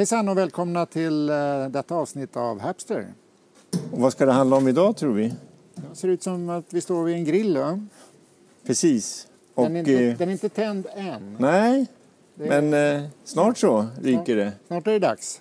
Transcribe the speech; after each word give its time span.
Hejsan 0.00 0.28
och 0.28 0.38
välkomna 0.38 0.86
till 0.86 1.30
eh, 1.30 1.66
detta 1.70 1.94
avsnitt 1.94 2.36
av 2.36 2.60
Hapster. 2.60 3.06
Och 3.92 3.98
vad 3.98 4.12
ska 4.12 4.26
det 4.26 4.32
handla 4.32 4.56
om 4.56 4.68
idag 4.68 4.96
tror 4.96 5.12
vi? 5.12 5.34
Det 5.74 5.96
ser 5.96 6.08
ut 6.08 6.22
som 6.22 6.48
att 6.48 6.72
vi 6.72 6.80
står 6.80 7.04
vid 7.04 7.14
en 7.14 7.24
grill. 7.24 7.58
Va? 7.58 7.86
Precis. 8.66 9.28
Och, 9.54 9.64
Den, 9.64 9.76
är 9.76 9.80
inte, 9.80 10.04
eh, 10.04 10.16
den 10.16 10.28
är 10.28 10.32
inte 10.32 10.48
tänd 10.48 10.86
än. 10.96 11.36
nej, 11.40 11.86
är- 12.38 12.60
men 12.60 12.74
eh, 13.02 13.08
snart 13.24 13.58
så 13.58 13.86
ryker 14.02 14.36
det. 14.36 14.52
Snart 14.66 14.86
är 14.86 14.92
det 14.92 14.98
dags. 14.98 15.40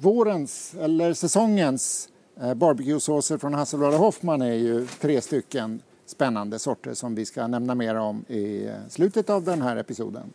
Vårens, 0.00 0.74
eller 0.80 1.14
säsongens, 1.14 2.08
eh, 2.40 2.54
barbecuesåser 2.54 3.38
från 3.38 3.54
Hasselblad 3.54 3.94
och 3.94 4.00
Hoffman 4.00 4.42
är 4.42 4.54
ju 4.54 4.86
tre 5.00 5.20
stycken 5.20 5.80
spännande 6.06 6.58
sorter 6.58 6.94
som 6.94 7.14
vi 7.14 7.24
ska 7.26 7.46
nämna 7.46 7.74
mer 7.74 7.94
om 7.94 8.24
i 8.28 8.66
eh, 8.66 8.72
slutet 8.88 9.30
av 9.30 9.44
den 9.44 9.62
här 9.62 9.76
episoden. 9.76 10.32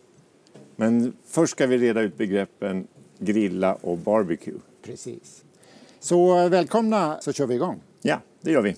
Men 0.76 1.14
först 1.26 1.52
ska 1.52 1.68
vi 1.68 1.78
reda 1.78 2.02
ut 2.02 2.18
begreppen 2.18 2.88
grilla 3.26 3.74
och 3.82 3.98
barbecue. 3.98 4.60
Precis. 4.86 5.44
Så 6.00 6.40
eh, 6.40 6.50
välkomna 6.50 7.18
så 7.22 7.34
kör 7.34 7.48
vi 7.48 7.56
igång. 7.56 7.82
Ja, 8.02 8.20
det 8.42 8.52
gör 8.52 8.62
vi. 8.62 8.76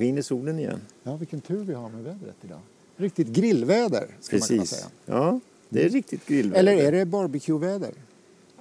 Skiner 0.00 0.22
solen 0.22 0.58
igen. 0.58 0.80
Ja, 1.02 1.16
vilken 1.16 1.40
tur 1.40 1.64
vi 1.64 1.74
har 1.74 1.88
med 1.88 2.04
vädret 2.04 2.36
idag. 2.44 2.58
Riktigt 2.96 3.28
grillväder, 3.28 4.06
ska 4.20 4.36
man 4.36 4.46
kunna 4.48 4.60
Precis. 4.60 4.78
säga. 4.78 4.86
Ja, 5.06 5.40
det 5.68 5.84
är 5.84 5.88
riktigt 5.88 6.26
grillväder. 6.26 6.58
Eller 6.60 6.72
är 6.86 6.92
det 6.92 7.04
barbecueväder? 7.04 7.90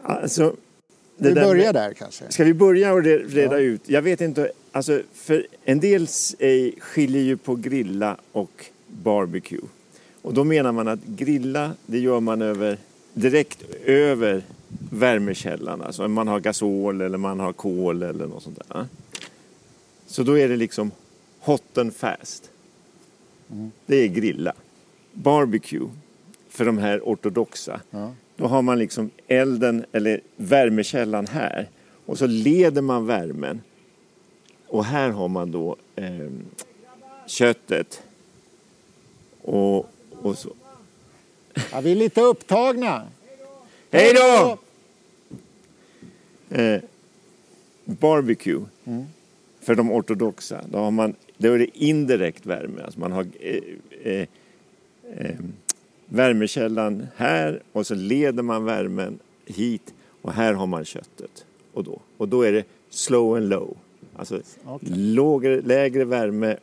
Alltså, 0.04 0.56
det 1.18 1.28
Vi 1.30 1.34
där 1.36 1.44
börjar 1.44 1.74
där 1.74 1.94
kanske. 1.94 2.32
Ska 2.32 2.44
vi 2.44 2.54
börja 2.54 2.94
och 2.94 3.02
re- 3.02 3.28
reda 3.28 3.56
Ja. 3.56 3.60
ut? 3.60 3.82
Jag 3.90 4.02
vet 4.02 4.22
inte, 4.22 4.52
alltså 4.72 5.02
för 5.14 5.48
en 5.64 5.80
del 5.80 6.02
eh, 6.40 6.72
skiljer 6.80 7.22
ju 7.22 7.38
på 7.38 7.56
grilla 7.56 8.18
och 8.32 8.66
barbecue. 8.88 9.62
Och 10.22 10.34
då 10.34 10.44
menar 10.44 10.72
man 10.72 10.88
att 10.88 11.04
grilla, 11.06 11.72
det 11.86 12.00
gör 12.00 12.20
man 12.20 12.42
över, 12.42 12.78
direkt 13.14 13.64
över 13.86 14.44
värmekällan. 14.92 15.82
Alltså 15.82 16.08
man 16.08 16.28
har 16.28 16.40
gasol 16.40 17.02
eller 17.02 17.18
man 17.18 17.40
har 17.40 17.54
kol 17.54 18.04
eller 18.04 18.28
något 18.28 18.44
sånt 18.44 18.60
där. 18.68 18.86
Så 20.08 20.24
då 20.24 20.38
är 20.38 20.50
det 20.50 20.56
liksom 20.56 20.92
hot 21.40 21.78
and 21.78 21.96
fast. 21.96 22.52
Det 23.86 23.96
är 23.96 24.08
grilla. 24.08 24.54
Barbecue, 25.14 25.90
för 26.50 26.66
de 26.66 26.78
här 26.78 27.00
ortodoxa, 27.04 27.82
Ja. 27.92 28.12
då 28.36 28.48
har 28.48 28.62
man 28.62 28.80
liksom 28.80 29.10
elden 29.28 29.86
eller 29.92 30.22
värmekällan 30.36 31.28
här 31.28 31.70
och 32.06 32.18
så 32.18 32.28
leder 32.28 32.82
man 32.82 33.06
värmen. 33.06 33.62
Och 34.68 34.86
här 34.86 35.10
har 35.10 35.28
man 35.28 35.52
då 35.52 35.76
eh, 35.96 36.30
köttet. 37.26 38.02
Och, 39.42 39.90
och 40.12 40.38
så. 40.38 40.54
Ja, 41.72 41.82
vi 41.82 41.92
är 41.92 41.96
lite 41.96 42.22
upptagna. 42.22 43.08
Hej 43.92 44.14
då! 44.14 44.58
Eh, 46.58 46.82
barbecue. 47.86 48.62
För 49.62 49.76
de 49.76 49.92
ortodoxa, 49.92 50.62
då, 50.72 50.78
har 50.78 50.92
man, 50.92 51.16
då 51.42 51.54
är 51.54 51.60
det 51.60 51.78
indirekt 51.84 52.46
värme. 52.46 52.82
Alltså 52.84 53.00
man 53.00 53.12
har 53.12 53.28
eh, 53.40 53.60
eh, 54.04 54.28
eh, 55.18 55.36
värmekällan 56.06 57.08
här 57.16 57.62
och 57.72 57.88
så 57.88 57.96
leder 57.96 58.44
man 58.44 58.66
värmen 58.66 59.20
hit 59.46 59.94
och 60.22 60.34
här 60.34 60.54
har 60.54 60.68
man 60.68 60.86
köttet. 60.86 61.46
Och 61.74 61.84
då, 61.84 62.00
och 62.18 62.28
då 62.30 62.42
är 62.42 62.52
det 62.52 62.64
slow 62.90 63.36
and 63.38 63.50
low. 63.50 63.78
Alltså 64.16 64.42
Okej. 64.66 64.90
lågre, 64.98 65.62
lägre 65.62 66.06
värme 66.06 66.58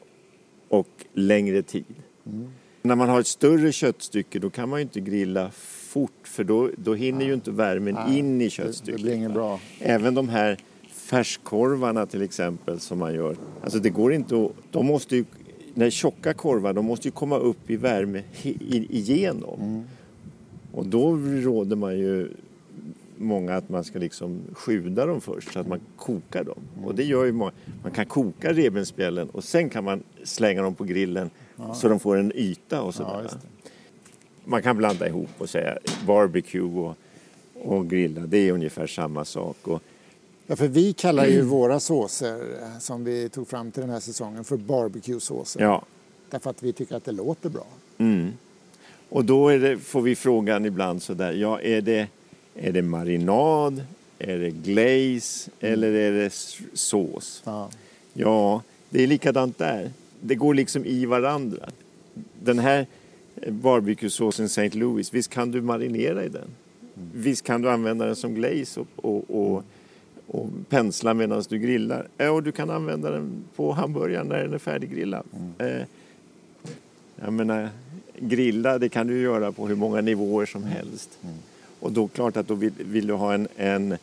och 0.68 0.88
längre 1.12 1.62
tid. 1.62 1.84
När 2.82 2.94
man 2.94 3.08
har 3.08 3.20
ett 3.20 3.26
större 3.26 3.72
köttstycke 3.72 4.38
då 4.38 4.50
kan 4.50 4.68
man 4.68 4.78
ju 4.78 4.82
inte 4.82 5.00
grilla 5.00 5.50
fort 5.54 6.10
för 6.22 6.44
då, 6.44 6.70
då 6.76 6.94
hinner 6.94 7.26
ju 7.26 7.34
inte 7.34 7.50
värmen 7.50 7.94
Nej, 7.94 8.18
in 8.18 8.40
i 8.40 8.44
det- 8.44 8.50
köttstycket. 8.50 8.96
det 8.96 9.02
blir 9.02 9.14
inget 9.14 9.32
bra. 9.32 9.60
Även 9.80 10.14
de 10.14 10.28
här 10.28 10.58
färskorvarna 11.06 12.06
till 12.06 12.22
exempel 12.22 12.80
som 12.80 12.98
man 12.98 13.14
gör. 13.14 13.36
Alltså 13.62 13.78
det 13.78 13.90
går 13.90 14.12
inte 14.12 14.44
att, 14.44 14.52
de 14.70 14.86
måste 14.86 15.16
ju, 15.16 15.24
när 15.74 15.90
tjocka 15.90 16.34
korvar, 16.34 16.72
de 16.72 16.84
måste 16.84 17.08
ju 17.08 17.12
komma 17.12 17.36
upp 17.38 17.70
i 17.70 17.76
värme 17.76 18.22
igenom. 18.42 19.60
Mm. 19.60 19.82
Och 20.72 20.86
då 20.86 21.16
råder 21.16 21.76
man 21.76 21.98
ju 21.98 22.28
många 23.16 23.54
att 23.56 23.68
man 23.68 23.84
ska 23.84 23.98
liksom 23.98 24.40
sjuda 24.52 25.06
dem 25.06 25.20
först 25.20 25.52
så 25.52 25.58
att 25.60 25.68
man 25.68 25.80
kokar 25.96 26.44
dem. 26.44 26.58
Och 26.84 26.94
det 26.94 27.04
gör 27.04 27.24
ju 27.24 27.32
många. 27.32 27.52
Man 27.82 27.92
kan 27.92 28.06
koka 28.06 28.52
revbensspjällen 28.52 29.28
och 29.30 29.44
sen 29.44 29.70
kan 29.70 29.84
man 29.84 30.02
slänga 30.24 30.62
dem 30.62 30.74
på 30.74 30.84
grillen 30.84 31.30
så 31.74 31.88
de 31.88 32.00
får 32.00 32.16
en 32.16 32.32
yta 32.34 32.82
och 32.82 32.88
Ja, 32.88 32.92
sådär. 32.92 33.22
det. 33.22 33.38
man 34.44 34.62
kan 34.62 34.76
blanda 34.76 35.08
ihop 35.08 35.30
och 35.38 35.50
säga 35.50 35.78
barbecue 36.06 36.62
och, 36.80 36.96
och 37.54 37.90
grilla. 37.90 38.20
Det 38.26 38.38
är 38.48 38.52
ungefär 38.52 38.86
samma 38.86 39.24
sak. 39.24 39.56
Och, 39.68 39.82
Ja, 40.46 40.56
för 40.56 40.68
vi 40.68 40.92
kallar 40.92 41.26
ju 41.26 41.42
våra 41.42 41.80
såser 41.80 42.34
eh, 42.62 42.78
som 42.78 43.04
vi 43.04 43.28
tog 43.28 43.48
fram 43.48 43.70
till 43.70 43.80
den 43.80 43.90
här 43.90 44.00
säsongen 44.00 44.44
för 44.44 44.56
barbecue-såser. 44.56 45.62
ja, 45.62 45.84
Därför 46.30 46.50
att 46.50 46.62
vi 46.62 46.72
tycker 46.72 46.96
att 46.96 47.04
det 47.04 47.12
låter 47.12 47.48
bra. 47.48 47.66
Mm. 47.98 48.32
Och 49.08 49.24
då 49.24 49.48
det, 49.48 49.78
får 49.78 50.02
vi 50.02 50.16
frågan 50.16 50.64
ibland 50.64 51.02
sådär, 51.02 51.32
ja 51.32 51.60
är 51.60 51.80
det, 51.80 52.08
är 52.54 52.72
det 52.72 52.82
marinad, 52.82 53.84
är 54.18 54.38
det 54.38 54.50
glaze 54.50 55.50
eller 55.60 55.92
är 55.92 56.12
det 56.12 56.34
sås? 56.74 57.42
Ja. 57.44 57.70
Ja, 58.12 58.62
det 58.90 59.02
är 59.02 59.06
likadant 59.06 59.58
där. 59.58 59.90
Det 60.20 60.34
går 60.34 60.54
liksom 60.54 60.84
i 60.84 61.06
varandra. 61.06 61.68
Den 62.42 62.58
här 62.58 62.86
eh, 63.36 63.52
barbecuesåsen 63.52 64.46
St. 64.46 64.68
Louis, 64.68 65.14
visst 65.14 65.30
kan 65.30 65.50
du 65.50 65.60
marinera 65.60 66.24
i 66.24 66.28
den? 66.28 66.48
Visst 67.14 67.44
kan 67.44 67.62
du 67.62 67.70
använda 67.70 68.06
den 68.06 68.16
som 68.16 68.34
glaze 68.34 68.80
och, 68.80 68.86
och, 68.96 69.24
och, 69.30 69.64
och 70.42 70.50
pensla 70.68 71.14
medan 71.14 71.42
du 71.48 71.58
grillar. 71.58 72.08
Ja, 72.16 72.30
och 72.30 72.42
du 72.42 72.52
kan 72.52 72.70
använda 72.70 73.10
den 73.10 73.44
på 73.56 73.72
hamburgaren 73.72 74.26
när 74.26 74.42
den 74.44 74.54
är 74.54 74.58
färdiggrillad. 74.58 75.26
Eh, 75.58 75.82
jag 77.16 77.32
menar, 77.32 77.68
grilla 78.18 78.78
det 78.78 78.88
kan 78.88 79.06
du 79.06 79.20
göra 79.20 79.52
på 79.52 79.66
hur 79.68 79.76
många 79.76 80.00
nivåer 80.00 80.46
som 80.46 80.64
helst. 80.64 81.18
Och 81.80 81.92
då 81.92 82.08
klart 82.08 82.36
att 82.36 82.48
då 82.48 82.54
vill, 82.54 82.72
vill 82.78 83.06
du 83.06 83.12
ha 83.14 83.34
en, 83.34 83.48
en, 83.56 83.96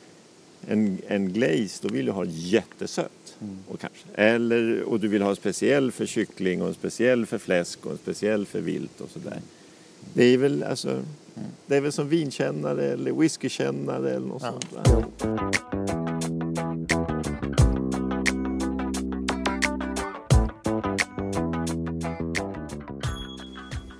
en, 0.67 0.97
en 1.07 1.33
glaze, 1.33 1.79
då 1.87 1.93
vill 1.93 2.05
du 2.05 2.11
ha 2.11 2.25
jättesött. 2.25 3.37
Och, 3.67 3.79
kanske. 3.79 4.05
Eller, 4.15 4.81
och 4.83 4.99
du 4.99 5.07
vill 5.07 5.21
ha 5.21 5.35
speciell 5.35 5.91
för 5.91 6.05
kyckling 6.05 6.61
och 6.61 6.67
en 6.67 6.73
speciell 6.73 7.25
för 7.25 7.37
fläsk 7.37 7.85
och 7.85 7.91
en 7.91 7.97
speciell 7.97 8.45
för 8.45 8.61
vilt 8.61 9.01
och 9.01 9.09
sådär. 9.09 9.37
Det 10.13 10.23
är 10.23 10.37
väl 10.37 10.63
alltså, 10.63 11.01
det 11.67 11.75
är 11.75 11.81
väl 11.81 11.91
som 11.91 12.09
vinkännare 12.09 12.85
eller 12.85 13.11
whiskykännare 13.11 14.11
eller 14.11 14.27
något 14.27 14.43
Ja. 14.43 14.51
sånt. 14.51 14.73
va? 15.23 16.02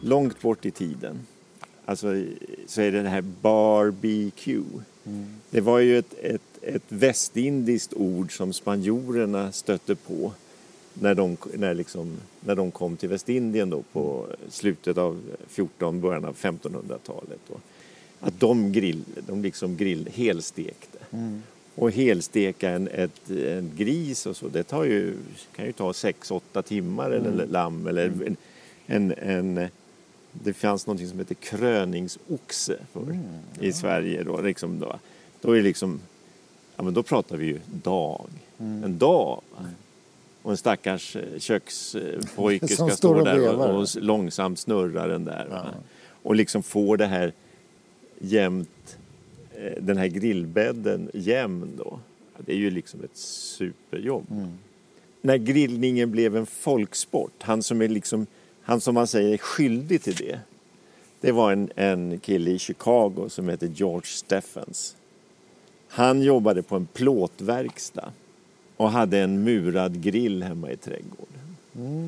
Långt 0.03 0.41
bort 0.41 0.65
i 0.65 0.71
tiden 0.71 1.19
alltså, 1.85 2.23
så 2.67 2.81
är 2.81 2.91
det 2.91 3.01
det 3.01 3.09
här 3.09 3.23
barbecue. 3.41 4.63
Det 5.49 5.61
var 5.61 5.79
ju 5.79 5.97
ett, 5.97 6.13
ett, 6.21 6.41
ett 6.61 6.83
västindiskt 6.89 7.93
ord 7.93 8.37
som 8.37 8.53
spanjorerna 8.53 9.51
stötte 9.51 9.95
på 9.95 10.31
när 10.93 11.15
de, 11.15 11.37
när 11.53 11.73
liksom, 11.73 12.17
när 12.39 12.55
de 12.55 12.71
kom 12.71 12.97
till 12.97 13.09
Västindien 13.09 13.69
då 13.69 13.81
på 13.81 14.27
slutet 14.49 14.97
av 14.97 15.21
14, 15.47 16.01
början 16.01 16.25
av 16.25 16.35
1500-talet. 16.35 17.39
Då. 17.47 17.55
Att 18.19 18.39
de, 18.39 18.71
grill, 18.71 19.03
de 19.27 19.41
liksom 19.41 19.77
grill, 19.77 20.09
helstekte. 20.13 20.97
Och 21.75 21.91
helsteka 21.91 22.69
en, 22.69 22.87
ett, 22.87 23.29
en 23.29 23.71
gris 23.77 24.25
och 24.25 24.37
så, 24.37 24.47
det 24.47 24.63
tar 24.63 24.83
ju, 24.83 25.13
kan 25.55 25.65
ju 25.65 25.71
ta 25.71 25.91
6-8 25.91 26.61
timmar 26.61 27.11
eller 27.11 27.47
lamm 27.47 27.87
eller 27.87 28.05
en, 28.05 28.37
en, 28.85 29.11
en 29.11 29.69
det 30.33 30.53
fanns 30.53 30.87
något 30.87 31.09
som 31.09 31.19
heter 31.19 31.35
kröningsoxe 31.35 32.77
för, 32.91 33.19
i 33.59 33.73
Sverige. 33.73 34.23
Då, 34.23 34.41
liksom 34.41 34.79
då. 34.79 34.99
då 35.41 35.51
är 35.51 35.55
det 35.55 35.63
liksom, 35.63 35.99
ja 36.75 36.83
men 36.83 36.93
då 36.93 37.03
pratar 37.03 37.37
vi 37.37 37.45
ju 37.45 37.59
dag. 37.65 38.25
En 38.57 38.97
dag. 38.97 39.41
Och 40.41 40.51
en 40.51 40.57
stackars 40.57 41.15
eh, 41.15 41.39
kökspojke 41.39 42.67
ska 42.75 42.89
stå 42.89 43.23
där 43.23 43.57
och, 43.57 43.81
och 43.81 43.87
långsamt 43.95 44.59
snurra 44.59 45.07
den 45.07 45.25
där. 45.25 45.47
Ja. 45.51 45.65
Och 46.23 46.35
liksom 46.35 46.63
få 46.63 46.95
det 46.95 47.05
här 47.05 47.33
jämnt 48.19 48.97
eh, 49.55 49.83
den 49.83 49.97
här 49.97 50.07
grillbädden 50.07 51.09
jämn 51.13 51.71
då. 51.77 51.99
Ja, 52.35 52.41
Det 52.45 52.51
är 52.51 52.57
ju 52.57 52.71
liksom 52.71 53.03
ett 53.03 53.17
superjobb. 53.17 54.25
När 55.21 55.37
grillningen 55.37 56.11
blev 56.11 56.37
en 56.37 56.45
folksport, 56.45 57.33
han 57.39 57.63
som 57.63 57.81
är 57.81 57.87
liksom, 57.87 58.27
han 58.63 58.81
som 58.81 58.95
man 58.95 59.07
säger 59.07 59.33
är 59.33 59.37
skyldig 59.37 60.01
till 60.03 60.15
det. 60.15 60.39
Det 61.21 61.31
var 61.31 61.51
en, 61.51 61.69
en 61.75 62.19
kille 62.19 62.51
i 62.51 62.59
Chicago 62.59 63.25
som 63.29 63.49
heter 63.49 63.67
George 63.67 64.05
Steffens. 64.07 64.95
Han 65.87 66.21
jobbade 66.21 66.61
på 66.63 66.75
en 66.75 66.85
plåtverkstad 66.85 68.11
och 68.77 68.91
hade 68.91 69.19
en 69.19 69.43
murad 69.43 70.01
grill 70.01 70.43
hemma 70.43 70.71
i 70.71 70.77
trädgården. 70.77 71.27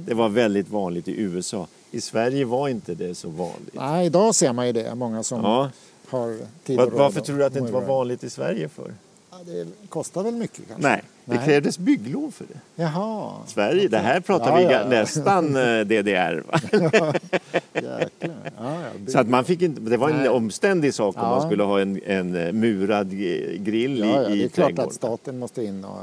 Det 0.07 0.13
var 0.13 0.29
väldigt 0.29 0.69
vanligt 0.69 1.07
i 1.07 1.21
USA. 1.21 1.67
I 1.91 2.01
Sverige 2.01 2.45
var 2.45 2.69
inte 2.69 2.95
det 2.95 3.15
så 3.15 3.29
vanligt. 3.29 3.73
Nej, 3.73 4.05
idag 4.05 4.35
ser 4.35 4.53
man 4.53 4.67
ju 4.67 4.73
det. 4.73 4.95
Många 4.95 5.23
som 5.23 5.43
Ja. 5.43 5.69
har 6.07 6.37
tid 6.63 6.77
Var, 6.77 6.87
varför 6.87 7.21
tror 7.21 7.37
du 7.37 7.45
att 7.45 7.53
det 7.53 7.59
inte 7.59 7.71
var 7.73 7.81
vanligt 7.85 8.23
i 8.23 8.29
Sverige 8.29 8.69
för? 8.69 8.93
Ja, 9.31 9.37
det 9.45 9.67
kostar 9.89 10.23
väl 10.23 10.33
mycket 10.35 10.67
kanske? 10.67 10.87
Nej, 10.87 11.03
det 11.25 11.37
krävdes 11.45 11.79
bygglov 11.79 12.31
för 12.31 12.45
det. 12.45 12.83
Jaha. 12.83 13.31
Sverige, 13.47 13.87
det 13.87 13.97
här 13.97 14.19
pratar 14.19 14.61
Ja, 14.61 14.67
vi 14.67 14.73
ja, 14.73 14.87
nästan 14.89 15.55
eh, 15.55 15.79
DDR. 15.85 16.43
Va? 16.51 16.59
Ja, 18.57 18.79
Så 19.07 19.19
att 19.19 19.29
man 19.29 19.45
fick 19.45 19.61
inte, 19.61 19.81
det 19.81 19.97
var 19.97 20.09
en 20.09 20.17
Nej. 20.17 20.29
omständig 20.29 20.93
sak 20.93 21.15
om 21.15 21.21
man 21.29 21.47
skulle 21.47 21.63
ha 21.63 21.81
en, 21.81 21.99
en 22.05 22.35
eh, 22.35 22.51
murad 22.53 23.09
grill 23.65 23.99
ja, 23.99 24.21
i, 24.23 24.29
det 24.29 24.35
i 24.35 24.43
är 24.43 24.47
klart 24.49 24.65
trädgården. 24.67 24.87
att 24.89 24.93
staten 24.93 25.39
måste 25.39 25.63
in 25.65 25.85
och 25.85 25.97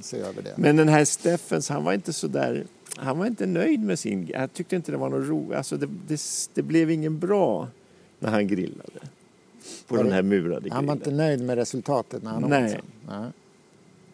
se 0.00 0.18
över 0.20 0.42
det. 0.42 0.52
Men 0.56 0.76
den 0.76 0.88
här 0.88 1.04
Steffens, 1.04 1.68
han 1.68 1.84
var 1.84 1.92
inte 1.92 2.12
så 2.12 2.26
där, 2.26 2.64
han 2.96 3.18
var 3.18 3.26
inte 3.26 3.46
nöjd 3.46 3.80
med 3.80 3.98
sin, 3.98 4.30
jag 4.32 4.52
tyckte 4.52 4.76
inte 4.76 4.92
det 4.92 4.98
var 4.98 5.08
något 5.08 5.28
roligt, 5.28 5.56
alltså 5.58 5.76
det, 5.76 5.86
det, 6.08 6.20
det 6.54 6.62
blev 6.62 6.90
ingen 6.90 7.18
bra 7.18 7.68
när 8.18 8.30
han 8.30 8.46
grillade. 8.48 9.00
På 9.88 9.94
Var 9.94 9.98
den 9.98 10.06
det- 10.08 10.14
här 10.14 10.22
murade 10.22 10.68
han 10.72 10.86
var 10.86 10.92
inte 10.92 11.04
grillen. 11.04 11.26
nöjd 11.26 11.40
med 11.42 11.56
resultatet 11.58 12.22
när 12.22 12.30
han 12.30 12.44
åt 12.44 12.70
sen. 12.70 12.80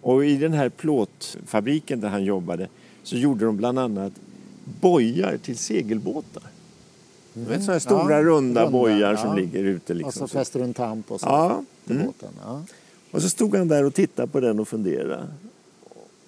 Och 0.03 0.25
i 0.25 0.37
den 0.37 0.53
här 0.53 0.69
plåtfabriken 0.69 2.01
där 2.01 2.09
han 2.09 2.25
jobbade 2.25 2.69
så 3.03 3.17
gjorde 3.17 3.45
de 3.45 3.57
bland 3.57 3.79
annat 3.79 4.13
bojar 4.81 5.37
till 5.37 5.59
segelbåtar. 5.59 6.43
Du 7.35 7.45
vet 7.45 7.61
sådana 7.61 7.73
här 7.73 7.79
stora 7.79 8.03
Mm. 8.03 8.11
Ja, 8.13 8.23
runda, 8.23 8.65
runda, 8.65 8.71
bojar 8.71 9.11
ja. 9.13 9.17
som 9.17 9.37
ligger 9.37 9.65
ute 9.65 9.93
Och 9.93 9.97
liksom. 9.97 10.13
så 10.13 10.29
så. 10.29 10.39
fäster 10.39 10.59
du 10.59 10.65
en 10.65 10.75
tamp 10.75 11.11
och 11.11 11.21
så 11.21 11.27
Ja, 11.27 11.65
till 11.87 11.97
mm. 11.97 12.07
båten. 12.07 12.29
Ja. 12.45 12.63
Och 13.11 13.23
så 13.23 13.29
stod 13.29 13.57
han 13.57 13.69
där 13.69 13.85
och 13.85 13.95
tittade 13.95 14.29
på 14.29 14.41
den 14.41 14.61
och 14.61 14.69
funderade. 14.69 15.27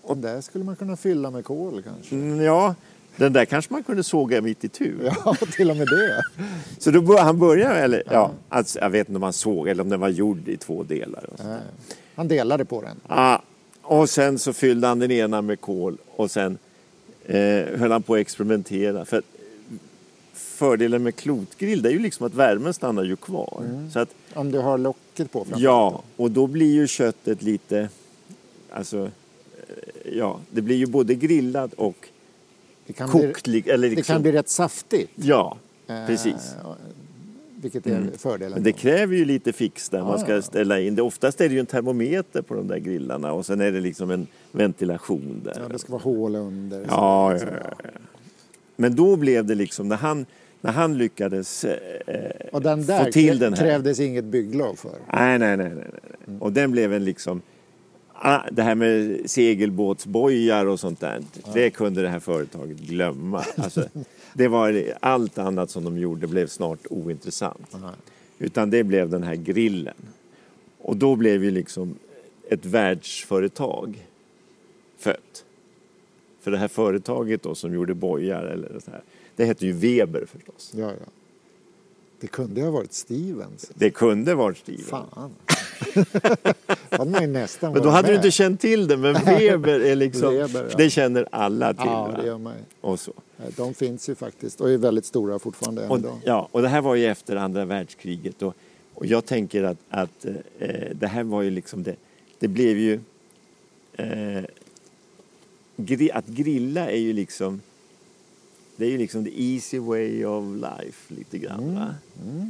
Och 0.02 0.16
där 0.16 0.40
skulle 0.40 0.64
man 0.64 0.76
kunna 0.76 0.96
fylla 0.96 1.30
med 1.30 1.44
kol 1.44 1.82
kanske. 1.82 2.14
Mm, 2.14 2.40
ja, 2.40 2.74
den 3.16 3.32
där 3.32 3.44
kanske 3.44 3.72
man 3.72 3.82
kunde 3.82 4.04
såga 4.04 4.40
mitt 4.40 4.64
i 4.64 4.68
tur. 4.68 5.12
Ja, 5.24 5.34
till 5.56 5.70
och 5.70 5.76
med 5.76 5.86
det. 5.86 6.22
Så 6.78 6.90
då 6.90 7.00
bör, 7.00 7.18
han 7.18 7.38
började, 7.38 7.80
eller 7.80 8.02
ja, 8.10 8.30
alltså, 8.48 8.78
jag 8.78 8.90
vet 8.90 9.08
inte 9.08 9.16
om 9.16 9.22
han 9.22 9.32
såg 9.32 9.68
eller 9.68 9.82
om 9.82 9.88
den 9.88 10.00
var 10.00 10.08
gjord 10.08 10.48
i 10.48 10.56
två 10.56 10.82
delar. 10.82 11.24
Och. 11.32 11.40
Han 12.14 12.28
delade 12.28 12.64
på 12.64 12.80
den. 12.80 12.96
ja, 13.08 13.42
och 13.84 14.10
sen 14.10 14.38
så 14.38 14.52
fyllde 14.52 14.86
han 14.86 14.98
den 14.98 15.10
ena 15.10 15.42
med 15.42 15.60
kol 15.60 15.96
och 16.16 16.30
sen 16.30 16.58
eh, 17.26 17.64
höll 17.78 17.90
han 17.92 18.02
på 18.02 18.14
att 18.14 18.20
experimentera. 18.20 19.04
För 19.04 19.16
att, 19.18 19.24
fördelen 20.32 21.02
med 21.02 21.16
klotgrill 21.16 21.82
det 21.82 21.88
är 21.88 21.92
ju 21.92 21.98
liksom 21.98 22.26
att 22.26 22.34
värmen 22.34 22.74
stannar 22.74 23.04
ju 23.04 23.16
kvar. 23.16 23.88
Så 23.92 23.98
att, 23.98 24.08
Om 24.34 24.50
du 24.52 24.58
har 24.58 24.78
locket 24.78 25.32
på 25.32 25.44
framför. 25.44 25.64
ja, 25.64 26.02
och 26.16 26.30
då 26.30 26.46
blir 26.46 26.72
ju 26.74 26.86
köttet 26.86 27.42
lite, 27.42 27.88
alltså, 28.70 28.98
eh, 29.04 30.12
ja, 30.18 30.40
det 30.50 30.62
blir 30.62 30.76
ju 30.76 30.86
både 30.86 31.14
grillat 31.14 31.72
och 31.74 32.08
det 32.86 32.92
kan, 32.92 33.10
bli, 33.10 33.26
kokt. 33.26 33.46
li- 33.46 33.64
Eller 33.70 33.88
det 33.90 33.94
liksom, 33.96 34.14
kan 34.14 34.22
bli 34.22 34.32
rätt 34.32 34.48
saftigt. 34.48 35.10
Ja, 35.14 35.56
Eh, 35.86 36.06
precis. 36.06 36.54
Vilket 37.64 37.86
är 37.86 38.10
fördelen. 38.18 38.52
Men 38.52 38.62
det 38.62 38.72
kräver 38.72 39.16
ju 39.16 39.24
lite 39.24 39.52
fix 39.52 39.88
där 39.88 40.02
man 40.02 40.10
Ja, 40.10 40.18
ska 40.18 40.34
ja. 40.34 40.42
ställa 40.42 40.80
in. 40.80 40.94
Det, 40.94 41.02
oftast 41.02 41.40
är 41.40 41.48
det 41.48 41.54
ju 41.54 41.60
en 41.60 41.66
termometer 41.66 42.42
på 42.42 42.54
de 42.54 42.68
där 42.68 42.78
grillarna 42.78 43.32
och 43.32 43.46
sen 43.46 43.60
är 43.60 43.72
det 43.72 43.80
liksom 43.80 44.10
en 44.10 44.26
ventilation 44.52 45.40
där. 45.44 45.52
Ja, 45.62 45.68
det 45.68 45.78
ska 45.78 45.92
vara 45.92 46.02
hål 46.02 46.36
under. 46.36 46.80
så- 46.84 46.86
Ja, 46.90 47.32
ja, 47.32 47.38
så- 47.38 47.46
ja, 47.46 47.74
ja. 47.84 47.90
Men 48.76 48.96
då 48.96 49.16
blev 49.16 49.44
det 49.46 49.54
liksom, 49.54 49.88
när 49.88 49.96
han, 49.96 50.26
när 50.60 50.72
han 50.72 50.98
lyckades 50.98 51.64
eh, 51.64 52.30
Och 52.52 52.62
den 52.62 52.86
där 52.86 53.04
få 53.04 53.10
till 53.12 53.38
den 53.38 53.54
här. 53.54 53.60
krävdes 53.62 54.00
inget 54.00 54.24
bygglov 54.24 54.74
för. 54.74 54.90
Nej, 55.12 55.38
nej, 55.38 55.56
nej. 55.56 55.68
nej, 55.68 55.74
nej. 55.76 56.00
Mm. 56.28 56.42
Och 56.42 56.52
den 56.52 56.70
blev 56.70 56.92
en 56.92 57.04
liksom, 57.04 57.38
ah, 57.38 57.53
det 58.50 58.62
här 58.62 58.74
med 58.74 59.20
segelbåtsbojar 59.30 60.66
och 60.66 60.80
sånt 60.80 61.00
där, 61.00 61.22
det 61.54 61.70
kunde 61.70 62.02
det 62.02 62.08
här 62.08 62.20
företaget 62.20 62.78
glömma. 62.78 63.44
Alltså, 63.56 63.88
det 64.32 64.48
var 64.48 64.84
allt 65.00 65.38
annat 65.38 65.70
som 65.70 65.84
de 65.84 65.98
gjorde 65.98 66.26
blev 66.26 66.46
snart 66.46 66.86
ointressant. 66.90 67.76
Utan 68.38 68.70
det 68.70 68.84
blev 68.84 69.10
den 69.10 69.22
här 69.22 69.34
grillen. 69.34 69.94
Och 70.78 70.96
då 70.96 71.16
blev 71.16 71.44
ju 71.44 71.50
liksom 71.50 71.94
ett 72.50 72.66
världsföretag 72.66 74.06
fött. 74.98 75.44
För 76.40 76.50
det 76.50 76.58
här 76.58 76.68
företaget 76.68 77.42
då 77.42 77.54
som 77.54 77.74
gjorde 77.74 77.94
bojar 77.94 78.44
eller 78.44 78.80
så 78.84 78.90
här, 78.90 79.02
det 79.36 79.44
hette 79.44 79.66
ju 79.66 79.72
Weber 79.72 80.26
förstås. 80.26 80.72
Ja, 80.74 80.90
ja. 80.90 81.06
Det 82.20 82.26
kunde 82.26 82.62
ha 82.62 82.70
varit 82.70 82.92
Stevens. 82.92 83.70
Det 83.74 83.90
kunde 83.90 84.34
varit 84.34 84.58
Steven. 84.58 84.84
Fan. 84.84 85.30
hade 86.90 87.10
man 87.10 87.20
ju 87.20 87.26
nästan 87.26 87.72
Men 87.72 87.82
då 87.82 87.88
hade 87.88 88.08
du 88.08 88.12
med. 88.12 88.18
inte 88.18 88.30
känt 88.30 88.60
till 88.60 88.88
det, 88.88 88.96
men 88.96 89.14
Weber 89.14 89.80
är 89.80 89.96
liksom, 89.96 90.34
Weber, 90.34 90.66
ja. 90.70 90.76
det 90.76 90.90
känner 90.90 91.28
alla 91.30 91.74
till. 91.74 91.86
Ja, 91.86 92.14
det 92.20 92.26
gör 92.26 92.38
man 92.38 92.54
och, 92.80 93.00
så. 93.00 93.12
De 93.56 93.74
finns 93.74 94.08
ju 94.08 94.14
faktiskt 94.14 94.60
och 94.60 94.70
är 94.70 94.78
väldigt 94.78 95.06
stora 95.06 95.38
fortfarande 95.38 95.88
Och, 95.88 96.00
ja, 96.24 96.48
och 96.52 96.62
det 96.62 96.68
här 96.68 96.80
var 96.80 96.94
ju 96.94 97.06
efter 97.06 97.36
andra 97.36 97.64
världskriget 97.64 98.42
och, 98.42 98.54
och 98.94 99.06
jag 99.06 99.26
tänker 99.26 99.62
att, 99.62 99.78
att 99.88 100.24
eh, 100.58 100.68
det 100.94 101.06
här 101.06 101.24
var 101.24 101.42
ju 101.42 101.50
liksom 101.50 101.82
det, 101.82 101.96
det 102.38 102.48
blev 102.48 102.78
ju 102.78 103.00
eh, 103.92 104.44
gri, 105.76 106.10
att 106.10 106.26
grilla 106.26 106.90
är 106.90 106.98
ju 106.98 107.12
liksom 107.12 107.60
det 108.76 108.86
är 108.86 108.90
ju 108.90 108.98
liksom 108.98 109.24
the 109.24 109.42
easy 109.42 109.78
way 109.78 110.24
of 110.24 110.44
life 110.54 111.14
lite 111.14 111.38
grann. 111.38 111.62
Mm, 111.62 111.74
Va? 111.74 111.94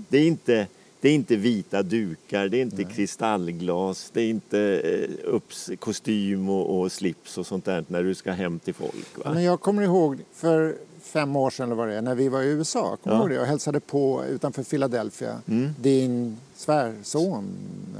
Det, 0.08 0.18
är 0.18 0.26
inte, 0.26 0.66
det 1.04 1.08
är 1.10 1.14
inte 1.14 1.36
vita 1.36 1.82
dukar, 1.82 2.48
det 2.48 2.56
är 2.58 2.62
inte 2.62 2.84
kristallglas, 2.84 4.10
det 4.12 4.20
är 4.22 4.28
inte 4.30 4.60
eh, 4.60 5.10
upps, 5.34 5.70
kostym 5.78 6.48
och, 6.48 6.80
och 6.80 6.92
slips 6.92 7.38
och 7.38 7.46
sånt 7.46 7.64
där 7.64 7.84
när 7.88 8.02
du 8.02 8.14
ska 8.14 8.32
hem 8.32 8.58
till 8.58 8.74
folk. 8.74 9.18
Va? 9.24 9.30
Men 9.34 9.42
jag 9.42 9.60
kommer 9.60 9.82
ihåg 9.82 10.18
för 10.34 10.76
fem 11.00 11.36
år 11.36 11.50
sedan 11.50 11.66
eller 11.66 11.74
vad 11.76 11.88
det 11.88 11.94
är, 11.94 12.02
när 12.02 12.14
vi 12.14 12.28
var 12.28 12.42
i 12.42 12.46
USA. 12.46 12.96
Kommer 13.02 13.16
Ja. 13.16 13.28
du? 13.28 13.34
Jag 13.34 13.44
hälsade 13.44 13.80
på 13.80 14.24
utanför 14.24 14.62
Philadelphia. 14.62 15.40
Mm. 15.48 15.70
Din 15.80 16.36
svärson 16.56 17.44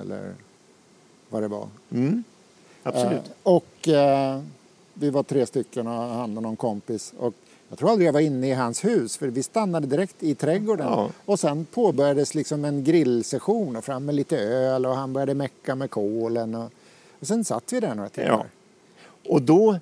eller 0.00 0.32
vad 1.28 1.42
det 1.42 1.48
var. 1.48 1.68
Mm, 1.92 2.24
absolut. 2.82 3.12
Eh, 3.26 3.32
och 3.42 3.88
eh, 3.88 4.40
vi 4.94 5.10
var 5.10 5.22
tre 5.22 5.46
stycken 5.46 5.86
och 5.86 5.92
han 5.92 6.36
och 6.36 6.42
någon 6.42 6.56
kompis. 6.56 7.12
Och 7.18 7.34
jag 7.74 7.78
tror 7.78 7.90
aldrig 7.90 8.08
jag 8.08 8.12
var 8.12 8.20
inne 8.20 8.48
i 8.48 8.52
hans 8.52 8.84
hus 8.84 9.16
för 9.16 9.28
vi 9.28 9.42
stannade 9.42 9.86
direkt 9.86 10.22
i 10.22 10.34
trädgården. 10.34 10.86
Ja. 10.86 11.10
Och 11.24 11.40
sen 11.40 11.64
påbörjades 11.64 12.34
liksom 12.34 12.64
en 12.64 12.84
grillsession 12.84 13.76
och 13.76 13.84
fram 13.84 14.04
med 14.04 14.14
lite 14.14 14.38
öl 14.38 14.86
och 14.86 14.96
han 14.96 15.12
började 15.12 15.34
mecka 15.34 15.74
med 15.74 15.90
kolen. 15.90 16.54
Och, 16.54 16.72
och 17.20 17.26
sen 17.26 17.44
satt 17.44 17.72
vi 17.72 17.80
där 17.80 17.94
några 17.94 18.08
timmar. 18.08 18.28
Ja. 18.28 19.30
Och 19.30 19.42
då 19.42 19.78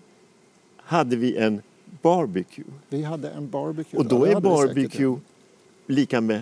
hade 0.76 1.16
vi 1.16 1.37
en 1.37 1.62
barbecue. 2.02 2.64
Vi 2.88 3.02
hade 3.02 3.30
en 3.30 3.50
barbecue. 3.50 3.99
Och 3.99 4.06
då 4.06 4.25
det 4.25 4.32
är 4.32 4.40
barbecue 4.40 5.16
lika 5.87 6.20
med 6.20 6.40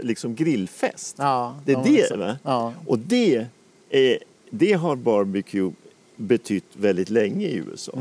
liksom 0.00 0.34
grillfest. 0.34 1.16
Ja, 1.18 1.56
Det 1.64 1.72
är 1.72 1.84
de- 1.84 2.06
det, 2.10 2.16
va? 2.16 2.36
Ja. 2.42 2.72
Och 2.86 2.98
det, 2.98 3.46
är, 3.90 4.18
det 4.50 4.72
har 4.72 4.96
barbecue 4.96 5.72
betytt 6.16 6.64
väldigt 6.72 7.10
länge 7.10 7.46
i 7.46 7.56
USA. 7.56 7.92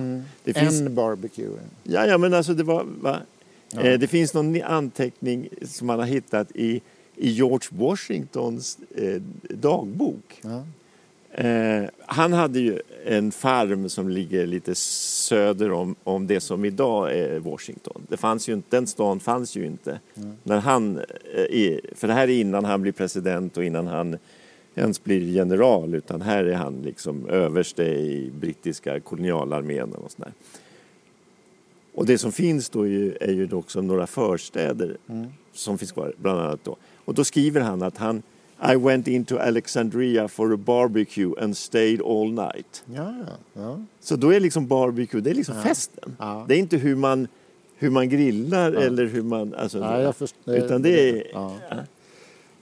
Det 0.43 0.53
finns, 0.53 0.81
En 0.81 0.95
barbecue. 0.95 1.49
ja, 1.83 2.05
ja, 2.05 2.17
men 2.17 2.33
alltså 2.33 2.53
det 2.53 2.63
var, 2.63 2.85
va? 3.01 3.19
Eh, 3.77 3.99
det 3.99 4.07
finns 4.07 4.33
någon 4.33 4.61
anteckning 4.61 5.49
som 5.65 5.87
man 5.87 5.99
har 5.99 6.05
hittat 6.05 6.51
i, 6.55 6.81
i 7.15 7.29
George 7.29 7.67
Washingtons 7.69 8.77
eh, 8.95 9.21
dagbok. 9.49 10.41
Ja. 10.41 10.63
Eh, 11.43 11.83
han 12.05 12.33
hade 12.33 12.59
ju 12.59 12.79
en 13.05 13.31
farm 13.31 13.89
som 13.89 14.09
ligger 14.09 14.45
lite 14.47 14.75
söder 14.75 15.71
om, 15.71 15.95
om 16.03 16.27
det 16.27 16.39
som 16.39 16.65
idag 16.65 17.17
är 17.17 17.39
Washington. 17.39 18.01
Det 18.09 18.17
fanns 18.17 18.49
ju 18.49 18.53
inte, 18.53 18.77
den 18.77 18.87
stan 18.87 19.19
fanns 19.19 19.55
ju 19.55 19.65
inte. 19.65 19.99
När 20.43 20.59
han, 20.59 20.97
eh, 21.49 21.77
för 21.95 22.07
det 22.07 22.13
här 22.13 22.27
är 22.27 22.39
innan 22.39 22.65
han 22.65 22.81
blir 22.81 22.91
president 22.91 23.57
och 23.57 23.63
innan 23.63 23.87
han 23.87 24.17
ens 24.75 25.03
blir 25.03 25.21
general 25.21 25.95
utan 25.95 26.21
här 26.21 26.43
är 26.43 26.55
han 26.55 26.81
liksom 26.81 27.29
överste 27.29 27.83
i 27.83 28.31
brittiska 28.39 28.99
kolonialarmén 28.99 29.93
och 29.93 30.11
sådär. 30.11 30.33
Och 31.93 32.05
det 32.05 32.17
som 32.17 32.31
finns 32.31 32.69
då 32.69 32.81
är 32.81 32.87
ju, 32.87 33.15
är 33.21 33.31
ju 33.31 33.53
också 33.53 33.81
några 33.81 34.07
förstäder 34.07 34.97
som 35.53 35.77
finns 35.77 35.91
kvar, 35.91 36.13
bland 36.17 36.39
annat 36.39 36.63
då. 36.63 36.77
Och 37.05 37.13
då 37.13 37.23
skriver 37.23 37.61
han 37.61 37.81
att 37.81 37.97
han 37.97 38.21
I 38.73 38.75
went 38.75 39.07
into 39.07 39.37
Alexandria 39.37 40.27
for 40.27 40.53
a 40.53 40.57
barbecue 40.57 41.33
and 41.41 41.57
stayed 41.57 42.01
all 42.01 42.31
night. 42.31 42.83
Ja, 42.85 43.15
ja, 43.27 43.37
ja. 43.53 43.81
Så 43.99 44.15
då 44.15 44.33
är 44.33 44.39
liksom 44.39 44.67
barbecue, 44.67 45.21
det 45.21 45.29
är 45.29 45.35
liksom 45.35 45.55
festen. 45.61 46.15
Ja. 46.19 46.45
Det 46.47 46.55
är 46.55 46.59
inte 46.59 46.77
hur 46.77 46.95
man, 46.95 47.27
hur 47.77 47.89
man 47.89 48.09
grillar 48.09 48.71
eller 48.71 49.05
hur 49.05 49.23
man... 49.23 49.53
Alltså, 49.53 49.77
Ja, 50.43 50.55
utan 50.55 50.81
det 50.81 51.09
är... 51.09 51.23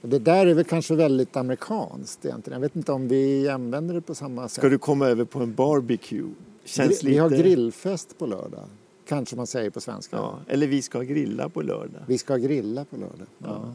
Ja. 0.02 0.06
Och 0.06 0.08
det 0.08 0.18
där 0.18 0.46
är 0.46 0.54
väl 0.54 0.64
kanske 0.64 0.94
väldigt 0.94 1.36
amerikanskt 1.36 2.24
egentligen. 2.24 2.62
Jag 2.62 2.68
vet 2.68 2.76
inte 2.76 2.92
om 2.92 3.08
vi 3.08 3.48
använder 3.48 3.94
det 3.94 4.00
på 4.00 4.14
samma 4.14 4.48
sätt. 4.48 4.52
Ska 4.52 4.68
du 4.68 4.78
komma 4.78 5.06
över 5.06 5.24
på 5.24 5.38
en 5.38 5.54
barbecue? 5.54 6.30
Känns 6.64 7.04
vi, 7.04 7.10
vi 7.10 7.18
har 7.18 7.30
grillfest 7.30 8.18
på 8.18 8.26
lördag. 8.26 8.64
Kanske 9.06 9.36
man 9.36 9.46
säger 9.46 9.70
på 9.70 9.80
svenska. 9.80 10.16
Ja, 10.16 10.38
eller 10.48 10.66
vi 10.66 10.82
ska 10.82 11.00
grilla 11.00 11.48
på 11.48 11.62
lördag. 11.62 12.02
Vi 12.06 12.18
ska 12.18 12.36
grilla 12.36 12.84
på 12.84 12.96
lördag. 12.96 13.26
Ja. 13.38 13.74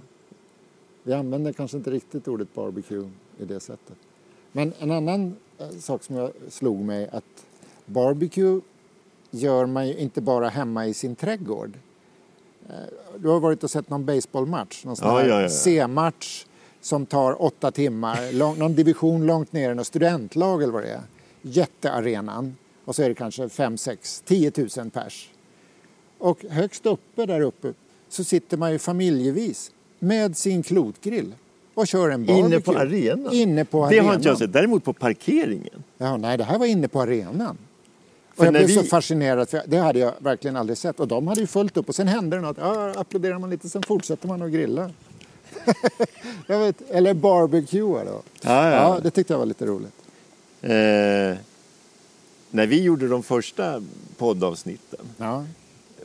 Vi 1.03 1.13
använder 1.13 1.53
kanske 1.53 1.77
inte 1.77 1.91
riktigt 1.91 2.27
ordet 2.27 2.53
barbecue 2.53 3.09
i 3.37 3.45
det 3.45 3.59
sättet. 3.59 3.95
Men 4.51 4.73
en 4.79 4.91
annan 4.91 5.35
eh, 5.57 5.69
sak 5.69 6.03
som 6.03 6.15
jag 6.15 6.31
slog 6.49 6.79
mig 6.79 7.09
att 7.11 7.45
barbecue 7.85 8.61
gör 9.31 9.65
man 9.65 9.87
ju 9.87 9.97
inte 9.97 10.21
bara 10.21 10.49
hemma 10.49 10.87
i 10.87 10.93
sin 10.93 11.15
trädgård. 11.15 11.71
Eh, 12.69 12.75
du 13.19 13.27
har 13.29 13.39
varit 13.39 13.63
och 13.63 13.71
sett 13.71 13.89
någon 13.89 14.05
baseballmatch, 14.05 14.85
någon 14.85 14.95
sån 14.95 15.07
Ja, 15.07 15.25
ja, 15.25 15.41
ja. 15.41 15.49
C-match 15.49 16.45
som 16.81 17.05
tar 17.05 17.41
åtta 17.41 17.71
timmar, 17.71 18.33
lång, 18.33 18.59
någon 18.59 18.75
division 18.75 19.25
långt 19.25 19.53
ner, 19.53 19.73
något 19.73 19.87
studentlag 19.87 20.63
eller 20.63 20.73
vad 20.73 20.83
det 20.83 20.89
är. 20.91 21.01
Jättearenan 21.41 22.55
och 22.85 22.95
så 22.95 23.03
är 23.03 23.09
det 23.09 23.15
kanske 23.15 23.49
5, 23.49 23.77
6, 23.77 24.23
10 24.25 24.51
000 24.77 24.89
pers. 24.89 25.29
Och 26.17 26.45
högst 26.49 26.85
uppe 26.85 27.25
där 27.25 27.41
uppe 27.41 27.73
så 28.09 28.23
sitter 28.23 28.57
man 28.57 28.71
ju 28.71 28.79
familjevis 28.79 29.71
med 29.99 30.37
sin 30.37 30.63
klotgrill 30.63 31.35
och 31.73 31.87
kör 31.87 32.09
en 32.09 32.25
barbecue. 32.25 32.45
Inne 32.47 32.59
på 32.59 32.71
arenan? 32.71 33.33
Inne 33.33 33.65
på 33.65 33.77
Det 33.81 33.85
arenan. 33.87 34.05
har 34.07 34.15
inte 34.15 34.27
jag 34.27 34.37
sett. 34.37 34.53
Däremot 34.53 34.83
på 34.83 34.93
parkeringen. 34.93 35.83
Ja, 35.97 36.17
nej, 36.17 36.37
det 36.37 36.43
här 36.43 36.59
var 36.59 36.65
inne 36.65 36.87
på 36.87 37.01
arenan. 37.01 37.57
Och 38.37 38.45
jag 38.45 38.53
när 38.53 38.65
blev 38.65 38.75
så 38.75 38.81
vi- 38.81 38.87
fascinerad, 38.87 39.49
för 39.49 39.61
det 39.67 39.77
hade 39.77 39.99
jag 39.99 40.13
verkligen 40.19 40.55
aldrig 40.55 40.77
sett. 40.77 40.99
Och 40.99 41.07
de 41.07 41.27
hade 41.27 41.41
ju 41.41 41.47
fullt 41.47 41.77
upp 41.77 41.89
och 41.89 41.95
sen 41.95 42.07
hände 42.07 42.35
det 42.37 42.41
något. 42.41 42.57
Ja, 42.59 42.93
applåderar 42.95 43.39
man 43.39 43.49
lite, 43.49 43.69
sen 43.69 43.83
fortsätter 43.83 44.27
man 44.27 44.41
att 44.41 44.51
grilla. 44.51 44.91
jag 46.47 46.59
vet, 46.59 46.81
eller 46.91 47.13
barbecua 47.13 48.03
då. 48.03 48.21
Ja, 48.41 48.71
ja. 48.71 48.99
det 49.03 49.11
tyckte 49.11 49.33
jag 49.33 49.39
var 49.39 49.45
lite 49.45 49.65
roligt. 49.65 49.93
Eh, 50.61 51.37
när 52.51 52.67
vi 52.67 52.81
gjorde 52.81 53.07
de 53.07 53.23
första 53.23 53.83
poddavsnitten 54.17 54.99
Ja, 55.17 55.45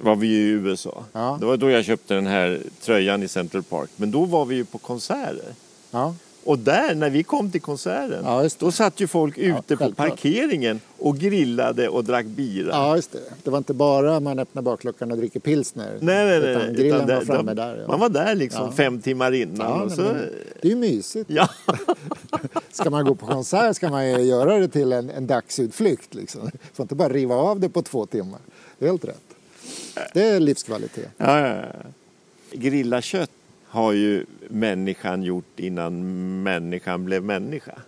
var 0.00 0.16
vi 0.16 0.26
ju 0.26 0.34
i 0.48 0.50
USA. 0.50 1.04
Ja. 1.12 1.36
Det 1.40 1.46
var 1.46 1.56
då 1.56 1.70
jag 1.70 1.84
köpte 1.84 2.14
den 2.14 2.26
här 2.26 2.60
tröjan 2.80 3.22
i 3.22 3.28
Central 3.28 3.62
Park. 3.62 3.90
Men 3.96 4.10
då 4.10 4.24
var 4.24 4.44
vi 4.44 4.54
ju 4.54 4.64
på 4.64 4.78
konserter. 4.78 5.54
ja, 5.90 6.14
Och 6.44 6.58
där, 6.58 6.94
när 6.94 7.10
vi 7.10 7.22
kom 7.22 7.50
till 7.50 7.60
konserten, 7.60 8.24
Ja, 8.24 8.48
då 8.58 8.72
satt 8.72 9.00
ju 9.00 9.06
folk 9.06 9.38
ute 9.38 9.52
på 9.62 9.62
självklart. 9.76 9.96
parkeringen 9.96 10.80
och 10.98 11.18
grillade 11.18 11.88
och 11.88 12.04
drack 12.04 12.26
bira. 12.26 12.68
ja, 12.70 12.96
just 12.96 13.12
det. 13.12 13.18
Det 13.42 13.50
var 13.50 13.58
inte 13.58 13.74
bara 13.74 14.20
man 14.20 14.38
öppnar 14.38 14.62
bakluckan 14.62 15.10
och 15.12 15.16
dricker 15.18 15.40
pilsner. 15.40 15.98
Nej, 16.00 16.26
nej, 16.26 16.40
nej. 16.40 16.50
Utan 16.50 16.74
grillen 16.74 16.96
Utan 17.04 17.08
var 17.08 17.20
det- 17.20 17.26
framme 17.26 17.54
där. 17.54 17.76
Ja. 17.80 17.88
Man 17.88 18.00
var 18.00 18.08
där 18.08 18.34
liksom 18.34 18.64
Ja. 18.66 18.72
fem 18.72 19.00
timmar 19.00 19.32
innan. 19.32 19.80
ja, 19.80 19.90
så, 19.90 20.02
men 20.02 20.14
det 20.60 20.68
är 20.68 20.70
ju 20.70 20.76
mysigt. 20.76 21.30
ja. 21.30 21.48
Ska 22.72 22.90
man 22.90 23.04
gå 23.04 23.14
på 23.14 23.26
konsert 23.26 23.76
ska 23.76 23.88
man 23.90 24.26
göra 24.26 24.58
det 24.58 24.68
till 24.68 24.92
en, 24.92 25.10
en 25.10 25.26
dagsutflykt. 25.26 26.14
Liksom. 26.14 26.50
Får 26.72 26.84
inte 26.84 26.94
bara 26.94 27.08
riva 27.08 27.34
av 27.34 27.60
det 27.60 27.68
på 27.68 27.82
två 27.82 28.06
timmar. 28.06 28.40
Helt 28.80 29.04
rätt. 29.04 29.20
Det 30.14 30.22
är 30.28 30.40
livskvalitet. 30.40 31.08
Ja, 31.16 31.40
ja, 31.40 31.56
ja. 31.56 31.62
Grilla 32.52 33.00
kött 33.02 33.30
har 33.72 33.92
ju 33.92 34.26
människan 34.48 35.22
gjort 35.22 35.60
innan 35.60 36.02
människan 36.42 37.04
blev 37.04 37.24
människa. 37.24 37.78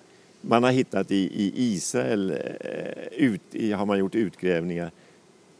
Man 0.41 0.63
har 0.63 0.71
hittat 0.71 1.11
i, 1.11 1.17
i 1.17 1.53
Israel, 1.57 2.31
eh, 2.31 3.25
ut, 3.25 3.41
har 3.77 3.87
man 3.87 3.99
gjort 3.99 4.15
utgrävningar 4.15 4.91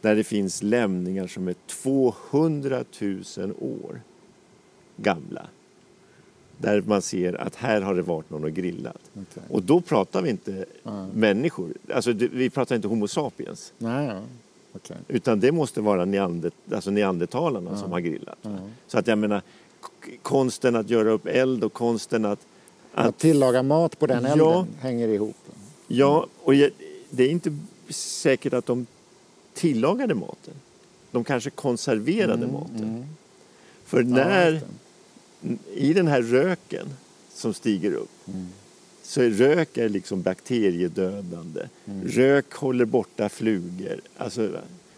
där 0.01 0.15
det 0.15 0.23
finns 0.23 0.63
lämningar 0.63 1.27
som 1.27 1.47
är 1.47 1.55
200 1.67 2.83
000 3.01 3.53
år 3.59 4.01
gamla. 4.97 5.47
Där 6.57 6.81
man 6.81 7.01
ser 7.01 7.41
att 7.41 7.55
här 7.55 7.81
har 7.81 7.95
det 7.95 8.01
varit 8.01 8.29
någon 8.29 8.43
och 8.43 8.51
grillat. 8.51 9.01
Okej. 9.13 9.43
Och 9.49 9.63
då 9.63 9.81
pratar 9.81 10.21
vi 10.21 10.29
inte 10.29 10.65
människor, 11.13 11.73
alltså 11.93 12.11
vi 12.11 12.49
pratar 12.49 12.75
inte 12.75 12.87
Homo 12.87 13.07
sapiens. 13.07 13.73
Ja. 13.77 14.21
Okej. 14.73 14.97
Utan 15.07 15.39
det 15.39 15.51
måste 15.51 15.81
vara 15.81 16.05
neander, 16.05 16.51
alltså 16.71 16.91
neandertalarna 16.91 17.77
som 17.77 17.91
har 17.91 17.99
grillat. 17.99 18.47
Så 18.87 18.99
att 18.99 19.07
jag 19.07 19.17
menar, 19.17 19.41
konsten 20.21 20.75
att 20.75 20.89
göra 20.89 21.11
upp 21.11 21.25
eld 21.27 21.63
och 21.63 21.73
konsten 21.73 22.25
att... 22.25 22.39
Att 22.93 23.05
att 23.05 23.17
tillaga 23.17 23.63
mat 23.63 23.99
på 23.99 24.07
den 24.07 24.23
Ja. 24.23 24.31
elden 24.31 24.67
hänger 24.79 25.07
ihop. 25.07 25.35
ja, 25.87 26.27
och 26.43 26.53
jag, 26.55 26.71
det 27.09 27.23
är 27.23 27.29
inte 27.29 27.57
säkert 27.89 28.53
att 28.53 28.65
de 28.65 28.85
tillagade 29.53 30.15
maten. 30.15 30.53
De 31.11 31.23
kanske 31.23 31.49
konserverade 31.49 32.47
maten. 32.47 33.05
För 33.85 34.03
när, 34.03 34.61
i 35.73 35.93
den 35.93 36.07
här 36.07 36.21
röken 36.21 36.87
som 37.33 37.53
stiger 37.53 37.91
upp 37.93 38.09
så 39.03 39.21
är 39.21 39.29
rök 39.29 39.77
är 39.77 39.89
liksom 39.89 40.21
bakteriedödande. 40.21 41.61
Rök 42.05 42.53
håller 42.53 42.85
borta 42.85 43.29
flugor. 43.29 44.01
Alltså, 44.17 44.51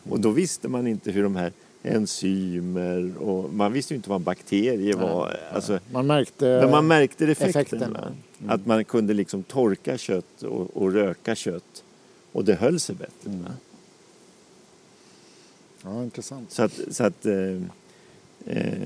och 0.09 0.19
då 0.19 0.29
visste 0.29 0.67
man 0.67 0.87
inte 0.87 1.11
hur 1.11 1.23
de 1.23 1.35
här 1.35 1.51
enzymer 1.87 3.17
och 3.17 3.53
man 3.53 3.73
visste 3.73 3.93
ju 3.93 3.95
inte 3.95 4.09
vad 4.09 4.15
en 4.15 4.23
bakterie 4.23 4.95
var. 4.95 5.39
Alltså, 5.53 5.79
Man 5.91 6.07
märkte 6.07 6.45
men 6.45 6.71
man 6.71 6.87
märkte 6.87 7.25
effekten. 7.25 7.49
effekten, 7.49 7.97
ja. 8.37 8.53
Att 8.53 8.65
man 8.65 8.85
kunde 8.85 9.13
liksom 9.13 9.43
torka 9.43 9.97
kött 9.97 10.43
och, 10.43 10.77
och 10.77 10.93
röka 10.93 11.35
kött 11.35 11.83
och 12.31 12.45
det 12.45 12.55
höll 12.55 12.79
sig 12.79 12.95
bättre. 12.95 13.31
va? 13.43 13.53
Ja, 15.83 16.03
intressant. 16.03 16.51
Så 16.51 16.63
att, 16.63 16.79
så 16.91 17.03
att 17.03 17.25
eh, 17.25 17.61
eh, 18.45 18.81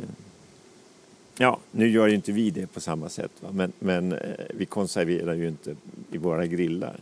ja, 1.37 1.59
nu 1.71 1.89
gör 1.89 2.07
ju 2.07 2.15
inte 2.15 2.31
vi 2.31 2.49
det 2.51 2.67
på 2.67 2.79
samma 2.79 3.09
sätt. 3.09 3.31
Va? 3.39 3.49
Men, 3.53 3.71
men 3.79 4.11
eh, 4.11 4.19
vi 4.53 4.65
konserverar 4.65 5.33
ju 5.33 5.47
inte 5.47 5.75
i 6.11 6.17
våra 6.17 6.45
grillar. 6.45 6.99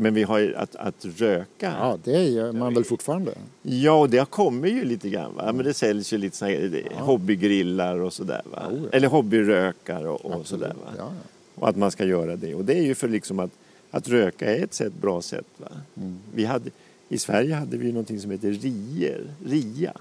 Men 0.00 0.14
vi 0.14 0.22
har 0.22 0.38
ju 0.38 0.56
att, 0.56 0.76
att 0.76 1.04
röka. 1.04 1.74
Ja, 1.80 1.98
det 2.04 2.24
gör 2.24 2.52
man 2.52 2.74
väl 2.74 2.84
fortfarande? 2.84 3.34
Ja, 3.62 3.92
och 3.92 4.10
det 4.10 4.18
har 4.18 4.26
kommit 4.26 4.72
ju 4.72 4.84
lite 4.84 5.08
grann. 5.08 5.34
Va? 5.34 5.52
Men 5.52 5.64
det 5.64 5.74
säljs 5.74 6.12
ju 6.12 6.18
lite 6.18 6.36
såna 6.36 6.50
här 6.50 6.84
eh, 6.90 6.98
hobbygrillar 6.98 8.00
och 8.00 8.12
sådär. 8.12 8.42
Va? 8.52 8.62
Jo, 8.70 8.78
ja. 8.82 8.96
Eller 8.96 9.08
hobbyrökar 9.08 10.06
och, 10.06 10.24
och 10.24 10.46
sådär. 10.46 10.68
Va? 10.84 10.92
Ja, 10.96 11.12
ja. 11.14 11.28
Och 11.54 11.68
att 11.68 11.76
man 11.76 11.90
ska 11.90 12.04
göra 12.04 12.36
det. 12.36 12.54
Och 12.54 12.64
det 12.64 12.78
är 12.78 12.82
ju 12.82 12.94
för 12.94 13.08
liksom 13.08 13.38
att, 13.38 13.50
att 13.90 14.08
röka 14.08 14.56
är 14.56 14.64
ett 14.64 14.74
sätt, 14.74 14.92
bra 15.00 15.22
sätt. 15.22 15.46
Va? 15.56 15.68
Mm. 15.96 16.18
Vi 16.34 16.44
hade, 16.44 16.70
I 17.08 17.18
Sverige 17.18 17.54
hade 17.54 17.76
vi 17.76 17.92
någonting 17.92 18.20
som 18.20 18.30
heter 18.30 18.50
rier, 18.50 19.24
ria. 19.46 19.92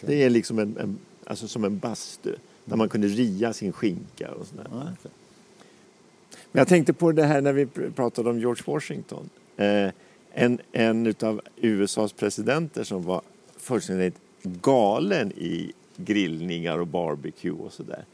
Det 0.00 0.22
är 0.22 0.30
liksom 0.30 0.58
en, 0.58 0.76
en, 0.80 0.98
alltså 1.24 1.48
som 1.48 1.64
en 1.64 1.78
bastu 1.78 2.34
där 2.64 2.76
man 2.76 2.88
kunde 2.88 3.06
ria 3.06 3.52
sin 3.52 3.72
skinka 3.72 4.30
och 4.30 4.46
sådär. 4.46 4.66
Ja, 4.70 4.76
va? 4.76 5.10
Men 6.52 6.60
jag 6.60 6.68
tänkte 6.68 6.92
på 6.92 7.12
det 7.12 7.24
här 7.24 7.40
när 7.40 7.52
vi 7.52 7.64
pr- 7.64 7.92
pratade 7.92 8.30
om 8.30 8.38
George 8.38 8.62
Washington. 8.66 9.30
Eh, 9.56 9.88
en, 10.34 10.58
en 10.72 11.14
av 11.22 11.40
USAs 11.56 12.12
presidenter 12.12 12.84
som 12.84 13.02
var 13.02 13.22
fullständigt 13.56 14.14
galen 14.42 15.32
i 15.32 15.72
grillningar 15.96 16.78
och 16.78 16.86
barbecue 16.86 17.50
och 17.52 17.72
sådär. 17.72 18.04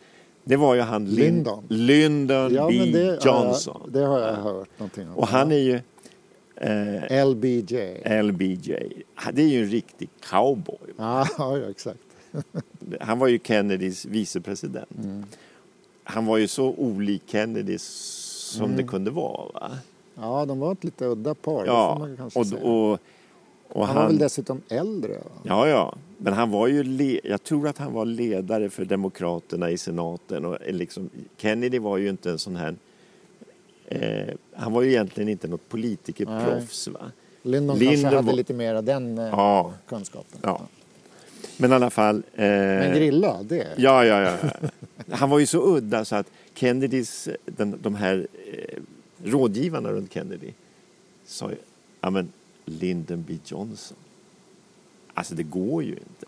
Det 0.44 0.56
var 0.56 0.74
ju 0.74 0.80
han 0.80 1.06
Lin- 1.06 1.14
Lyndon. 1.34 1.64
Lyndon 1.68 2.54
Ja, 2.54 2.68
B. 2.70 2.90
det, 2.92 3.24
Johnson. 3.24 3.80
Ja, 3.84 3.90
det 4.00 4.06
har 4.06 4.20
jag 4.20 4.34
hört 4.34 4.68
någonting 4.78 5.08
om. 5.08 5.14
Och 5.16 5.28
han 5.28 5.52
är 5.52 5.56
ju 5.56 5.80
eh, 6.56 7.26
LBJ. 7.26 7.76
LBJ. 8.22 8.72
Det 9.32 9.42
är 9.42 9.48
ju 9.48 9.62
en 9.62 9.70
riktig 9.70 10.08
cowboy. 10.30 10.76
Ja, 10.96 11.26
ja, 11.38 11.70
exakt. 11.70 11.98
Han 13.00 13.18
var 13.18 13.28
ju 13.28 13.38
Kennedys 13.44 14.04
vicepresident. 14.04 14.88
Mm. 15.04 15.24
Han 16.04 16.26
var 16.26 16.36
ju 16.36 16.48
så 16.48 16.64
olik 16.68 17.22
Kennedy 17.26 17.78
som 18.48 18.64
Mm. 18.64 18.76
det 18.76 18.82
kunde 18.82 19.10
vara. 19.10 19.52
Va? 19.54 19.70
Ja, 20.14 20.44
de 20.44 20.58
var 20.60 20.72
ett 20.72 20.84
lite 20.84 21.04
udda 21.04 21.34
par. 21.34 21.66
Ja, 21.66 22.08
och, 22.34 22.46
och, 22.62 22.98
och 23.68 23.86
han 23.86 23.96
var 23.96 24.06
väl 24.06 24.18
dessutom 24.18 24.60
äldre? 24.68 25.12
Va? 25.12 25.40
ja, 25.42 25.68
ja, 25.68 25.94
men 26.18 26.32
han 26.32 26.50
var 26.50 26.66
ju, 26.66 26.82
le, 26.82 27.20
jag 27.24 27.42
tror 27.42 27.68
att 27.68 27.78
han 27.78 27.92
var 27.92 28.04
ledare 28.04 28.70
för 28.70 28.84
Demokraterna 28.84 29.70
i 29.70 29.78
senaten. 29.78 30.44
Och 30.44 30.58
liksom, 30.68 31.10
Kennedy 31.36 31.78
var 31.78 31.96
ju 31.96 32.08
inte 32.08 32.30
en 32.30 32.38
sån 32.38 32.56
här, 32.56 32.74
eh, 33.86 34.34
han 34.54 34.72
var 34.72 34.82
ju 34.82 34.88
egentligen 34.90 35.28
inte 35.28 35.48
något 35.48 35.68
politikerproffs. 35.68 36.88
Va? 36.88 37.00
Lyndon 37.42 37.78
Lyndon 37.78 37.94
kanske 37.94 38.16
hade 38.16 38.26
var- 38.26 38.32
lite 38.36 38.54
mer 38.54 38.74
av 38.74 38.84
den 38.84 39.18
eh, 39.18 39.24
Ja, 39.26 39.72
kunskapen. 39.88 40.38
ja. 40.42 40.60
Men 41.56 41.72
i 41.72 41.74
alla 41.74 41.90
fall. 41.90 42.16
Eh, 42.34 42.44
Men 42.48 42.94
grilla, 42.94 43.36
det? 43.42 43.66
Ja, 43.76 44.04
ja, 44.04 44.20
ja. 44.20 44.36
Han 45.10 45.30
var 45.30 45.38
ju 45.38 45.46
så 45.46 45.76
udda 45.76 46.04
så 46.04 46.16
att 46.16 46.26
Kennedys, 46.58 47.28
den, 47.44 47.78
de 47.82 47.94
här 47.94 48.26
eh, 48.52 48.78
rådgivarna 49.24 49.92
runt 49.92 50.12
Kennedy 50.12 50.52
sa 51.26 51.50
ju, 51.50 51.56
ja 52.00 52.10
men 52.10 52.32
Lyndon 52.64 53.24
B 53.28 53.38
Johnson. 53.44 53.96
Alltså 55.14 55.34
det 55.34 55.42
går 55.42 55.82
ju 55.82 55.90
inte. 55.90 56.26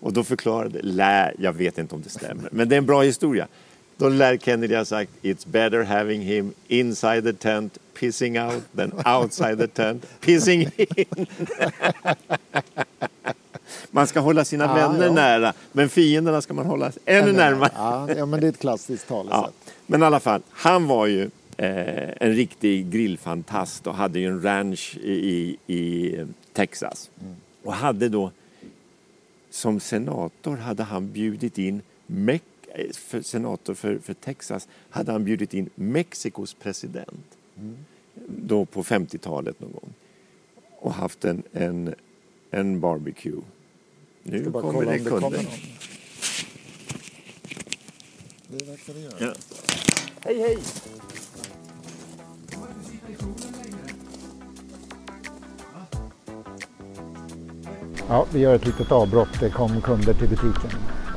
Och 0.00 0.12
då 0.12 0.24
förklarade, 0.24 0.82
lär, 0.82 1.34
jag 1.38 1.52
vet 1.52 1.78
inte 1.78 1.94
om 1.94 2.02
det 2.02 2.08
stämmer, 2.08 2.48
men 2.52 2.68
det 2.68 2.74
är 2.74 2.78
en 2.78 2.86
bra 2.86 3.02
historia. 3.02 3.48
Då 3.96 4.08
lär 4.08 4.36
Kennedy 4.36 4.74
ha 4.74 4.84
sagt 4.84 5.10
It's 5.22 5.48
better 5.48 5.82
having 5.82 6.20
him 6.20 6.52
inside 6.68 7.24
the 7.24 7.32
tent 7.32 7.78
pissing 7.94 8.40
out 8.40 8.62
than 8.76 8.92
outside 9.06 9.58
the 9.58 9.66
tent 9.66 10.06
pissing 10.20 10.70
in. 10.76 11.26
Man 13.90 14.06
ska 14.06 14.20
hålla 14.20 14.44
sina 14.44 14.64
Ja, 14.64 14.74
vänner 14.74 15.06
ja. 15.06 15.12
nära, 15.12 15.52
men 15.72 15.88
fienderna 15.88 16.42
ska 16.42 16.54
man 16.54 16.66
hålla 16.66 16.92
ännu 17.04 17.32
närmare. 17.32 17.70
Ja, 18.16 18.26
men 18.26 18.40
det 18.40 18.46
är 18.46 18.48
ett 18.48 18.58
klassiskt 18.58 19.08
talesätt. 19.08 19.54
Men 19.86 20.02
i 20.02 20.04
alla 20.04 20.20
fall, 20.20 20.42
han 20.50 20.86
var 20.86 21.06
ju 21.06 21.22
eh, 21.56 22.10
en 22.20 22.32
riktig 22.34 22.90
grillfantast 22.90 23.86
och 23.86 23.94
hade 23.94 24.18
ju 24.18 24.26
en 24.26 24.42
ranch 24.42 24.96
i, 25.02 25.12
i, 25.12 25.56
i 25.76 26.16
Texas. 26.52 27.10
Och 27.64 27.72
hade 27.72 28.08
då, 28.08 28.30
som 29.50 29.80
senator 29.80 30.56
hade 30.56 30.82
han 30.82 31.12
bjudit 31.12 31.58
in 31.58 31.82
Mex- 32.06 32.42
eh, 32.74 32.90
för 32.92 33.22
senator 33.22 33.74
för, 33.74 33.98
för 33.98 34.14
Texas 34.14 34.68
hade 34.90 35.12
han 35.12 35.24
bjudit 35.24 35.54
in 35.54 35.70
Mexikos 35.74 36.54
president 36.54 37.24
då 38.28 38.64
på 38.64 38.82
50-talet 38.82 39.60
någon 39.60 39.72
gång 39.72 39.90
och 40.78 40.92
haft 40.92 41.24
en, 41.24 41.42
en, 41.52 41.94
en 42.50 42.80
barbecue. 42.80 43.40
Nu 44.28 44.40
Ska 44.42 44.50
bara 44.50 44.62
kommer 44.62 44.74
kolla 44.78 44.90
det 44.92 44.98
kunder. 44.98 45.20
kommer 45.20 45.36
någon. 45.36 45.46
Det 48.48 48.64
verkar 48.64 48.94
det 48.94 49.00
göra. 49.00 49.14
Ja. 49.18 49.32
Hej, 50.24 50.40
hej! 50.40 50.58
Ja, 58.08 58.26
vi 58.32 58.40
gör 58.40 58.54
ett 58.54 58.66
litet 58.66 58.92
avbrott. 58.92 59.28
Det 59.40 59.50
kom 59.50 59.80
kunder 59.80 60.14
till 60.14 60.28
butiken. 60.28 60.70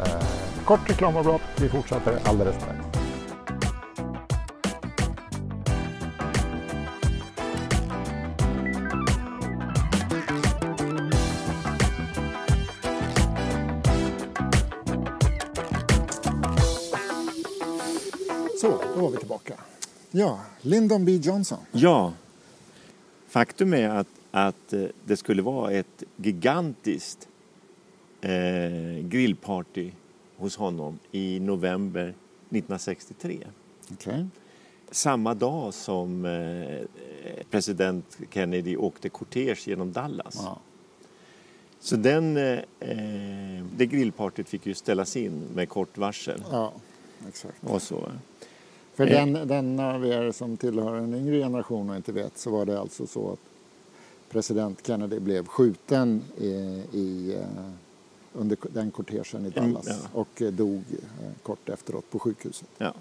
Eh, 0.05 0.23
kort 0.65 0.89
reklamavbrott. 0.89 1.41
Vi 1.59 1.69
fortsätter 1.69 2.19
alldeles 2.23 2.55
strax. 2.55 2.78
Då 18.99 19.05
var 19.05 19.11
vi 19.11 19.17
tillbaka. 19.17 19.53
Ja, 20.11 20.39
Lyndon 20.61 21.05
B 21.05 21.11
Johnson. 21.11 21.59
Ja. 21.71 22.13
Faktum 23.27 23.73
är 23.73 23.89
att, 23.89 24.07
att 24.31 24.73
eh, 24.73 24.83
det 25.05 25.17
skulle 25.17 25.41
vara 25.41 25.71
ett 25.71 26.03
gigantiskt 26.15 27.27
eh, 28.21 28.31
grillparty 29.01 29.91
hos 30.37 30.57
honom 30.57 30.99
i 31.11 31.39
november 31.39 32.03
1963. 32.03 33.47
Okej. 33.93 34.27
Samma 34.91 35.33
dag 35.33 35.73
som 35.73 36.25
eh, 36.25 36.85
president 37.49 38.17
Kennedy 38.29 38.77
åkte 38.77 39.09
kortege 39.09 39.69
genom 39.69 39.91
Dallas. 39.91 40.35
Ja. 40.43 40.59
Så 41.79 41.95
den, 41.95 42.37
eh, 42.37 42.59
eh, 42.79 43.65
det 43.75 43.85
grillpartyt 43.85 44.49
fick 44.49 44.65
ju 44.65 44.73
ställas 44.73 45.17
in 45.17 45.47
med 45.53 45.69
kort 45.69 45.97
varsel. 45.97 46.43
ja, 46.51 46.73
exakt. 47.27 47.63
Och 47.63 47.81
så. 47.81 48.11
För 48.99 49.07
Eh. 49.07 49.25
den, 49.25 49.47
den 49.47 49.79
av 49.79 50.05
er 50.05 50.31
som 50.31 50.57
tillhör 50.57 50.95
en 50.95 51.13
yngre 51.13 51.37
generation 51.39 51.89
och 51.89 51.95
inte 51.95 52.11
vet 52.11 52.37
så 52.37 52.49
var 52.51 52.65
det 52.65 52.79
alltså 52.79 53.07
så 53.07 53.31
att 53.31 53.39
president 54.29 54.87
Kennedy 54.87 55.19
blev 55.19 55.45
skjuten 55.45 56.21
i, 56.37 56.47
i, 56.93 57.35
eh, 57.35 57.69
under 58.33 58.57
den 58.73 58.91
kortegen 58.91 59.45
i 59.45 59.49
Dallas 59.49 59.87
Mm, 59.87 59.99
ja. 60.03 60.19
och 60.19 60.41
eh, 60.41 60.51
dog 60.51 60.83
eh, 60.91 61.29
kort 61.43 61.69
efteråt 61.69 62.11
på 62.11 62.19
sjukhuset. 62.19 62.67
Ja. 62.77 62.93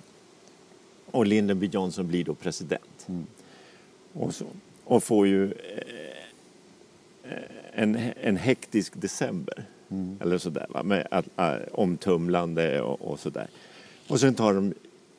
Och 1.11 1.27
Lyndon 1.27 1.59
B 1.59 1.69
Johnson 1.73 2.09
blir 2.09 2.25
då 2.25 2.35
president. 2.35 3.07
Mm. 3.07 3.27
Och, 4.13 4.35
så. 4.35 4.45
och 4.85 5.03
får 5.03 5.27
ju 5.27 5.55
en, 7.73 7.99
en 8.21 8.37
hektisk 8.37 8.93
december. 8.97 9.65
Mm. 9.89 10.19
Eller 10.21 10.39
sådär, 10.39 10.67
va? 10.69 10.83
med 10.83 11.07
att, 11.11 11.27
äh, 11.37 11.55
omtumlande 11.73 12.81
och, 12.81 13.01
och 13.01 13.21
sådär. 13.21 13.49
Och 14.09 14.21
sen 14.21 14.35
tar 14.35 14.55
de 14.55 14.75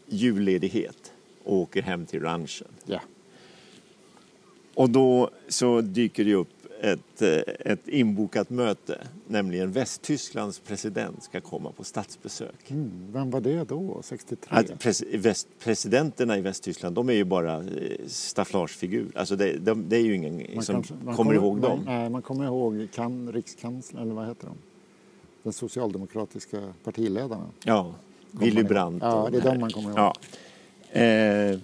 julledighet 0.10 1.14
och 1.44 1.56
åker 1.56 1.82
hem 1.82 2.06
till 2.06 2.20
ranchen. 2.22 2.68
Ja. 2.86 3.00
Och 4.74 4.90
då 4.90 5.30
så 5.48 5.82
dyker 5.82 6.26
det 6.26 6.34
upp 6.34 6.50
ett, 6.82 7.22
eh, 7.22 7.72
ett 7.72 7.88
inbokat 7.88 8.50
möte, 8.50 9.08
nämligen 9.28 9.72
Västtysklands 9.72 10.60
president 10.60 11.24
ska 11.24 11.42
komma 11.42 11.72
på 11.72 11.84
statsbesök. 11.84 12.72
Mm. 12.72 12.92
Vem 13.12 13.32
var 13.32 13.42
det 13.42 13.64
då, 13.64 14.02
63? 14.04 14.58
Att 14.58 14.80
pres, 14.80 15.04
väst, 15.14 15.48
presidenterna 15.60 16.38
i 16.38 16.42
Västtyskland, 16.42 16.96
de 16.96 17.10
är 17.10 17.14
ju 17.14 17.24
bara 17.24 17.58
eh, 17.58 17.64
stafflagefigur. 18.08 19.12
Alltså 19.16 19.36
det, 19.36 19.58
de, 19.58 19.90
det 19.90 19.98
är 19.98 20.02
ju 20.02 20.16
ingen 20.16 20.56
Man 20.56 20.64
som 20.64 20.76
kanske- 20.76 20.94
man 21.06 21.16
kommer 21.16 21.34
ihåg 21.34 21.54
man, 21.60 21.62
dem. 21.70 21.80
Nej, 21.86 22.10
man 22.10 22.22
kommer 22.22 22.46
ihåg 22.46 22.88
kan, 22.94 23.32
rikskanslern, 23.32 24.02
eller 24.04 24.14
vad 24.14 24.28
heter 24.28 24.48
de? 24.48 24.58
Den 25.44 25.54
socialdemokratiska 25.54 26.74
partiledarna. 26.84 27.48
Ja, 27.64 27.96
Willy. 28.32 28.64
Brandt. 28.64 29.04
Ja, 29.04 29.30
det 29.32 29.38
är 29.38 29.42
de 29.42 29.60
man 29.60 29.72
kommer 29.72 29.90
ihåg. 29.90 30.00
Ja. 30.00 30.16
Eh, 31.02 31.60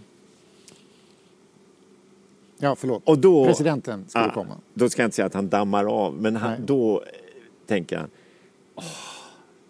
Ja, 2.57 2.75
förlåt. 2.75 3.01
och 3.05 3.17
då, 3.17 3.45
Presidenten 3.45 4.05
skulle 4.07 4.25
Ah, 4.25 4.33
komma. 4.33 4.57
Då 4.73 4.89
ska 4.89 5.01
jag 5.01 5.07
inte 5.07 5.15
säga 5.15 5.25
att 5.25 5.33
han 5.33 5.49
dammar 5.49 5.85
av, 5.85 6.13
men 6.21 6.33
Nej. 6.33 6.41
han, 6.41 6.65
då 6.65 7.03
tänker 7.67 7.97
han 7.97 8.09
åh, 8.75 8.83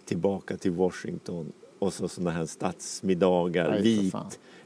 tillbaka 0.06 0.58
till 0.58 0.72
Washington 0.72 1.52
och 1.80 1.94
så 1.94 2.08
sådana 2.08 2.32
här 2.32 2.46
statsmiddagar, 2.46 3.70
Nej, 3.70 3.82
vit, 3.82 4.16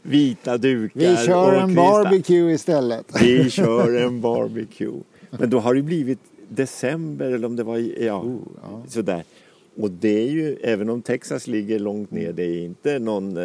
vita 0.01 0.57
dukar. 0.57 0.99
Vi 0.99 1.17
kör 1.17 1.53
en 1.53 1.69
kristall- 1.69 1.75
barbecue 1.75 2.53
istället. 2.53 3.05
Vi 3.21 3.49
kör 3.49 3.95
en 4.05 4.21
barbecue. 4.21 4.99
Men 5.29 5.49
då 5.49 5.59
har 5.59 5.73
det 5.75 5.81
blivit 5.81 6.19
december 6.49 7.25
eller 7.31 7.45
om 7.47 7.55
det 7.55 7.63
var 7.63 7.77
ja, 8.03 8.21
Oh, 8.21 8.37
ja. 8.61 8.83
sådär. 8.87 9.23
Och 9.81 9.91
det 9.91 10.23
är 10.23 10.29
ju, 10.29 10.55
även 10.63 10.89
om 10.89 11.01
Texas 11.01 11.47
ligger 11.47 11.79
långt 11.79 12.11
ner, 12.11 12.33
det 12.33 12.43
är 12.43 12.63
inte 12.65 12.99
någon 12.99 13.37
eh, 13.37 13.43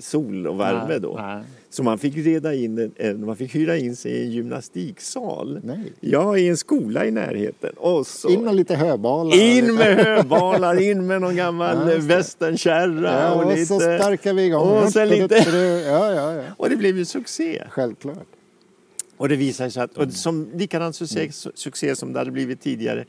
sol 0.00 0.46
och 0.46 0.60
värme 0.60 0.86
Nej, 0.88 1.00
då. 1.00 1.16
nej. 1.16 1.42
Så 1.70 1.82
man 1.82 1.98
fick, 1.98 2.16
reda 2.16 2.54
in, 2.54 2.92
man 3.16 3.36
fick 3.36 3.54
hyra 3.54 3.76
in 3.76 3.96
sig 3.96 4.12
i 4.12 4.24
en 4.24 4.30
gymnastiksal. 4.30 5.60
Nej. 5.64 5.92
Ja, 6.00 6.38
i 6.38 6.48
en 6.48 6.56
skola 6.56 7.06
i 7.06 7.10
närheten. 7.10 7.70
Och 7.76 8.06
så 8.06 8.28
In 8.28 8.44
med 8.44 8.54
lite 8.56 8.74
höbalar. 8.76 9.36
in 9.40 9.74
med 9.74 9.96
höbalar, 10.06 10.82
in 10.82 11.06
med 11.06 11.20
någon 11.20 11.36
gammal 11.36 11.90
Ja, 11.92 11.98
västernkärra 12.00 13.20
Ja, 13.22 13.34
och, 13.34 13.44
och 13.44 13.50
lite... 13.50 13.66
så 13.66 13.80
sparkar 13.80 14.34
vi 14.34 14.44
igång. 14.46 14.68
Och 14.84 14.92
sen 14.92 15.08
lite... 15.08 15.34
Ja, 15.86 16.12
ja, 16.14 16.32
ja. 16.34 16.42
Och 16.56 16.70
det 16.70 16.76
blev 16.76 16.98
ju 16.98 17.04
succé. 17.04 17.62
Självklart. 17.70 18.26
Och 19.16 19.28
det 19.28 19.36
visade 19.36 19.70
sig 19.70 19.82
att, 19.82 19.98
och 19.98 20.12
som 20.12 20.48
likadant 20.54 20.96
succé, 20.96 21.20
Mm. 21.20 21.32
succé 21.54 21.96
som 21.96 22.12
det 22.12 22.18
hade 22.18 22.30
blivit 22.30 22.60
tidigare 22.60 23.04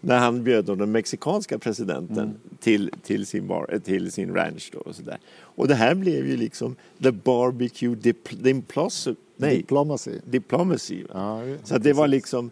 när 0.00 0.18
han 0.18 0.44
bjöd 0.44 0.64
den 0.64 0.92
mexikanska 0.92 1.58
presidenten 1.58 2.18
Mm. 2.18 2.34
till, 2.60 2.90
till, 3.02 3.26
sin 3.26 3.46
bar, 3.46 3.66
eh, 3.72 3.78
till 3.80 4.12
sin 4.12 4.34
ranch. 4.34 4.70
Då 4.72 4.78
och, 4.78 4.94
så 4.94 5.02
där. 5.02 5.18
och 5.38 5.68
det 5.68 5.74
här 5.74 5.94
blev 5.94 6.26
ju 6.28 6.36
liksom 6.36 6.76
the 7.02 7.10
barbecue 7.12 7.94
dipl- 7.94 8.42
diplomacy. 8.42 9.14
Nej, 9.36 9.56
Diplomacy. 9.56 10.12
diplomacy. 10.24 11.04
Ja, 11.14 11.42
det- 11.44 11.58
Så 11.68 11.78
det 11.78 11.92
var 11.92 12.08
liksom, 12.08 12.50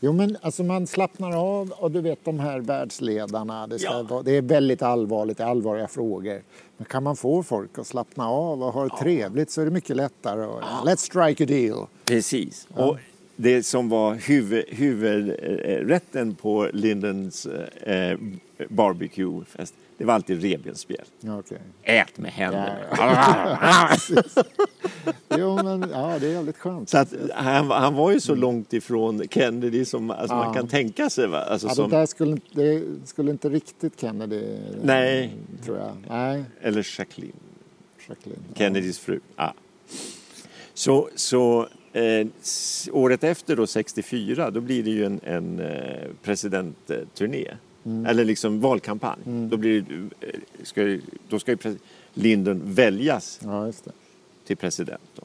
Jo, 0.00 0.12
men 0.12 0.36
alltså 0.42 0.62
man 0.64 0.86
slappnar 0.86 1.32
av 1.36 1.70
och 1.70 1.90
du 1.90 2.00
vet 2.00 2.24
de 2.24 2.38
här 2.38 2.60
världsledarna. 2.60 3.66
Det, 3.66 3.78
ska 3.78 4.06
Ja. 4.10 4.22
det 4.24 4.36
är 4.36 4.42
väldigt 4.42 4.82
allvarligt, 4.82 5.36
det 5.38 5.44
är 5.44 5.48
allvarliga 5.48 5.88
frågor. 5.88 6.42
Men 6.76 6.84
kan 6.84 7.02
man 7.02 7.16
få 7.16 7.42
folk 7.42 7.78
att 7.78 7.86
slappna 7.86 8.28
av 8.30 8.62
och 8.62 8.72
ha 8.72 8.84
det 8.84 8.96
trevligt 9.02 9.50
så 9.50 9.60
är 9.60 9.64
det 9.64 9.70
mycket 9.70 9.96
lättare. 9.96 10.46
Och, 10.46 10.60
Let's 10.62 10.96
strike 10.96 11.44
a 11.44 11.46
deal. 11.46 11.86
precis. 12.04 12.68
Och 12.74 12.96
det 13.40 13.62
som 13.62 13.88
var 13.88 14.14
huvud, 14.14 14.64
huvudrätten 14.68 16.34
på 16.34 16.68
Lindens 16.72 17.46
eh, 17.46 18.18
barbecuefest, 18.68 19.74
det 19.98 20.04
var 20.04 20.14
alltid 20.14 20.42
revbensspjäll. 20.42 21.04
Ja, 21.20 21.38
okej. 21.38 21.58
Ät 21.82 22.18
med 22.18 22.30
händerna. 22.32 22.76
Jo, 25.38 25.62
men 25.62 25.90
ja, 25.92 26.18
det 26.20 26.26
är 26.26 26.30
jävligt 26.32 26.58
skönt. 26.58 26.88
Så 26.90 26.98
att 26.98 27.14
han, 27.34 27.70
han 27.70 27.94
var 27.94 28.10
ju 28.12 28.20
så 28.20 28.34
långt 28.34 28.72
ifrån 28.72 29.22
Kennedy 29.30 29.84
som 29.84 30.10
alltså, 30.10 30.36
man 30.36 30.46
Ja. 30.46 30.54
kan 30.54 30.68
tänka 30.68 31.10
sig. 31.10 31.26
Va? 31.26 31.38
Alltså, 31.40 31.66
Ja, 31.66 31.70
det 31.70 31.74
som, 31.76 31.90
där 31.90 32.06
skulle, 32.06 32.30
inte- 32.30 32.62
det 32.62 32.82
skulle 33.04 33.30
inte 33.30 33.48
riktigt 33.48 34.00
Kennedy... 34.00 34.42
Nej. 34.82 35.32
Tror 35.64 35.78
jag. 35.78 35.92
Nej, 36.08 36.44
Eller 36.60 36.86
Jacqueline, 36.98 37.32
Jacqueline. 38.08 38.42
Kennedys 38.54 38.98
fru. 38.98 39.20
Ja. 39.36 39.54
Så, 40.74 41.08
så 41.14 41.68
eh, 41.92 42.26
året 42.92 43.24
efter, 43.24 43.56
då, 43.56 43.66
64, 43.66 44.50
då 44.50 44.60
blir 44.60 44.82
det 44.82 44.90
ju 44.90 45.04
en, 45.04 45.20
en 45.24 45.60
eh, 45.60 46.08
presidentturné. 46.22 47.54
Mm. 47.84 48.06
Eller 48.06 48.24
liksom 48.24 48.60
valkampanj. 48.60 49.18
Då, 49.24 49.56
blir 49.56 49.80
det, 49.80 50.26
eh, 50.26 50.34
ska, 50.62 50.98
då 51.28 51.38
ska 51.38 51.50
ju 51.52 51.76
Lyndon 52.14 52.60
väljas 52.64 53.40
Ja, 53.42 53.72
till 54.46 54.56
president. 54.56 55.02
Då. 55.14 55.22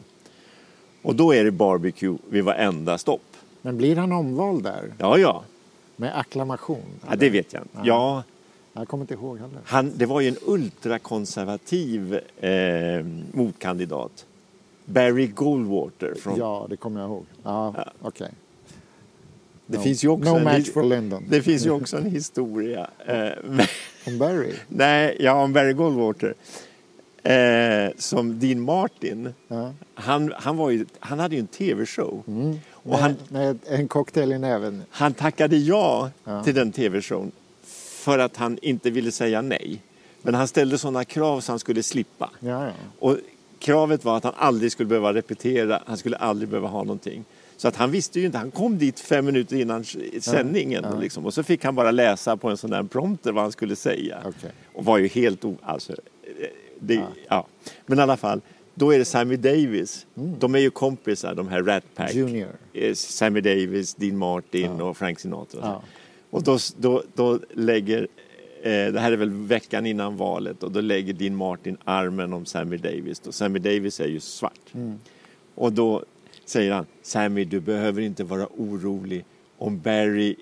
Och 1.01 1.15
då 1.15 1.33
är 1.33 1.43
det 1.43 1.51
barbecue 1.51 2.17
vid 2.29 2.43
varenda 2.43 2.97
stopp. 2.97 3.21
Men 3.61 3.77
blir 3.77 3.95
han 3.95 4.11
omvald 4.11 4.63
där? 4.63 4.93
Ja, 4.97 5.17
ja. 5.17 5.43
Med 5.95 6.19
acklamation? 6.19 6.85
ja 7.09 7.15
det 7.15 7.29
vet 7.29 7.53
jag 7.53 7.61
inte. 7.61 7.77
Ja, 7.83 8.23
Jag 8.73 8.87
kommer 8.87 9.03
inte 9.03 9.13
ihåg 9.13 9.37
heller. 9.37 9.59
Han, 9.65 9.91
det 9.95 10.05
var 10.05 10.21
ju 10.21 10.27
en 10.27 10.37
ultrakonservativ 10.45 12.19
eh, 12.37 13.05
motkandidat. 13.31 14.25
Barry 14.85 15.27
Goldwater 15.27 16.15
från... 16.15 16.37
Ja, 16.39 16.67
det 16.69 16.77
kommer 16.77 16.99
jag 17.01 17.09
ihåg. 17.09 17.25
Ja, 17.43 17.85
okej. 18.01 18.31
Det, 19.65 19.77
No. 19.77 19.83
finns 19.83 20.03
ju 20.03 20.07
också 20.07 20.31
No 20.31 20.37
en, 20.37 20.43
match 20.43 20.69
for 20.73 20.83
Lyndon. 20.83 21.25
det 21.29 21.41
finns 21.41 21.65
ju 21.65 21.69
också 21.69 21.97
en 21.97 22.05
historia. 22.11 22.87
Eh, 23.05 23.29
Om 24.07 24.17
Barry? 24.17 24.53
nej, 24.67 25.17
ja, 25.19 25.43
om 25.43 25.53
Barry 25.53 25.73
Goldwater. 25.73 26.33
Eh, 27.23 27.91
som 27.97 28.39
Dean 28.39 28.61
Martin. 28.61 29.33
Ja. 29.47 29.73
Han, 29.95 30.33
han, 30.37 30.57
var 30.57 30.69
ju, 30.69 30.85
han 30.99 31.19
hade 31.19 31.35
ju 31.35 31.39
en 31.39 31.47
tv-show. 31.47 32.23
Mm. 32.27 32.57
Och 32.71 32.89
Med, 32.89 32.99
han, 32.99 33.15
med 33.29 33.59
en 33.67 33.87
cocktail 33.87 34.31
i 34.31 34.39
näven. 34.39 34.83
han 34.89 35.13
tackade 35.13 35.57
ja, 35.57 36.09
Ja. 36.23 36.43
till 36.43 36.53
den 36.55 36.71
tv-showen 36.71 37.31
för 38.03 38.19
att 38.19 38.37
han 38.37 38.57
inte 38.61 38.89
ville 38.89 39.11
säga 39.11 39.41
nej. 39.41 39.81
Men 40.21 40.33
han 40.35 40.47
ställde 40.47 40.77
sådana 40.77 41.05
krav 41.05 41.39
så 41.41 41.51
han 41.51 41.59
skulle 41.59 41.83
slippa. 41.83 42.29
Ja, 42.39 42.65
ja. 42.65 42.71
Och 42.99 43.17
kravet 43.63 44.05
var 44.05 44.17
att 44.17 44.23
han 44.23 44.33
aldrig 44.37 44.71
skulle 44.71 44.87
behöva 44.87 45.13
repetera, 45.13 45.81
han 45.85 45.97
skulle 45.97 46.17
aldrig 46.17 46.49
behöva 46.49 46.67
ha 46.67 46.83
någonting. 46.83 47.25
Så 47.57 47.67
att 47.67 47.75
han 47.75 47.91
visste 47.91 48.19
ju 48.19 48.25
inte, 48.25 48.37
han 48.37 48.51
kom 48.51 48.77
dit 48.77 48.99
fem 48.99 49.25
minuter 49.25 49.55
innan 49.55 49.83
sändningen 50.19 50.85
ja. 50.91 50.99
Liksom, 50.99 51.25
och 51.25 51.33
så 51.33 51.43
fick 51.43 51.65
han 51.65 51.75
bara 51.75 51.91
läsa 51.91 52.37
på 52.37 52.49
en 52.49 52.57
sån 52.57 52.69
där 52.69 52.83
prompter 52.83 53.31
vad 53.31 53.43
han 53.43 53.51
skulle 53.51 53.75
säga. 53.75 54.17
Okej. 54.25 54.51
Och 54.73 54.85
var 54.85 54.97
ju 54.97 55.07
helt 55.07 55.45
o... 55.45 55.57
Alltså, 55.61 55.93
eh, 55.93 56.47
det, 56.79 57.03
ja. 57.27 57.47
Men 57.85 57.99
i 57.99 58.01
alla 58.01 58.17
fall, 58.17 58.41
då 58.73 58.93
är 58.93 58.99
det 58.99 59.05
Sammy 59.05 59.35
Davis. 59.35 60.05
De 60.15 60.55
är 60.55 60.59
ju 60.59 60.69
kompisar, 60.69 61.35
de 61.35 61.47
här 61.47 61.63
Rat 61.63 61.83
Pack. 61.95 62.13
Junior. 62.13 62.49
Eh, 62.73 62.93
Sammy 62.93 63.41
Davis, 63.41 63.95
Dean 63.95 64.17
Martin 64.17 64.81
och 64.81 64.97
Frank 64.97 65.19
Sinatra. 65.19 65.59
Ja. 65.61 65.83
Och 66.29 66.43
då, 66.43 66.57
då, 66.77 67.03
då 67.13 67.39
lägger, 67.53 68.07
det 68.69 68.99
här 68.99 69.11
är 69.11 69.17
väl 69.17 69.29
veckan 69.29 69.85
innan 69.85 70.17
valet, 70.17 70.63
och 70.63 70.71
då 70.71 70.81
lägger 70.81 71.13
Dean 71.13 71.35
Martin 71.35 71.77
armen 71.83 72.33
om 72.33 72.45
Sammy 72.45 72.77
Davis. 72.77 73.21
Och 73.27 73.33
Sammy 73.33 73.59
Davis 73.59 73.99
är 73.99 74.07
ju 74.07 74.19
svart. 74.19 74.73
Och 75.55 75.73
då 75.73 76.03
säger 76.45 76.71
han, 76.71 76.85
Sammy 77.01 77.45
du 77.45 77.59
behöver 77.59 78.01
inte 78.01 78.23
vara 78.23 78.47
orolig. 78.57 79.25
Om 79.57 79.79
Barry, 79.79 80.35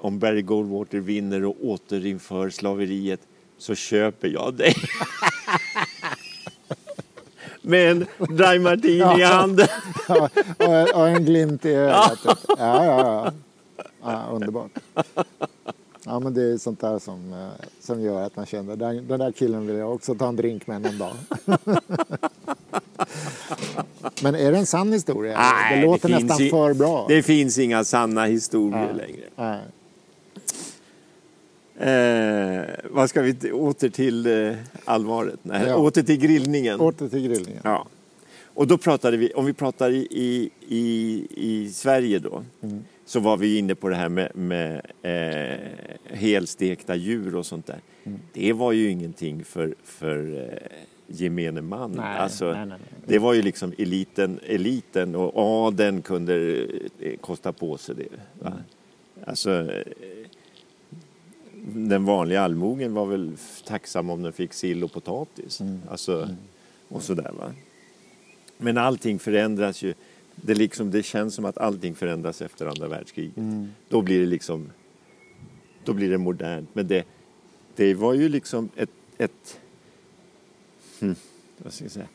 om 0.00 0.18
Barry 0.18 0.42
Goldwater 0.42 0.98
vinner 0.98 1.44
och 1.44 1.56
återinför 1.64 2.50
slaveriet 2.50 3.20
så 3.58 3.74
köper 3.74 4.28
jag 4.28 4.54
dig. 4.54 4.74
Med 7.62 7.90
en 7.90 8.06
dry 8.36 8.58
martini 8.58 9.20
i 9.20 9.24
handen. 9.24 9.66
Ja, 10.08 10.28
och, 10.58 11.00
och 11.00 11.08
en 11.08 11.24
glimt 11.24 11.64
i 11.64 11.70
ögat. 11.70 12.18
Ja, 12.48 12.84
ja, 12.84 13.00
ja. 13.00 13.32
ja 14.02 14.28
underbart. 14.32 14.70
Ja, 16.04 16.20
men 16.20 16.34
det 16.34 16.42
är 16.42 16.58
sånt 16.58 16.80
där 16.80 16.98
som, 16.98 17.32
eh, 17.32 17.48
som 17.80 18.00
gör 18.02 18.22
att 18.22 18.36
man 18.36 18.46
känner 18.46 18.76
den, 18.76 19.08
den 19.08 19.18
där 19.20 19.32
killen 19.32 19.66
vill 19.66 19.76
jag 19.76 19.94
också 19.94 20.14
ta 20.14 20.28
en 20.28 20.36
drink 20.36 20.66
med 20.66 20.80
någon 20.82 20.98
dag. 20.98 21.12
Men 24.22 24.34
är 24.34 24.52
det 24.52 24.58
en 24.58 24.66
sann 24.66 24.92
historia? 24.92 25.38
Nej, 25.38 25.76
det 25.80 25.86
låter 25.86 26.08
finns 26.08 26.22
nästan 26.22 26.46
i- 26.46 26.50
för 26.50 26.74
bra. 26.74 27.04
Det 27.08 27.22
finns 27.22 27.58
inga 27.58 27.84
sanna 27.84 28.24
historier 28.24 28.92
Nej. 28.94 29.06
längre. 29.06 29.24
Nej. 29.36 29.60
Eh, 31.78 32.64
vad 32.90 33.10
ska 33.10 33.22
vi 33.22 33.52
åter 33.52 33.88
till 33.88 34.26
eh, 34.48 34.56
allvaret? 34.84 35.38
Nej, 35.42 35.64
Ja. 35.68 35.76
åter 35.76 36.02
till 36.02 36.16
grillningen. 36.20 36.80
Åter 36.80 37.08
till 37.08 37.22
grillningen. 37.28 37.60
Ja. 37.64 37.86
Och 38.54 38.66
då 38.66 38.78
pratade 38.78 39.16
vi, 39.16 39.32
om 39.32 39.44
vi 39.46 39.52
pratar 39.52 39.90
i, 39.90 40.06
i, 40.10 40.50
i, 40.68 41.26
i 41.36 41.70
Sverige 41.72 42.18
då, 42.18 42.42
Mm. 42.62 42.84
Så 43.10 43.20
var 43.20 43.36
vi 43.36 43.58
inne 43.58 43.74
på 43.74 43.88
det 43.88 43.94
här 43.94 44.08
med, 44.08 44.36
med 44.36 44.86
eh, 45.02 46.16
helstekta 46.16 46.94
djur 46.96 47.36
och 47.36 47.46
sånt 47.46 47.66
där. 47.66 47.80
Mm. 48.04 48.20
Det 48.32 48.52
var 48.52 48.72
ju 48.72 48.90
ingenting 48.90 49.44
för, 49.44 49.74
för 49.84 50.48
eh, 50.52 50.76
gemene 51.06 51.62
man. 51.62 51.92
Nej, 51.92 52.18
alltså, 52.18 52.52
nej, 52.52 52.66
nej. 52.66 52.78
Det 53.06 53.18
var 53.18 53.34
ju 53.34 53.42
liksom 53.42 53.72
eliten, 53.78 54.40
eliten 54.46 55.14
och 55.14 55.66
adeln 55.66 56.02
kunde 56.02 56.66
eh, 57.00 57.16
kosta 57.20 57.52
på 57.52 57.78
sig 57.78 57.94
det. 57.94 58.46
Mm. 58.46 58.58
Alltså, 59.24 59.72
eh, 59.72 59.84
den 61.62 62.04
vanliga 62.04 62.40
allmogen 62.40 62.94
var 62.94 63.06
väl 63.06 63.32
tacksam 63.64 64.10
om 64.10 64.22
den 64.22 64.32
fick 64.32 64.52
sill 64.52 64.84
och 64.84 64.92
potatis. 64.92 65.60
Mm. 65.60 65.80
Alltså, 65.90 66.28
och 66.88 67.02
sådär 67.02 67.32
va. 67.38 67.52
Men 68.58 68.78
allting 68.78 69.18
förändras 69.18 69.82
ju. 69.82 69.94
Det, 70.34 70.54
liksom, 70.54 70.90
det 70.90 71.02
känns 71.02 71.34
som 71.34 71.44
att 71.44 71.58
allting 71.58 71.94
förändras 71.94 72.42
efter 72.42 72.66
andra 72.66 72.88
världskriget. 72.88 73.36
Mm. 73.36 73.68
Då 73.88 74.02
blir 74.02 74.20
det 74.20 74.26
liksom 74.26 74.70
då 75.84 75.92
blir 75.92 76.10
det 76.10 76.18
modernt. 76.18 76.68
Men 76.72 76.86
det, 76.86 77.04
det 77.76 77.94
var 77.94 78.14
ju 78.14 78.28
liksom 78.28 78.68
ett, 78.76 78.90
ett 79.18 79.60
hm, 81.00 81.14
vad 81.58 81.72
ska 81.72 81.84
jag 81.84 81.92
säga, 81.92 82.08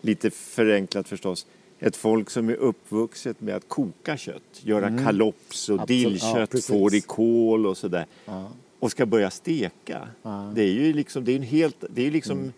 lite 0.00 0.30
förenklat 0.30 1.08
förstås, 1.08 1.46
ett 1.78 1.96
folk 1.96 2.30
som 2.30 2.48
är 2.48 2.54
uppvuxet 2.54 3.40
med 3.40 3.54
att 3.54 3.68
koka 3.68 4.16
kött, 4.16 4.60
göra 4.60 4.98
kalops 5.04 5.68
och 5.68 5.74
Mm. 5.74 5.82
Absolut. 5.82 6.22
Ja, 6.22 6.28
dillkött, 6.28 6.50
precis. 6.50 6.66
får 6.66 6.94
i 6.94 7.00
kol 7.00 7.66
och 7.66 7.76
sådär. 7.76 8.06
Ja. 8.24 8.50
Och 8.78 8.90
ska 8.90 9.06
börja 9.06 9.30
steka. 9.30 10.08
Ja. 10.22 10.42
Mm. 10.42 10.54
Det 10.54 10.62
är 10.62 10.72
ju 10.72 10.92
liksom, 10.92 11.24
det 11.24 11.32
är 11.32 11.36
en 11.36 11.42
helt, 11.42 11.84
det 11.90 12.06
är 12.06 12.10
liksom, 12.10 12.52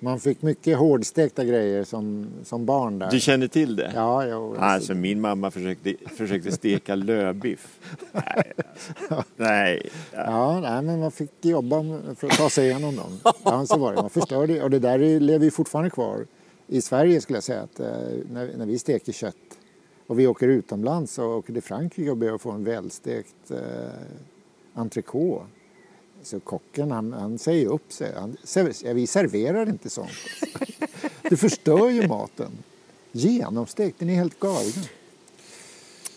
Man 0.00 0.20
fick 0.20 0.42
mycket 0.42 0.78
hårdstekta 0.78 1.44
grejer 1.44 1.84
som, 1.84 2.26
som 2.44 2.66
barn 2.66 2.98
där. 2.98 3.10
du 3.10 3.20
känner 3.20 3.48
till 3.48 3.76
det? 3.76 3.92
Ja, 3.94 4.26
jo, 4.26 4.56
Alltså 4.58 4.94
min 4.94 5.20
mamma 5.20 5.50
försökte, 5.50 5.94
försökte 6.16 6.52
steka 6.52 6.94
lövbiff. 6.94 7.78
Nej, 8.12 8.52
alltså. 9.08 9.24
nej. 9.36 9.88
Ja, 10.12 10.60
nej, 10.60 10.82
men 10.82 11.00
man 11.00 11.10
fick 11.10 11.30
jobba 11.44 11.84
för 12.16 12.26
att 12.26 12.32
ta 12.36 12.50
sig 12.50 12.68
igenom 12.70 12.96
dem. 12.96 13.20
Ja, 13.44 13.66
så 13.66 13.78
var 13.78 13.92
det. 13.94 14.00
Man 14.00 14.10
förstörde 14.10 14.62
och 14.62 14.70
det 14.70 14.78
där 14.78 14.98
är- 15.02 15.20
lever 15.20 15.44
ju 15.44 15.50
fortfarande 15.50 15.90
kvar. 15.90 16.26
I 16.68 16.80
Sverige 16.80 17.20
skulle 17.20 17.36
jag 17.36 17.44
säga 17.44 17.62
att 17.62 17.80
eh, 17.80 17.86
när, 18.32 18.56
när 18.56 18.66
vi 18.66 18.78
steker 18.78 19.12
kött 19.12 19.34
och 20.06 20.18
vi 20.18 20.26
åker 20.26 20.48
utomlands 20.48 21.18
och 21.18 21.36
åker 21.36 21.52
till 21.52 21.62
Frankrike 21.62 22.10
och 22.10 22.16
behöver 22.16 22.38
få 22.38 22.50
en 22.50 22.64
välstekt 22.64 23.50
eh, 23.50 23.58
entrecote. 24.74 25.44
Så 26.26 26.40
kocken 26.40 26.90
han, 26.90 27.12
han 27.12 27.38
säger 27.38 27.66
upp 27.66 27.92
sig. 27.92 28.14
Han, 28.14 28.36
vi 28.94 29.06
serverar 29.06 29.68
inte 29.68 29.90
sånt. 29.90 30.10
Det 31.22 31.36
förstör 31.36 31.90
ju 31.90 32.08
maten. 32.08 32.50
Genomstekt, 33.12 33.98
den 33.98 34.10
är 34.10 34.14
helt 34.14 34.40
galen. 34.40 34.84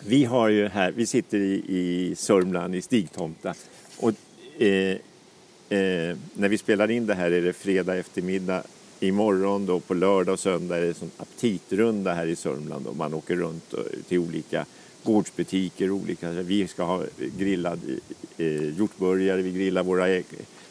Vi 0.06 0.26
har 0.26 0.50
ju 0.50 0.68
här, 0.68 0.92
vi 0.92 1.06
sitter 1.06 1.38
i, 1.38 1.64
i 1.68 2.16
Sörmland, 2.16 2.76
i 2.76 2.82
Stigtomta. 2.82 3.54
Och 3.98 4.10
eh, 4.62 4.98
eh, 5.70 6.18
när 6.34 6.50
vi 6.50 6.58
spelar 6.58 6.92
in 6.92 7.06
det 7.06 7.16
här 7.16 7.32
är 7.32 7.42
det 7.42 7.54
fredag 7.54 7.96
eftermiddag. 7.96 8.64
Imorgon 9.00 9.66
då 9.66 9.80
på 9.80 9.94
lördag 9.94 10.34
och 10.34 10.40
söndag 10.40 10.78
är 10.78 10.82
det 10.82 11.02
en 11.02 11.12
aptitrunda 11.18 12.14
här 12.14 12.28
i 12.28 12.36
Sörmland. 12.36 12.88
Och 12.88 12.96
man 12.96 13.14
åker 13.14 13.36
runt 13.36 13.74
till 14.08 14.20
olika 14.20 14.66
gårdsbutiker. 15.04 15.92
Olika, 15.92 16.32
vi 16.32 16.68
ska 16.68 16.84
ha 16.84 17.04
grillad 17.38 17.80
eh, 18.38 18.78
hjortburgare, 18.78 19.42
vi 19.42 19.52
grillar 19.52 19.84
våra 19.84 20.24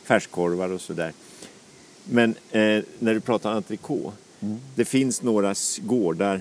färskkorvar 0.02 0.68
och 0.72 0.80
sådär. 0.80 1.12
Men 2.04 2.30
eh, 2.30 2.82
när 2.98 3.14
du 3.14 3.20
pratar 3.20 3.52
entrecote. 3.52 4.16
Det 4.74 4.84
finns 4.84 5.22
några 5.22 5.54
gårdar 5.80 6.40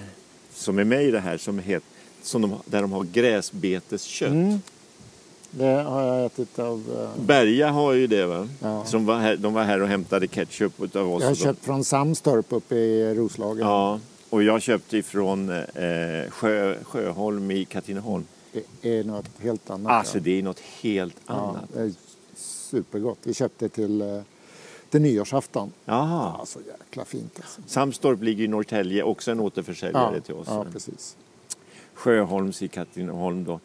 som 0.53 0.79
är 0.79 0.83
med 0.83 1.03
i 1.03 1.11
det 1.11 1.19
här 1.19 1.37
som 1.37 1.59
het, 1.59 1.83
som 2.21 2.41
de, 2.41 2.55
där 2.65 2.81
de 2.81 2.91
har 2.91 3.03
gräsbeteskött. 3.03 4.31
Mm. 4.31 4.61
Det 5.51 5.65
har 5.65 6.03
jag 6.03 6.25
ätit 6.25 6.59
av... 6.59 7.11
eh, 7.17 7.23
Berga 7.25 7.69
har 7.69 7.93
ju 7.93 8.07
det 8.07 8.25
va? 8.25 8.47
Ja. 8.61 8.85
Som 8.85 9.05
var 9.05 9.19
här, 9.19 9.37
de 9.37 9.53
var 9.53 9.63
här 9.63 9.81
och 9.81 9.87
hämtade 9.87 10.27
ketchup 10.27 10.81
utav 10.81 11.13
oss. 11.13 11.21
Jag 11.21 11.29
har 11.29 11.35
köpt 11.35 11.65
från 11.65 11.83
Samstorp 11.83 12.45
uppe 12.49 12.75
i 12.75 13.13
Roslagen. 13.15 13.67
Ja, 13.67 13.99
och 14.29 14.43
jag 14.43 14.61
köpte 14.61 14.97
ifrån 14.97 15.49
eh, 15.49 16.29
Sjö, 16.29 16.75
Sjöholm 16.83 17.51
i 17.51 17.65
Katrineholm. 17.65 18.25
Det 18.81 18.99
är 18.99 19.03
något 19.03 19.29
helt 19.39 19.69
annat. 19.69 19.91
Alltså 19.91 20.17
ja. 20.17 20.23
det 20.23 20.39
är 20.39 20.43
något 20.43 20.59
helt 20.59 21.15
ja, 21.27 21.33
annat. 21.33 21.75
är 21.75 21.91
supergott. 22.35 23.19
Vi 23.23 23.33
köpte 23.33 23.69
till, 23.69 24.01
eh, 24.01 24.21
till 24.89 25.01
nyårsafton. 25.01 25.71
Jaha. 25.85 26.35
Ja, 26.39 26.45
så 26.45 26.59
jäkla 26.67 27.05
fint 27.05 27.39
alltså. 27.41 27.61
Samstorp 27.67 28.21
ligger 28.23 28.43
i 28.43 28.47
Norrtälje, 28.47 29.03
också 29.03 29.31
en 29.31 29.39
återförsäljare 29.39 30.15
Ja, 30.15 30.21
till 30.21 30.33
oss. 30.35 30.47
ja, 30.49 30.65
precis. 30.71 31.17
Sjöholms 31.93 32.61
i 32.61 32.67
Katrineholm 32.67 33.43
då. 33.43 33.59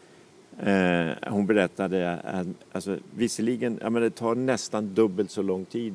Eh, 0.70 1.12
hon 1.28 1.46
berättade 1.46 2.18
att 2.18 2.46
alltså, 2.72 2.98
visserligen, 3.14 3.78
ja, 3.82 3.90
men 3.90 4.02
det 4.02 4.10
tar 4.10 4.34
nästan 4.34 4.94
dubbelt 4.94 5.30
så 5.30 5.42
lång 5.42 5.64
tid 5.64 5.94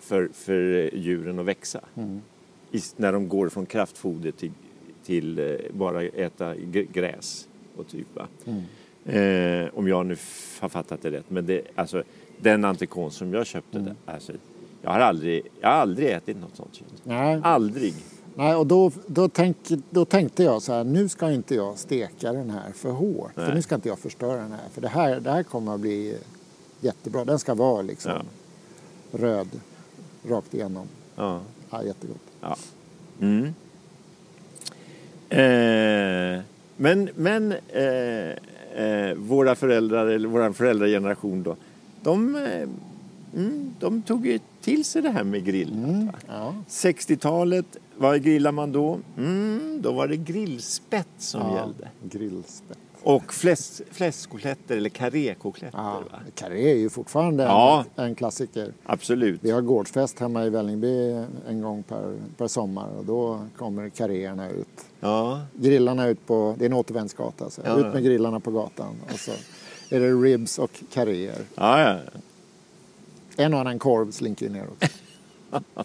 för, 0.00 0.28
för 0.34 0.74
eh, 0.78 1.00
djuren 1.00 1.38
att 1.38 1.46
växa. 1.46 1.80
Mm. 1.94 2.22
När 2.96 3.12
de 3.12 3.28
går 3.28 3.48
från 3.48 3.66
kraftfoder 3.66 4.30
till, 4.30 4.52
till 5.04 5.38
eh, 5.38 5.44
bara 5.72 6.02
äta 6.02 6.54
gräs 6.92 7.48
och 7.76 7.88
typ. 7.88 8.06
Mm. 8.44 8.62
Eh, 9.06 9.68
om 9.74 9.88
jag 9.88 10.06
nu 10.06 10.16
har 10.60 10.68
fattat 10.68 11.02
det 11.02 11.10
rätt. 11.10 11.24
Men 11.30 11.46
det, 11.46 11.62
alltså, 11.74 12.02
den 12.40 12.64
antikon 12.64 13.10
som 13.10 13.32
jag 13.34 13.46
köpte, 13.46 13.78
Mm. 13.78 13.94
där, 14.06 14.12
alltså, 14.14 14.32
jag, 14.82 14.90
har 14.90 15.00
aldrig, 15.00 15.42
jag 15.60 15.68
har 15.68 15.74
aldrig 15.76 16.10
ätit 16.10 16.36
något 16.36 16.56
sånt 16.56 16.74
kött. 16.74 16.86
Nej, 17.04 17.40
Aldrig. 17.44 17.94
nej 18.34 18.54
och 18.54 18.66
då, 18.66 18.90
då, 19.06 19.28
tänk, 19.28 19.56
då 19.90 20.04
tänkte 20.04 20.42
jag 20.42 20.62
så 20.62 20.72
här, 20.72 20.84
nu 20.84 21.08
ska 21.08 21.32
inte 21.32 21.54
jag 21.54 21.78
steka 21.78 22.32
den 22.32 22.50
här 22.50 22.72
för 22.72 22.90
hårt. 22.90 23.32
För 23.34 23.42
Nej. 23.46 23.54
nu 23.54 23.62
ska 23.62 23.74
inte 23.74 23.88
jag 23.88 23.98
förstöra 23.98 24.36
den 24.36 24.52
här. 24.52 24.68
För 24.72 24.80
det 24.80 24.88
här, 24.88 25.20
det 25.20 25.30
här 25.30 25.42
kommer 25.42 25.74
att 25.74 25.80
bli 25.80 26.18
jättebra. 26.80 27.24
Den 27.24 27.38
ska 27.38 27.54
vara 27.54 27.82
liksom 27.82 28.12
Ja. 28.12 28.22
röd 29.18 29.48
rakt 30.28 30.54
igenom. 30.54 30.86
Ja. 31.16 31.40
Ja, 31.70 31.82
jättegott. 31.84 32.16
Ja. 32.44 32.56
Mm. 33.20 33.54
Eh, 35.28 36.42
men 36.76 37.10
men 37.14 37.52
eh, 37.68 38.30
eh, 38.84 39.14
våra 39.14 39.54
föräldrar, 39.54 40.06
eller 40.06 40.28
vår 40.28 40.52
föräldrageneration 40.52 41.42
då, 41.42 41.56
de, 42.02 42.36
eh, 42.36 42.68
mm, 43.34 43.74
de 43.80 44.02
tog 44.02 44.26
ju 44.26 44.38
till 44.60 44.84
sig 44.84 45.02
det 45.02 45.10
här 45.10 45.24
med 45.24 45.44
grillat. 45.44 45.74
Mm, 45.74 46.10
ja. 46.28 46.54
60-talet, 46.68 47.76
vad 47.96 48.22
grillar 48.22 48.52
man 48.52 48.72
då? 48.72 48.98
Mm, 49.18 49.82
då 49.82 49.92
var 49.92 50.08
det 50.08 50.16
grillspett 50.16 51.08
som 51.18 51.40
ja. 51.40 51.56
gällde. 51.56 51.88
Grillspett. 52.02 52.78
Och 53.06 53.34
fläsk, 53.34 53.82
fläskkotletter 53.90 54.76
eller 54.76 54.88
karékotletter. 54.90 55.78
Ja, 55.78 56.02
va? 56.12 56.18
karré 56.34 56.70
är 56.70 56.76
ju 56.76 56.90
fortfarande 56.90 57.42
Ja. 57.42 57.84
en, 57.96 58.04
en 58.04 58.14
klassiker. 58.14 58.72
Absolut. 58.84 59.40
Vi 59.42 59.50
har 59.50 59.60
gårdsfest 59.60 60.18
hemma 60.20 60.44
i 60.44 60.50
Vällingby 60.50 61.24
en 61.48 61.60
gång 61.62 61.82
per, 61.82 62.16
per 62.36 62.48
sommar 62.48 62.88
och 62.98 63.04
då 63.04 63.46
kommer 63.56 63.88
karéerna 63.88 64.50
ut. 64.50 64.84
Ja, 65.00 65.40
Grillarna 65.54 66.06
ut 66.08 66.26
på, 66.26 66.54
det 66.58 66.64
är 66.64 66.66
en 66.66 66.72
återvändsgata, 66.72 67.50
så 67.50 67.62
Ja, 67.64 67.78
ut 67.78 67.94
med 67.94 68.04
grillarna 68.04 68.40
på 68.40 68.50
gatan 68.50 68.94
och 69.12 69.18
så 69.20 69.30
är 69.90 70.00
det 70.00 70.12
ribs 70.12 70.58
och 70.58 70.70
karéer. 70.92 71.38
ja. 71.54 71.98
En 73.36 73.54
och 73.54 73.60
annan 73.60 73.78
korv 73.78 74.10
slinker 74.10 74.50
ner 74.50 74.66
också. 74.72 74.88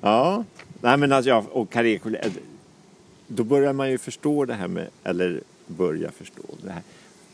Ja, 0.00 0.44
nej 0.80 0.96
men 0.96 1.12
alltså, 1.12 1.44
och 1.52 1.70
karékotlett. 1.70 2.32
Då 3.26 3.44
börjar 3.44 3.72
man 3.72 3.90
ju 3.90 3.98
förstå 3.98 4.44
det 4.44 4.54
här 4.54 4.68
med, 4.68 4.88
eller 5.04 5.40
börja 5.66 6.10
förstå 6.10 6.42
det 6.62 6.70
här. 6.72 6.82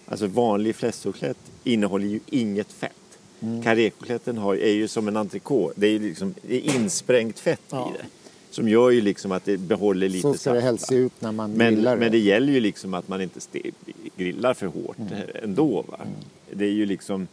Alltså 0.07 0.27
vanlig 0.27 0.77
fläskkotlett 0.77 1.39
innehåller 1.65 2.07
ju 2.07 2.21
inget 2.27 2.73
fett. 2.73 2.93
Mm. 3.41 3.63
Karékotletten 3.63 4.39
är 4.39 4.73
ju 4.73 4.89
som 4.89 5.09
en 5.09 5.17
entrecote. 5.17 5.75
Det 5.81 5.87
är 5.87 5.91
ju 5.91 5.99
liksom 5.99 6.35
det 6.43 6.55
är 6.57 6.75
insprängt 6.77 7.39
fett 7.39 7.61
Ja. 7.71 7.93
i 7.95 7.99
det. 8.03 8.07
Som 8.51 8.69
gör 8.69 8.91
ju 8.91 9.01
liksom 9.01 9.33
att 9.33 9.45
det 9.45 9.57
behåller 9.57 10.09
lite 10.09 10.23
Så 10.23 10.35
ska 10.35 10.53
det 10.53 10.61
helst 10.61 10.87
se 10.89 10.95
ut 10.95 11.13
när 11.21 11.33
man 11.33 11.53
Men, 11.53 11.75
grillar 11.75 11.97
men 11.97 12.13
det 12.13 12.19
gäller 12.19 12.53
ju 12.53 12.61
liksom 12.61 12.95
att 12.95 13.09
man 13.09 13.21
inte 13.21 13.41
grillar 14.17 14.55
för 14.55 14.67
hårt 14.67 14.99
Mm. 14.99 15.13
ändå. 15.43 15.85
Va? 15.89 15.99
Det 16.53 16.65
är 16.65 16.71
ju 16.73 16.87
liksom 16.87 17.29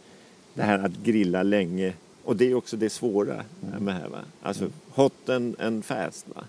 det 0.54 0.62
här 0.62 0.78
att 0.78 0.92
grilla 1.04 1.42
länge. 1.42 1.92
Och 2.24 2.36
det 2.36 2.50
är 2.50 2.54
också 2.54 2.76
det 2.76 2.90
svåra 2.90 3.32
Mm. 3.34 3.84
med 3.84 3.94
det 3.94 3.98
här. 4.00 4.08
Va? 4.08 4.18
Alltså 4.42 4.70
hot 4.90 5.28
and, 5.28 5.60
and 5.60 5.84
fast. 5.84 6.26
Va? 6.34 6.44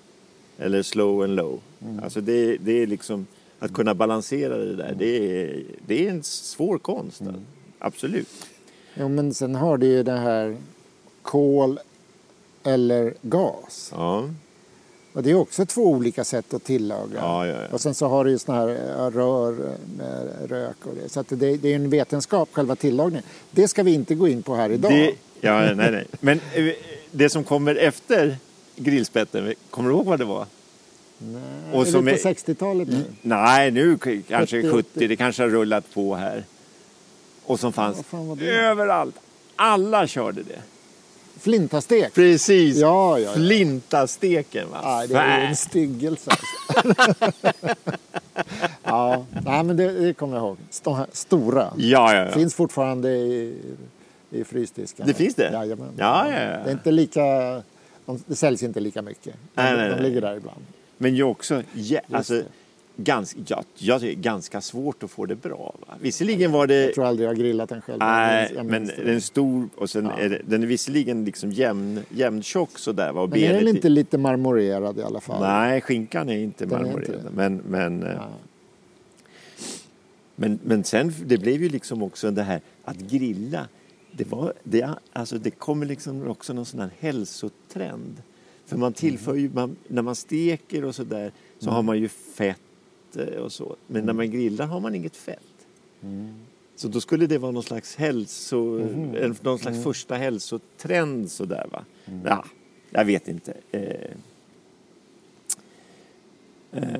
Eller 0.60 0.84
slow 0.84 1.24
and 1.24 1.36
low. 1.36 1.60
Mm. 1.82 2.04
Alltså 2.04 2.22
det, 2.22 2.58
det 2.58 2.72
är 2.84 2.88
liksom 2.88 3.28
att 3.60 3.74
kunna 3.74 3.94
balansera 3.96 4.58
det 4.58 4.76
där. 4.76 4.96
Det 4.98 5.42
är, 5.42 5.64
det 5.88 6.08
är 6.08 6.12
en 6.12 6.24
svår 6.24 6.78
konst. 6.78 7.22
Mm. 7.22 7.36
Absolut. 7.80 8.28
Jo, 8.94 9.08
men 9.10 9.34
sen 9.34 9.56
har 9.56 9.78
det 9.78 9.86
ju 9.86 10.04
det 10.04 10.18
här 10.18 10.58
kol 11.22 11.80
eller 12.64 13.14
gas. 13.22 13.92
Ja, 13.96 14.30
Och 15.14 15.24
det 15.24 15.32
är 15.32 15.36
också 15.36 15.66
två 15.66 15.82
olika 15.88 16.24
sätt 16.24 16.54
att 16.54 16.64
tillaga. 16.64 17.16
Ja, 17.20 17.48
ja, 17.48 17.54
ja. 17.62 17.68
Och 17.72 17.82
sen 17.82 17.94
så 17.94 18.08
har 18.08 18.26
du 18.26 18.32
ju 18.32 18.38
såna 18.38 18.58
här 18.58 18.68
rör 19.12 19.54
med 19.98 20.50
rök 20.50 20.76
och 20.86 20.96
det. 20.96 21.10
Så 21.10 21.20
att 21.20 21.28
det, 21.30 21.58
det 21.58 21.72
är 21.72 21.76
en 21.76 21.90
vetenskap, 21.90 22.50
själva 22.52 22.76
tillagningen. 22.76 23.24
Det 23.52 23.68
ska 23.68 23.84
vi 23.84 23.94
inte 23.94 24.16
gå 24.16 24.28
in 24.28 24.44
på 24.44 24.56
här 24.56 24.70
idag. 24.70 24.92
det, 24.92 25.14
ja 25.42 25.74
nej, 25.74 25.92
nej. 25.92 26.06
Men 26.20 26.40
eh, 26.54 26.74
det 27.12 27.30
som 27.30 27.44
kommer 27.44 27.76
efter 27.76 28.38
grillspetten, 28.78 29.54
kommer 29.70 29.90
du 29.90 29.96
ihåg 29.96 30.06
vad 30.06 30.20
det 30.20 30.26
var? 30.26 30.46
Nej, 31.18 31.42
och 31.74 31.88
som 31.88 32.08
är- 32.08 32.12
på 32.12 32.18
60-talet 32.18 32.88
nu? 32.88 33.04
Nej, 33.22 33.72
nu 33.72 33.98
kanske 34.28 34.62
70, 34.62 34.72
70, 34.72 35.08
det 35.08 35.16
kanske 35.16 35.44
har 35.44 35.50
rullat 35.50 35.94
på 35.94 36.16
här. 36.16 36.44
Och 37.46 37.60
som 37.60 37.74
fanns 37.74 38.04
det? 38.40 38.46
överallt. 38.50 39.16
Alla 39.56 40.08
körde 40.08 40.44
det. 40.44 40.62
Flintastek? 41.40 42.14
Precis. 42.14 42.78
Ja, 42.78 43.20
ja, 43.20 43.26
ja. 43.26 43.34
Flintasteken 43.34 44.70
va? 44.72 44.82
Nej, 44.84 45.08
det 45.08 45.16
är 45.18 45.40
en 45.40 45.56
styggelse. 45.56 46.32
Alltså. 46.32 47.16
ja, 48.84 49.26
nej, 49.46 49.64
men 49.64 49.78
det, 49.78 49.92
det 49.92 50.14
kommer 50.14 50.38
jag 50.38 50.46
ihåg. 50.46 50.58
De 50.84 51.06
stora. 51.12 51.74
Ja, 51.78 52.14
ja, 52.14 52.26
ja. 52.26 52.32
Finns 52.32 52.56
fortfarande 52.56 53.10
i, 53.12 53.58
i 54.32 54.44
frysdiskarna. 54.44 55.08
Det 55.08 55.14
finns 55.14 55.36
det? 55.36 55.52
Jajamän. 55.52 55.94
Ja, 55.98 56.32
ja, 56.32 56.40
ja. 56.40 56.48
Det 56.64 56.70
är 56.70 56.72
inte 56.72 56.92
lika... 56.92 57.24
De, 58.08 58.20
det 58.28 58.36
säljs 58.36 58.64
inte 58.64 58.80
lika 58.80 59.02
mycket. 59.02 59.36
De, 59.54 59.62
Nej, 59.64 59.78
nej, 59.78 59.90
de 59.90 60.04
ligger 60.04 60.22
där 60.22 60.38
ibland. 60.38 60.62
Men 60.98 61.16
ju 61.16 61.24
också, 61.24 61.64
ja, 61.74 62.00
alltså, 62.12 62.44
ganska, 62.96 63.40
ja, 63.48 63.64
jag 63.78 64.02
tycker 64.02 64.22
ganska 64.22 64.62
svårt 64.62 65.04
att 65.04 65.12
få 65.12 65.26
det 65.26 65.36
bra. 65.36 65.76
Va? 65.88 65.94
Visserligen 66.02 66.52
var 66.52 66.68
det... 66.68 66.84
Jag 66.86 66.94
tror 66.94 67.06
aldrig 67.06 67.26
jag 67.26 67.30
har 67.30 67.36
grillat 67.36 67.70
den 67.70 67.82
själv. 67.82 68.00
Nej, 68.00 68.52
men 68.64 68.86
det. 68.88 68.96
den 68.96 69.16
är 69.16 69.20
stor 69.20 69.70
och 69.76 69.90
sen 69.90 70.06
Ja. 70.06 70.18
är 70.20 70.30
det, 70.30 70.42
den 70.46 70.64
är 70.64 70.68
visserligen 70.68 71.26
liksom 71.26 71.52
jämn, 71.52 72.00
jämntjock 72.10 72.80
sådär. 72.80 73.12
Va? 73.12 73.22
Och 73.22 73.30
Men 73.30 73.40
är 73.44 73.54
den 73.54 73.68
inte 73.68 73.90
lite 73.90 74.18
marmorerad 74.18 74.98
i 74.98 75.02
alla 75.04 75.20
fall? 75.22 75.42
Nej, 75.42 75.82
skinkan 75.82 76.30
är 76.30 76.38
inte 76.38 76.66
Den 76.66 76.74
inte 76.80 76.86
marmorerad. 76.86 77.24
det. 77.24 77.30
Men, 77.36 77.62
men, 77.68 78.04
eh, 78.04 78.14
Ja. 78.16 78.28
men, 80.36 80.60
men 80.64 80.84
sen, 80.84 81.14
det 81.26 81.38
blev 81.38 81.62
ju 81.64 81.70
liksom 81.70 82.04
också 82.04 82.32
det 82.32 82.44
här 82.44 82.62
att 82.84 82.98
grilla. 82.98 83.68
Det, 84.12 84.32
var, 84.32 84.54
det, 84.64 84.90
alltså 85.14 85.38
det 85.38 85.52
kommer 85.52 85.86
liksom 85.86 86.28
också 86.28 86.54
någon 86.54 86.66
sån 86.66 86.80
här 86.80 86.92
hälsotrend. 87.00 88.22
För 88.66 88.78
man 88.78 88.94
tillför 88.94 89.36
ju, 89.36 89.50
man, 89.50 89.76
när 89.88 90.02
man 90.02 90.16
steker 90.16 90.86
och 90.86 90.96
sådär 90.96 91.32
så 91.60 91.70
har 91.70 91.82
man 91.82 92.00
ju 92.00 92.08
fett 92.08 92.60
eh, 93.16 93.26
och 93.26 93.52
så. 93.52 93.76
Men 93.88 94.06
när 94.06 94.14
man 94.14 94.32
grillar 94.32 94.66
har 94.66 94.80
man 94.80 94.96
inget 94.96 95.16
fett. 95.16 95.40
Så 96.76 96.88
då 96.88 97.02
skulle 97.02 97.28
det 97.28 97.38
vara 97.38 97.52
någon 97.52 97.64
slags 97.64 97.96
hälso, 97.96 98.80
en, 98.80 99.36
någon 99.42 99.60
slags 99.60 99.84
första 99.84 100.16
hälsotrend 100.16 101.32
sådär 101.32 101.68
va. 101.72 101.86
Ja, 102.26 102.46
jag 102.90 103.06
vet 103.06 103.28
inte. 103.28 103.54
Eh, 103.72 104.12
eh, 106.72 107.00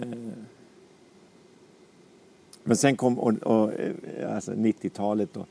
men 2.64 2.78
sen 2.78 2.98
kom 2.98 3.20
och, 3.20 3.34
och, 3.34 3.74
eh, 3.74 4.36
alltså 4.36 4.52
90-talet 4.52 5.34
då. 5.34 5.46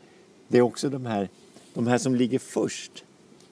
Det 0.48 0.58
är 0.58 0.62
också 0.62 0.90
de 0.90 1.06
här, 1.06 1.28
de 1.76 1.86
här 1.86 1.98
som 1.98 2.14
ligger 2.14 2.38
först 2.38 3.04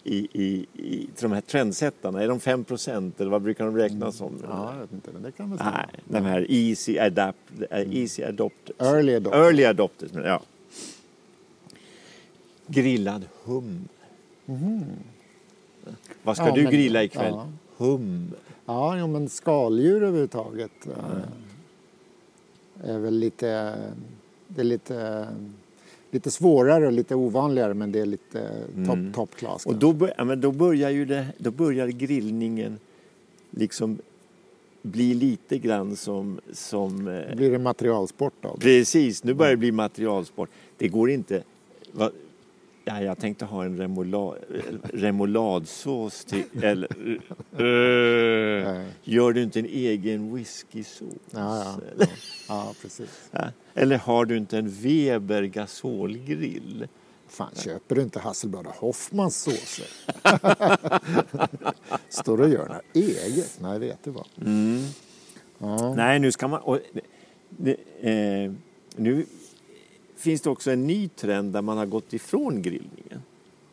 i, 0.04 0.28
i, 0.32 0.66
i 0.74 1.08
de 1.20 1.32
här 1.32 1.40
trendsättarna. 1.40 2.22
Är 2.22 2.28
de 2.28 2.40
5 2.40 2.64
procent 2.64 3.20
eller 3.20 3.30
vad 3.30 3.42
brukar 3.42 3.64
de 3.64 3.76
räknas 3.76 4.16
som? 4.16 4.32
ja, 4.48 4.72
jag 4.74 4.80
vet 4.80 4.92
inte. 4.92 5.10
Men 5.12 5.22
det 5.22 5.32
kan 5.32 5.50
väl 5.50 5.58
stämma. 5.58 5.86
Nej, 5.92 6.00
de 6.04 6.24
här 6.24 6.46
easy, 6.50 6.98
adapt, 6.98 7.38
eh, 7.70 7.96
easy 7.96 8.22
adopters. 8.24 8.76
Early 8.78 9.14
adopters. 9.14 9.38
Early 9.40 9.64
adopters, 9.64 10.12
men 10.12 10.24
ja. 10.24 10.42
Grillad 12.66 13.24
hummer. 13.44 13.88
Vad 16.22 16.36
ska 16.36 16.46
Ja, 16.48 16.54
du 16.54 16.62
men- 16.62 16.72
grilla 16.72 17.02
ikväll? 17.04 17.32
ja. 17.34 17.48
Hummer. 17.76 18.36
Ja, 18.66 18.98
jo, 18.98 19.06
men 19.06 19.28
skaldjur 19.28 19.96
överhuvudtaget 20.02 20.86
eh, 20.86 22.90
är 22.90 22.98
väl 22.98 23.14
lite... 23.18 23.76
Det 24.48 24.60
är 24.60 24.64
lite, 24.64 25.26
lite 26.14 26.30
svårare 26.30 26.86
och 26.86 26.92
lite 26.92 27.14
ovanligare 27.14 27.74
men 27.74 27.92
det 27.92 28.00
är 28.00 28.06
lite 28.06 28.50
top, 28.86 29.14
top 29.14 29.36
class. 29.36 29.66
Och 29.66 29.74
då, 29.74 29.92
bör, 29.92 30.36
då, 30.36 30.52
börjar 30.52 30.90
ju 30.90 31.04
det, 31.04 31.26
då 31.38 31.50
börjar 31.50 31.88
grillningen 31.88 32.78
liksom 33.50 33.98
bli 34.82 35.14
lite 35.14 35.58
grann 35.58 35.96
som... 35.96 36.40
som 36.52 37.08
eh, 37.08 37.36
blir 37.36 37.50
det 37.50 37.58
materialsport 37.58 38.32
det. 38.42 38.48
Precis, 38.60 39.24
nu 39.24 39.34
börjar 39.34 39.50
det 39.50 39.56
bli 39.56 39.72
materialsport. 39.72 40.50
Det 40.78 40.88
går 40.88 41.10
inte... 41.10 41.42
Va, 41.92 42.10
ja, 42.84 43.02
jag 43.02 43.18
tänkte 43.18 43.44
ha 43.44 43.64
en 43.64 43.76
remoulad, 43.76 44.36
remouladsås 44.92 46.24
till... 46.24 46.44
Eller, 46.62 46.88
Nej. 48.64 48.86
gör 49.02 49.32
du 49.32 49.42
inte 49.42 49.58
en 49.58 49.66
egen 49.66 50.34
whiskysås? 50.34 51.08
Ja, 51.30 51.76
ja. 51.98 52.06
Ja, 52.48 52.74
precis. 52.82 53.30
eller 53.74 53.98
har 53.98 54.24
du 54.24 54.36
inte 54.36 54.58
en 54.58 54.68
Weber 54.68 55.42
gasolgrill? 55.42 56.88
Fan, 57.28 57.50
köper 57.54 57.94
du 57.94 58.02
inte 58.02 58.18
Hasselblad 58.18 58.66
och 58.66 58.74
Hoffmans 58.74 59.42
såser? 59.42 59.86
Står 62.08 62.36
du 62.36 62.42
och 62.42 62.48
gör 62.48 62.68
något 62.68 62.96
eget? 62.96 63.58
Nej, 63.60 63.78
vet 63.78 64.04
du 64.04 64.10
vad. 64.10 64.26
Ja. 65.58 65.94
Nej, 65.94 66.18
nu 66.18 66.32
ska 66.32 66.48
man... 66.48 66.60
Och, 66.60 66.78
det, 67.48 67.76
eh, 68.00 68.52
nu 68.96 69.26
finns 70.24 70.40
det 70.40 70.50
också 70.50 70.70
en 70.70 70.86
ny 70.86 71.08
trend 71.08 71.52
där 71.52 71.62
man 71.62 71.78
har 71.78 71.86
gått 71.86 72.12
ifrån 72.12 72.62
grillningen. 72.62 73.22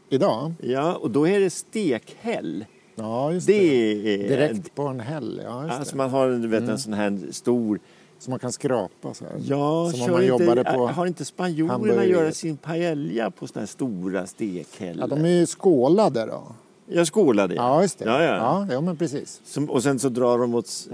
Idag? 0.09 0.53
Ja, 0.61 0.95
och 0.95 1.11
då 1.11 1.27
är 1.27 1.39
det 1.39 1.49
stekhäll. 1.49 2.65
Ja, 2.95 3.33
just 3.33 3.47
Det 3.47 3.53
det. 3.59 4.13
är... 4.25 4.29
Direkt 4.29 4.75
på 4.75 4.81
en 4.83 4.99
häll, 4.99 5.41
ja 5.45 5.63
just 5.63 5.75
Alltså 5.75 5.91
det. 5.93 5.97
man 5.97 6.09
har 6.09 6.27
vet, 6.47 6.69
en 6.69 6.79
sån 6.79 6.93
här 6.93 7.19
stor... 7.31 7.79
Som 8.19 8.31
man 8.31 8.39
kan 8.39 8.51
skrapa 8.51 9.13
så 9.13 9.25
här. 9.25 9.33
Ja, 9.45 9.91
Som 9.91 10.01
om 10.01 10.11
man 10.11 10.23
inte, 10.23 10.43
jobbade 10.43 10.63
på 10.63 10.87
har 10.87 11.05
inte 11.05 11.25
spanjorerna 11.25 12.05
göra 12.05 12.31
sin 12.31 12.57
paella 12.57 13.31
på 13.31 13.47
såna 13.47 13.59
här 13.61 13.67
stora 13.67 14.27
stekhällor? 14.27 15.01
Ja, 15.09 15.15
de 15.15 15.25
är 15.25 15.39
ju 15.39 15.45
skålade 15.45 16.25
då. 16.25 16.43
Jag 16.87 17.07
skålade 17.07 17.55
Ja, 17.55 17.81
just 17.81 17.99
det. 17.99 18.05
Ja, 18.05 18.23
ja. 18.23 18.35
ja, 18.35 18.67
ja 18.73 18.81
men 18.81 18.97
precis. 18.97 19.41
Som, 19.45 19.69
och 19.69 19.83
sen 19.83 19.99
så 19.99 20.09
drar 20.09 20.37
de 20.37 20.55
åt... 20.55 20.65
s- 20.65 20.89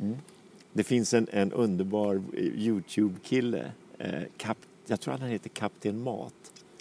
Mm. 0.00 0.16
Det 0.72 0.84
finns 0.84 1.14
en, 1.14 1.26
en 1.30 1.52
underbar 1.52 2.14
eh, 2.36 2.42
Youtube-kille. 2.42 3.64
Eh, 3.98 4.22
kap, 4.36 4.58
jag 4.86 5.00
tror 5.00 5.14
han 5.18 5.28
heter 5.28 5.48
Kapten 5.48 6.00
Mat. 6.02 6.34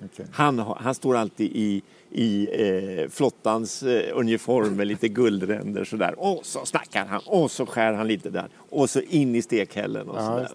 Okej. 0.04 0.26
Han, 0.32 0.60
han 0.60 0.96
står 0.96 1.16
alltid 1.18 1.52
i, 1.56 1.82
i 2.12 2.48
eh, 2.52 3.10
flottans 3.10 3.84
eh, 3.84 4.18
uniform 4.18 4.76
med 4.76 4.88
lite 4.88 5.08
guldränder 5.08 5.84
sådär. 5.86 6.16
Och 6.20 6.46
så 6.46 6.66
snackar 6.66 7.06
han 7.06 7.22
och 7.26 7.52
så 7.52 7.66
skär 7.66 7.94
han 7.94 8.08
lite 8.08 8.30
där. 8.30 8.48
Och 8.70 8.90
så 8.90 9.02
in 9.02 9.36
i 9.36 9.42
stekhällen 9.42 10.10
och 10.10 10.20
sådär. 10.20 10.52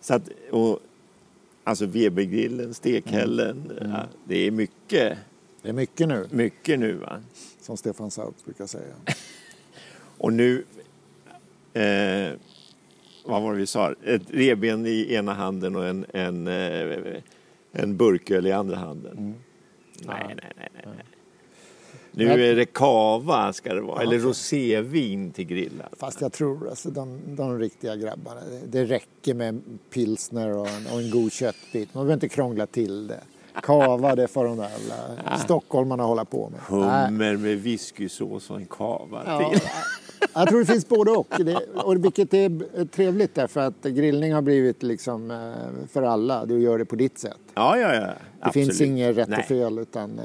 Så 0.00 0.14
att, 0.14 0.28
och, 0.50 0.78
alltså 1.64 1.86
Webergrillen, 1.86 2.74
stekhällen, 2.74 3.72
Mm. 3.80 3.90
ja, 3.92 4.06
det 4.24 4.36
är 4.46 4.50
mycket, 4.50 5.18
Det 5.62 5.68
är 5.68 5.72
mycket 5.72 6.08
nu, 6.08 6.28
mycket 6.30 6.78
nu. 6.78 6.92
Va? 6.92 7.20
som 7.60 7.76
Stefan 7.76 8.10
Sauk 8.10 8.34
brukar 8.44 8.66
säga. 8.66 8.94
Och 10.18 10.32
nu, 10.32 10.64
eh, 11.72 12.32
vad 13.24 13.42
var 13.42 13.52
det 13.52 13.58
vi 13.58 13.66
sa? 13.66 13.94
Ett 14.04 14.22
reben 14.30 14.86
i 14.86 15.14
ena 15.14 15.32
handen 15.32 15.76
och 15.76 15.86
en, 15.86 16.06
en, 16.12 16.46
eh, 16.46 17.22
en 17.72 17.96
burköl 17.96 18.46
i 18.46 18.52
andra 18.52 18.76
handen. 18.76 19.12
Mm. 19.12 19.34
Nej, 20.06 20.24
nej, 20.26 20.52
nej, 20.56 20.68
nej. 20.74 20.82
nej. 20.84 21.04
Nu 22.16 22.50
är 22.50 22.56
det 22.56 22.66
kava 22.66 23.52
ska 23.52 23.74
det 23.74 23.80
vara, 23.80 24.02
eller 24.02 24.18
rosévin 24.18 25.30
till 25.32 25.46
grillar. 25.46 25.88
Fast 25.98 26.20
jag 26.20 26.32
tror 26.32 26.68
alltså 26.68 26.90
de, 26.90 27.20
de 27.26 27.58
riktiga 27.58 27.96
grabbarna, 27.96 28.40
det, 28.66 28.84
räcker 28.84 29.34
med 29.34 29.62
pilsner 29.90 30.56
och 30.58 30.68
en, 30.68 30.86
och 30.86 31.00
en 31.00 31.10
god 31.10 31.32
köttbit. 31.32 31.94
Man 31.94 32.00
behöver 32.00 32.14
inte 32.14 32.28
krångla 32.28 32.66
till 32.66 33.06
det. 33.06 33.20
Kava, 33.62 34.14
det 34.14 34.28
får 34.28 34.44
de 34.44 34.56
där 34.56 34.70
jävla 34.70 35.38
stockholmarna 35.38 36.02
hålla 36.02 36.24
på 36.24 36.50
med. 36.50 36.60
Nej. 36.70 37.06
Hummer 37.06 37.36
med 37.36 37.62
whiskysås 37.62 38.50
och 38.50 38.56
en 38.56 38.66
kava 38.66 39.22
Ja, 39.26 39.50
till. 39.50 39.60
Jag 40.32 40.48
tror 40.48 40.60
det 40.60 40.66
finns 40.66 40.88
både 40.88 41.10
och. 41.10 41.26
Det, 41.38 41.56
och 41.74 42.04
vilket 42.04 42.34
är 42.34 42.84
trevligt 42.84 43.34
därför 43.34 43.60
att 43.60 43.82
grillning 43.82 44.32
har 44.34 44.42
blivit 44.42 44.82
liksom 44.82 45.30
eh, 45.30 45.86
för 45.92 46.02
alla. 46.02 46.44
Du 46.46 46.60
gör 46.60 46.78
det 46.78 46.84
på 46.84 46.96
ditt 46.96 47.18
sätt. 47.18 47.38
Ja, 47.54 47.78
ja, 47.78 47.94
ja. 47.94 48.10
Det 48.44 48.52
finns 48.52 48.80
inget 48.80 49.16
rätt 49.16 49.28
Nej. 49.28 49.38
och 49.38 49.44
fel 49.44 49.78
utan 49.78 50.18
eh, 50.18 50.24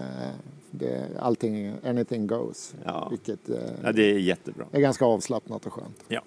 det, 0.72 1.06
allting, 1.20 1.74
anything 1.86 2.28
goes. 2.28 2.74
Ja. 2.86 3.08
Vilket 3.10 3.50
eh, 3.50 3.56
Ja, 3.84 3.92
det 3.92 4.04
är 4.12 4.18
jättebra. 4.20 4.66
är 4.72 4.80
ganska 4.80 5.06
avslappnat 5.06 5.66
och 5.66 5.74
skönt. 5.74 6.04
Ja. 6.08 6.22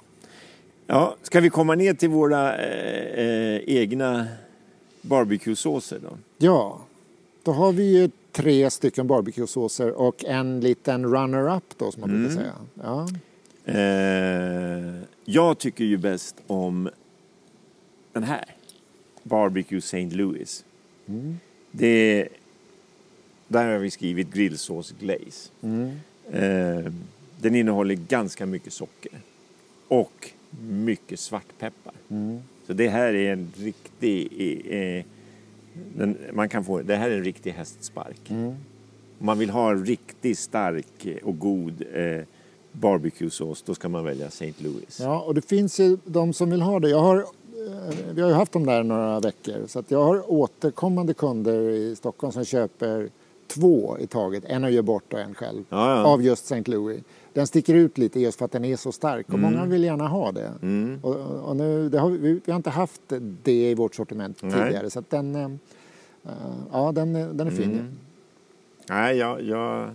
Ja, 0.86 1.16
ska 1.22 1.40
vi 1.40 1.50
komma 1.50 1.74
ner 1.74 1.94
till 1.94 2.08
våra 2.08 2.56
eh, 2.56 3.24
eh, 3.24 3.60
egna 3.66 4.26
barbecuesåser 5.02 5.98
då? 6.02 6.16
Ja, 6.38 6.80
då 7.42 7.52
har 7.52 7.72
vi 7.72 7.98
ju 7.98 8.10
tre 8.32 8.70
stycken 8.70 9.06
barbecuesåser 9.06 9.90
och 9.92 10.24
en 10.24 10.60
liten 10.60 11.06
runner-up 11.06 11.64
då 11.76 11.92
som 11.92 12.00
man 12.00 12.10
brukar 12.10 12.34
säga. 12.36 12.52
Ja. 12.82 13.08
Eh, 13.64 15.02
jag 15.24 15.58
tycker 15.58 15.84
ju 15.84 15.96
bäst 15.96 16.36
om 16.46 16.90
den 18.12 18.22
här. 18.22 18.44
Barbecue 19.22 19.78
St. 19.78 20.10
Louis. 20.10 20.64
Det, 21.70 22.28
där 23.48 23.72
har 23.72 23.78
vi 23.78 23.90
skrivit 23.90 24.32
grillsås 24.34 24.94
glaze. 25.00 25.50
Eh, 26.32 26.92
den 27.40 27.54
innehåller 27.54 27.94
ganska 27.94 28.46
mycket 28.46 28.72
socker. 28.72 29.12
Och 29.88 30.30
mycket 30.60 31.20
svartpeppar. 31.20 31.94
Så 32.66 32.72
det 32.72 32.88
här 32.88 33.14
är 33.14 33.32
en 33.32 33.52
riktig... 33.56 34.28
Eh, 34.70 35.04
den, 35.96 36.18
man 36.32 36.48
kan 36.48 36.64
få, 36.64 36.82
det 36.82 36.96
här 36.96 37.10
är 37.10 37.16
en 37.16 37.24
riktig 37.24 37.52
hästspark. 37.52 38.20
Om 39.18 39.26
man 39.26 39.38
vill 39.38 39.50
ha 39.50 39.70
en 39.70 39.86
riktigt 39.86 40.38
stark 40.38 41.06
och 41.22 41.38
god 41.38 41.82
eh, 41.94 42.22
barbecuesås 42.72 43.62
då 43.62 43.74
ska 43.74 43.88
man 43.88 44.04
välja 44.04 44.26
St. 44.26 44.52
Louis. 44.58 45.00
ja, 45.00 45.20
och 45.20 45.34
det 45.34 45.42
finns 45.48 45.80
ju 45.80 45.98
de 46.04 46.32
som 46.32 46.50
vill 46.50 46.62
ha 46.62 46.80
det. 46.80 46.88
Jag 46.88 46.98
har, 47.00 47.16
eh, 47.16 47.24
vi 48.14 48.20
har 48.22 48.28
ju 48.28 48.34
haft 48.34 48.52
dem 48.52 48.66
där 48.66 48.82
några 48.82 49.20
veckor 49.20 49.66
så 49.66 49.82
jag 49.88 50.04
har 50.04 50.32
återkommande 50.32 51.14
kunder 51.14 51.60
i 51.70 51.96
Stockholm 51.96 52.32
som 52.32 52.44
köper 52.44 53.08
två 53.46 53.96
i 54.00 54.06
taget. 54.06 54.44
En 54.46 54.64
och 54.64 54.70
gör 54.70 54.82
bort 54.82 55.12
och 55.12 55.20
en 55.20 55.34
själv. 55.34 55.64
Ja, 55.68 55.96
ja. 55.96 56.04
Av 56.04 56.22
just 56.22 56.44
St. 56.52 56.70
Louis. 56.70 57.00
Den 57.32 57.46
sticker 57.46 57.74
ut 57.74 57.98
lite 57.98 58.20
just 58.20 58.38
för 58.38 58.44
att 58.44 58.52
den 58.52 58.64
är 58.64 58.76
så 58.76 58.92
stark 58.92 59.28
och 59.28 59.34
Mm. 59.38 59.52
många 59.52 59.64
vill 59.66 59.84
gärna 59.84 60.08
ha 60.08 60.32
det. 60.32 60.50
Och, 61.02 61.16
och 61.48 61.56
nu, 61.56 61.88
det 61.88 61.98
har, 61.98 62.10
vi, 62.10 62.40
vi 62.44 62.52
har 62.52 62.56
inte 62.56 62.70
haft 62.70 63.02
det 63.42 63.70
i 63.70 63.74
vårt 63.74 63.94
sortiment 63.94 64.42
Nej. 64.42 64.52
tidigare 64.52 64.90
så 64.90 65.02
den, 65.08 65.34
eh, 65.34 65.48
ja, 66.72 66.92
den, 66.92 67.16
är- 67.16 67.32
den 67.32 67.46
är 67.46 67.50
fin. 67.50 67.72
Mm. 67.72 67.98
Nej, 68.88 69.16
jag, 69.16 69.42
jag, 69.42 69.90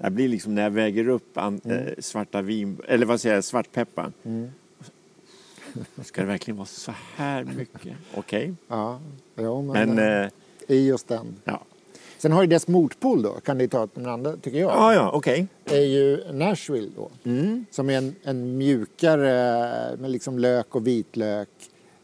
jag 0.00 0.12
blir 0.12 0.28
liksom 0.28 0.54
när 0.54 0.62
jag 0.62 0.70
väger 0.70 1.08
upp 1.08 1.38
an, 1.38 1.60
Mm. 1.64 1.78
eh, 1.86 1.92
svarta 1.98 2.42
vin, 2.42 2.78
eller 2.88 3.06
vad 3.06 3.20
säger 3.20 3.34
jag, 3.34 3.44
svartpeppar. 3.44 4.12
Ska 6.04 6.20
det 6.20 6.26
verkligen 6.26 6.56
vara 6.56 6.66
så 6.66 6.92
här 7.16 7.44
mycket? 7.44 7.96
Okej, 8.14 8.54
Ja, 8.68 9.00
ja, 9.34 9.62
men, 9.62 9.94
men 9.94 9.98
eh, 9.98 10.24
eh, 10.24 10.30
i 10.68 10.86
just 10.86 11.08
den. 11.08 11.36
ja. 11.44 11.62
Sen 12.18 12.32
har 12.32 12.42
ju 12.42 12.46
dess 12.48 12.68
motpol 12.68 13.22
då, 13.22 13.32
kandidat 13.44 13.90
den 13.94 14.06
andra 14.06 14.36
tycker 14.36 14.58
jag, 14.58 14.70
Ja, 14.70 14.94
ja, 14.94 15.10
okej. 15.14 15.46
är 15.64 15.80
ju 15.80 16.32
Nashville 16.32 16.90
då. 16.96 17.10
Mm. 17.24 17.64
Som 17.70 17.90
är 17.90 17.98
en, 17.98 18.14
en 18.22 18.58
mjukare 18.58 19.96
med 19.96 20.10
liksom 20.10 20.38
lök 20.38 20.74
och 20.74 20.86
vitlök. 20.86 21.48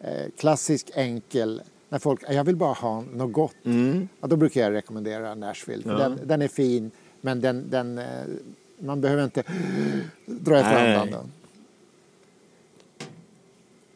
Eh, 0.01 0.11
klassisk 0.39 0.91
enkel. 0.95 1.63
När 1.89 1.99
folk, 1.99 2.21
jag 2.29 2.45
vill 2.45 2.57
bara 2.57 2.73
ha 2.73 3.01
något 3.15 3.33
gott. 3.33 3.55
Mm. 3.65 4.09
Ja, 4.21 4.27
då 4.27 4.37
brukar 4.37 4.61
jag 4.61 4.73
rekommendera 4.73 5.35
Nashville. 5.35 5.83
För 5.83 5.99
den, 5.99 6.21
den 6.25 6.43
är 6.43 6.49
fin 6.49 6.91
men 7.27 7.41
den, 7.41 7.71
den, 7.71 7.99
eh, 7.99 8.05
man 8.79 9.01
behöver 9.01 9.25
inte 9.25 9.43
dra 10.27 10.57
efter 10.59 10.75
Nej. 10.75 10.95
andan. 10.97 11.31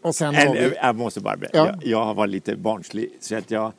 Och 0.02 0.14
sen 0.14 0.34
har 0.34 0.42
En, 0.46 0.52
vi... 0.52 0.72
jag 0.82 0.96
måste 0.96 1.20
bara 1.20 1.36
berätta, 1.36 1.58
Ja. 1.58 1.66
jag, 1.66 1.86
jag 2.08 2.14
var 2.14 2.26
lite 2.26 2.56
barnslig 2.56 3.10
så 3.20 3.36
att 3.36 3.50
jag, 3.50 3.72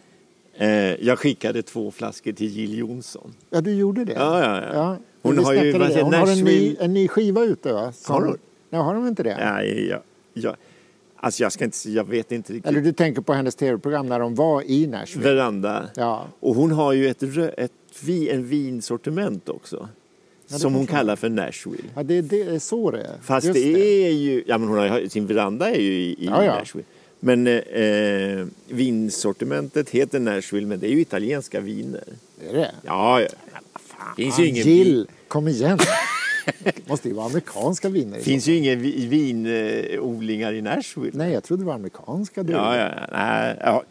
eh, 0.54 0.70
jag 1.06 1.20
skickade 1.20 1.62
två 1.62 1.92
flaskor 1.92 2.32
till 2.32 2.48
Jill 2.48 2.78
Johnson. 2.78 3.34
Ja, 3.50 3.62
du 3.62 3.74
gjorde 3.74 4.06
det? 4.06 4.14
Ja, 4.14 4.44
ja, 4.44 4.74
ja. 4.74 4.98
Hon 5.22 5.36
vi 5.36 5.44
har 5.44 5.54
ju- 5.54 5.74
Hon 6.04 6.14
har 6.14 6.28
en 6.32 6.40
ny, 6.44 6.76
en 6.80 6.94
ny 6.94 7.08
skiva 7.08 7.44
ute 7.44 7.74
va? 7.74 7.92
Som- 7.92 8.16
Har 8.16 8.22
hon? 8.22 8.38
Ja, 8.70 8.82
har 8.82 8.94
de 8.94 9.08
inte 9.08 9.24
det? 9.24 9.38
Nej, 9.54 9.88
jag, 9.88 10.00
jag, 10.34 10.56
alltså 11.16 11.44
jag 11.44 11.52
ska 11.52 11.64
inte, 11.66 11.90
jag 11.92 12.04
vet 12.08 12.32
inte 12.32 12.54
riktigt. 12.54 12.70
Eller 12.70 12.82
du 12.82 12.92
tänker 12.94 13.22
på 13.22 13.34
hennes 13.34 13.56
tv-program 13.56 14.08
när 14.08 14.20
de 14.20 14.36
var 14.36 14.62
i 14.62 14.88
Nashville? 14.88 15.34
Veranda. 15.34 15.90
Ja. 15.96 16.26
Och 16.40 16.56
hon 16.56 16.72
har 16.72 16.94
ju 16.94 17.08
ett, 17.10 17.22
rö- 17.22 17.54
ett 17.58 17.72
vi, 18.04 18.30
en 18.30 18.46
vinsortiment 18.48 19.50
också. 19.50 19.90
det 20.48 20.60
som 20.60 20.74
hon 20.74 20.88
kallar 20.88 21.16
för 21.16 21.30
Nashville. 21.30 21.84
Ja, 21.96 22.04
det, 22.04 22.22
det 22.22 22.42
är 22.42 22.60
så 22.60 22.92
det 22.92 23.02
är. 23.02 23.18
Fast 23.22 23.48
Just 23.48 23.54
det, 23.60 24.08
är 24.08 24.12
ju, 24.12 24.44
ja 24.48 24.58
men 24.58 24.68
hon 24.70 24.78
har 24.78 25.08
sin 25.10 25.28
veranda 25.28 25.70
är 25.72 25.80
ju 25.80 25.94
i, 25.94 26.12
i 26.12 26.26
Ja, 26.26 26.46
ja. 26.46 26.54
Nashville. 26.60 26.86
Men 27.20 27.48
eh, 27.48 28.48
vinsortimentet 28.68 29.90
heter 29.90 30.20
Nashville 30.20 30.68
men 30.68 30.80
det 30.80 30.88
är 30.88 30.92
ju 30.92 31.02
italienska 31.02 31.60
viner. 31.60 32.04
Det 32.40 32.50
är 32.50 32.54
det. 32.54 32.72
Ja, 32.86 33.22
ja. 33.22 33.28
Fan, 33.76 34.16
finns 34.16 34.40
ju 34.40 34.48
ingen 34.48 34.68
Jill, 34.68 35.08
kom 35.28 35.48
igen. 35.48 35.80
Det 36.64 36.74
måste 36.90 37.08
ju 37.08 37.14
vara 37.14 37.26
amerikanska 37.26 37.90
viner. 37.90 38.18
i 38.18 38.22
finns 38.22 38.48
ju 38.48 38.56
ingen 38.56 38.82
vi- 38.82 39.06
vinodlingar 39.08 40.54
i 40.54 40.62
Nashville. 40.62 41.12
Nej, 41.18 41.34
jag 41.34 41.44
trodde 41.44 41.64
det 41.64 41.68
var 41.68 41.74
amerikanska 41.74 42.44
druvor. 42.44 42.62
Ja, 42.62 42.78
ja, 42.78 42.90
ja. 42.98 43.08
Nej, 43.18 43.58
ja. 43.60 43.84
I 43.84 43.88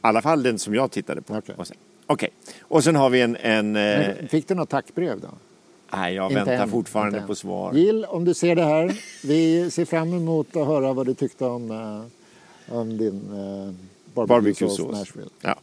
alla 0.00 0.22
fall 0.22 0.42
den 0.42 0.58
som 0.58 0.74
jag 0.74 0.90
tittade 0.90 1.22
på. 1.22 1.42
Okej. 2.06 2.28
Okej, 2.46 2.58
och 2.62 2.84
sen 2.84 2.96
har 2.96 3.10
vi 3.10 3.20
en... 3.20 3.36
en 3.36 3.76
eh, 3.76 4.14
Fick 4.28 4.48
du 4.48 4.54
något 4.54 4.68
tackbrev 4.68 5.20
då? 5.20 5.28
nej, 5.96 6.14
jag 6.14 6.30
Inte 6.30 6.34
väntar 6.34 6.62
än, 6.62 6.70
fortfarande 6.70 7.22
på 7.26 7.34
svar. 7.34 7.74
Jill, 7.74 8.04
om 8.04 8.24
du 8.24 8.34
ser 8.34 8.56
det 8.56 8.64
här, 8.64 9.00
vi 9.24 9.70
ser 9.70 9.84
fram 9.84 10.12
emot 10.12 10.56
att 10.56 10.66
höra 10.66 10.92
vad 10.92 11.06
du 11.06 11.14
tyckte 11.14 11.44
om, 11.44 11.70
eh, 11.70 12.74
om 12.76 12.98
din 12.98 13.30
uh, 13.32 13.72
barbecue-sås 14.14 14.28
Barbecue-sås. 14.28 14.92
Nashville. 14.92 15.30
Ja. 15.40 15.54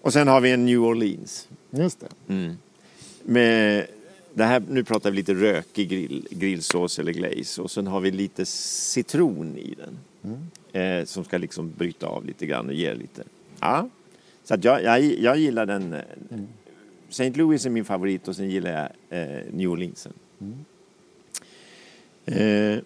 Och 0.00 0.12
sen 0.12 0.28
har 0.28 0.40
vi 0.40 0.50
en 0.50 0.66
New 0.66 0.84
Orleans. 0.84 1.48
Just 1.70 2.00
det. 2.00 2.32
Mm. 2.32 2.56
Med 3.22 3.86
det 4.34 4.44
här, 4.44 4.62
nu 4.68 4.84
pratar 4.84 5.10
vi 5.10 5.16
lite 5.16 5.34
rökig 5.34 5.88
grill, 5.88 6.26
grillsås 6.30 6.98
eller 6.98 7.12
glaze 7.12 7.62
och 7.62 7.70
sen 7.70 7.86
har 7.86 8.00
vi 8.00 8.10
lite 8.10 8.46
citron 8.46 9.56
i 9.56 9.74
den. 9.74 9.98
Eh, 10.72 11.04
som 11.04 11.24
ska 11.24 11.38
liksom 11.38 11.72
bryta 11.78 12.06
av 12.06 12.24
lite 12.24 12.46
grann 12.46 12.66
och 12.66 12.74
ge 12.74 12.94
lite. 12.94 13.22
Ja. 13.60 13.88
Så 14.50 14.56
jag, 14.62 14.82
jag, 14.82 15.00
jag 15.02 15.36
gillar 15.38 15.66
den. 15.66 15.92
eh, 15.92 16.00
St. 17.08 17.30
Louis 17.30 17.66
är 17.66 17.70
min 17.70 17.84
favorit 17.84 18.28
och 18.28 18.36
sen 18.36 18.50
gillar 18.50 18.70
jag 19.08 19.18
eh, 19.20 19.38
New 19.52 19.70
Orleansen. 19.70 20.12
Eh, 22.26 22.78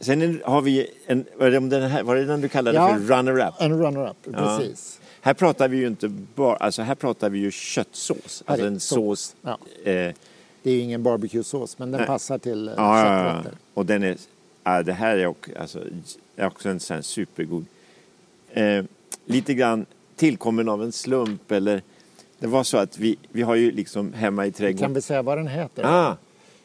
sen 0.00 0.22
en- 0.22 0.40
har 0.44 0.62
vi 0.62 0.86
en, 1.06 1.24
var 1.36 1.50
det, 1.50 1.60
den 1.60 1.90
här, 1.90 2.02
var 2.02 2.16
det 2.16 2.24
den 2.24 2.40
du 2.40 2.48
kallade 2.48 2.76
Ja. 2.78 2.88
för 2.88 3.00
runner-up? 3.00 3.54
En 3.60 3.78
runner-up, 3.82 4.16
Ja. 4.24 4.58
precis. 4.58 5.00
Här 5.20 5.34
pratar 5.34 5.68
vi 5.68 5.76
ju 5.76 5.86
inte 5.86 6.08
bara, 6.34 6.56
alltså 6.56 6.82
här 6.82 6.94
pratar 6.94 7.30
vi 7.30 7.38
ju 7.38 7.50
köttsås. 7.50 8.42
Alltså 8.46 8.66
en 8.66 8.80
sås. 8.80 9.36
Ja. 9.42 9.58
Eh, 9.84 10.14
Det 10.62 10.70
är 10.70 10.74
ju 10.74 10.78
ingen 10.80 11.02
barbecue-sås, 11.02 11.78
men 11.78 11.90
den 11.90 11.98
Nej. 11.98 12.06
passar 12.06 12.38
till 12.38 12.68
eh, 12.68 12.74
ja, 12.76 13.02
kötträtter. 13.04 13.58
Och 13.74 13.86
den 13.86 14.02
är, 14.02 14.16
ja, 14.64 14.82
det 14.82 14.92
här 14.92 15.16
är 15.16 15.26
också, 15.26 15.50
alltså, 15.60 15.80
är 16.36 16.46
också 16.46 16.68
en 16.68 16.80
sån 16.80 17.02
supergod. 17.02 17.64
Eh, 18.50 18.84
lite 19.26 19.54
grann 19.54 19.86
tillkommen 20.22 20.68
av 20.68 20.82
en 20.82 20.92
slump 20.92 21.52
eller 21.52 21.82
det 22.38 22.46
var 22.46 22.64
så 22.64 22.76
att 22.78 22.98
vi, 22.98 23.16
vi 23.32 23.42
har 23.42 23.54
ju 23.54 23.70
liksom 23.70 24.12
hemma 24.12 24.46
i 24.46 24.50
Kan 24.50 24.58
trädgården. 24.58 24.94
vi 24.94 25.00
säga 25.00 25.22
vad 25.22 25.38
den 25.38 25.46
heter? 25.46 25.82
Ah, 25.86 26.16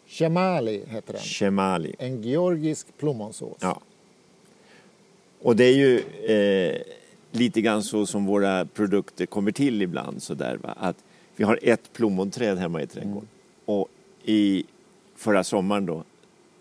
Shemali 0.08 0.84
heter 0.88 1.14
den. 1.14 1.22
Shemali. 1.22 1.96
En 2.00 2.22
georgisk 2.24 2.88
plommonsås. 2.98 3.58
Ja. 3.62 3.82
Och 5.42 5.56
det 5.56 5.64
är 5.64 5.76
ju 5.76 6.00
eh, 6.26 6.82
lite 7.32 7.62
grann 7.62 7.84
så 7.84 8.06
som 8.06 8.26
våra 8.26 8.66
produkter 8.66 9.26
kommer 9.26 9.52
till 9.52 9.82
ibland. 9.82 10.24
Så 10.24 10.34
där, 10.34 10.58
va? 10.58 10.74
Att 10.80 10.98
vi 11.36 11.44
har 11.44 11.60
ett 11.64 11.94
plommonträd 11.94 12.58
hemma 12.58 12.82
i 12.82 12.88
trädgården. 12.88 13.28
Och 13.66 13.88
i 14.24 14.64
förra 15.16 15.44
sommaren 15.44 15.86
då, 15.86 16.04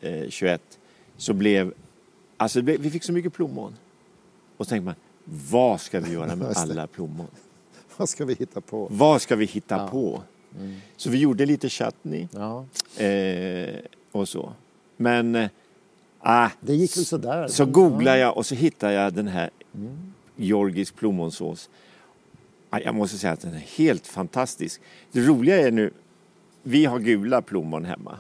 eh, 0.01 0.29
21, 0.29 0.63
så 1.17 1.33
blev 1.33 1.73
Alltså 2.37 2.61
vi 2.61 2.91
fick 2.91 3.05
så 3.05 3.13
mycket 3.13 3.33
plommon. 3.33 3.77
Och 4.57 4.67
så 4.67 4.71
tänkte 4.71 4.85
man, 4.85 4.95
vad 5.29 5.81
ska 5.81 6.01
vi 6.01 6.13
göra 6.13 6.37
med 6.37 6.53
alla 6.57 6.87
plommon? 6.87 7.27
Vad 7.97 8.09
ska 8.09 8.25
vi 8.25 8.35
hitta 8.35 8.61
på? 8.61 8.89
Vad 8.91 9.23
ska 9.23 9.37
vi 9.37 9.45
hitta 9.45 9.77
Ja. 9.77 9.89
på? 9.89 10.23
Så 10.97 11.11
vi 11.11 11.19
gjorde 11.19 11.47
lite 11.47 11.69
chutney 11.69 12.29
Ja, 12.31 12.65
eh, 13.05 13.75
och 14.13 14.29
så. 14.29 14.53
Men, 14.97 15.35
eh, 15.35 15.49
ah, 16.19 16.49
det 16.61 16.75
gick 16.75 16.97
väl 16.97 17.05
sådär. 17.05 17.49
så 17.49 17.65
googlade 17.67 18.19
jag 18.19 18.37
och 18.37 18.47
så 18.47 18.55
hittade 18.55 18.93
jag 18.93 19.13
den 19.15 19.29
här 19.29 19.51
georgisk 20.37 20.97
plommonsås. 20.97 21.71
Ah, 22.71 22.79
Jag 22.79 22.95
måste 22.95 23.19
säga 23.19 23.33
att 23.33 23.41
den 23.41 23.55
är 23.55 23.59
helt 23.77 24.07
fantastisk. 24.07 24.81
Det 25.13 25.21
roliga 25.21 25.67
är 25.67 25.71
nu, 25.71 25.91
vi 26.63 26.85
har 26.85 26.99
gula 26.99 27.43
plommon 27.43 27.85
hemma. 27.85 28.19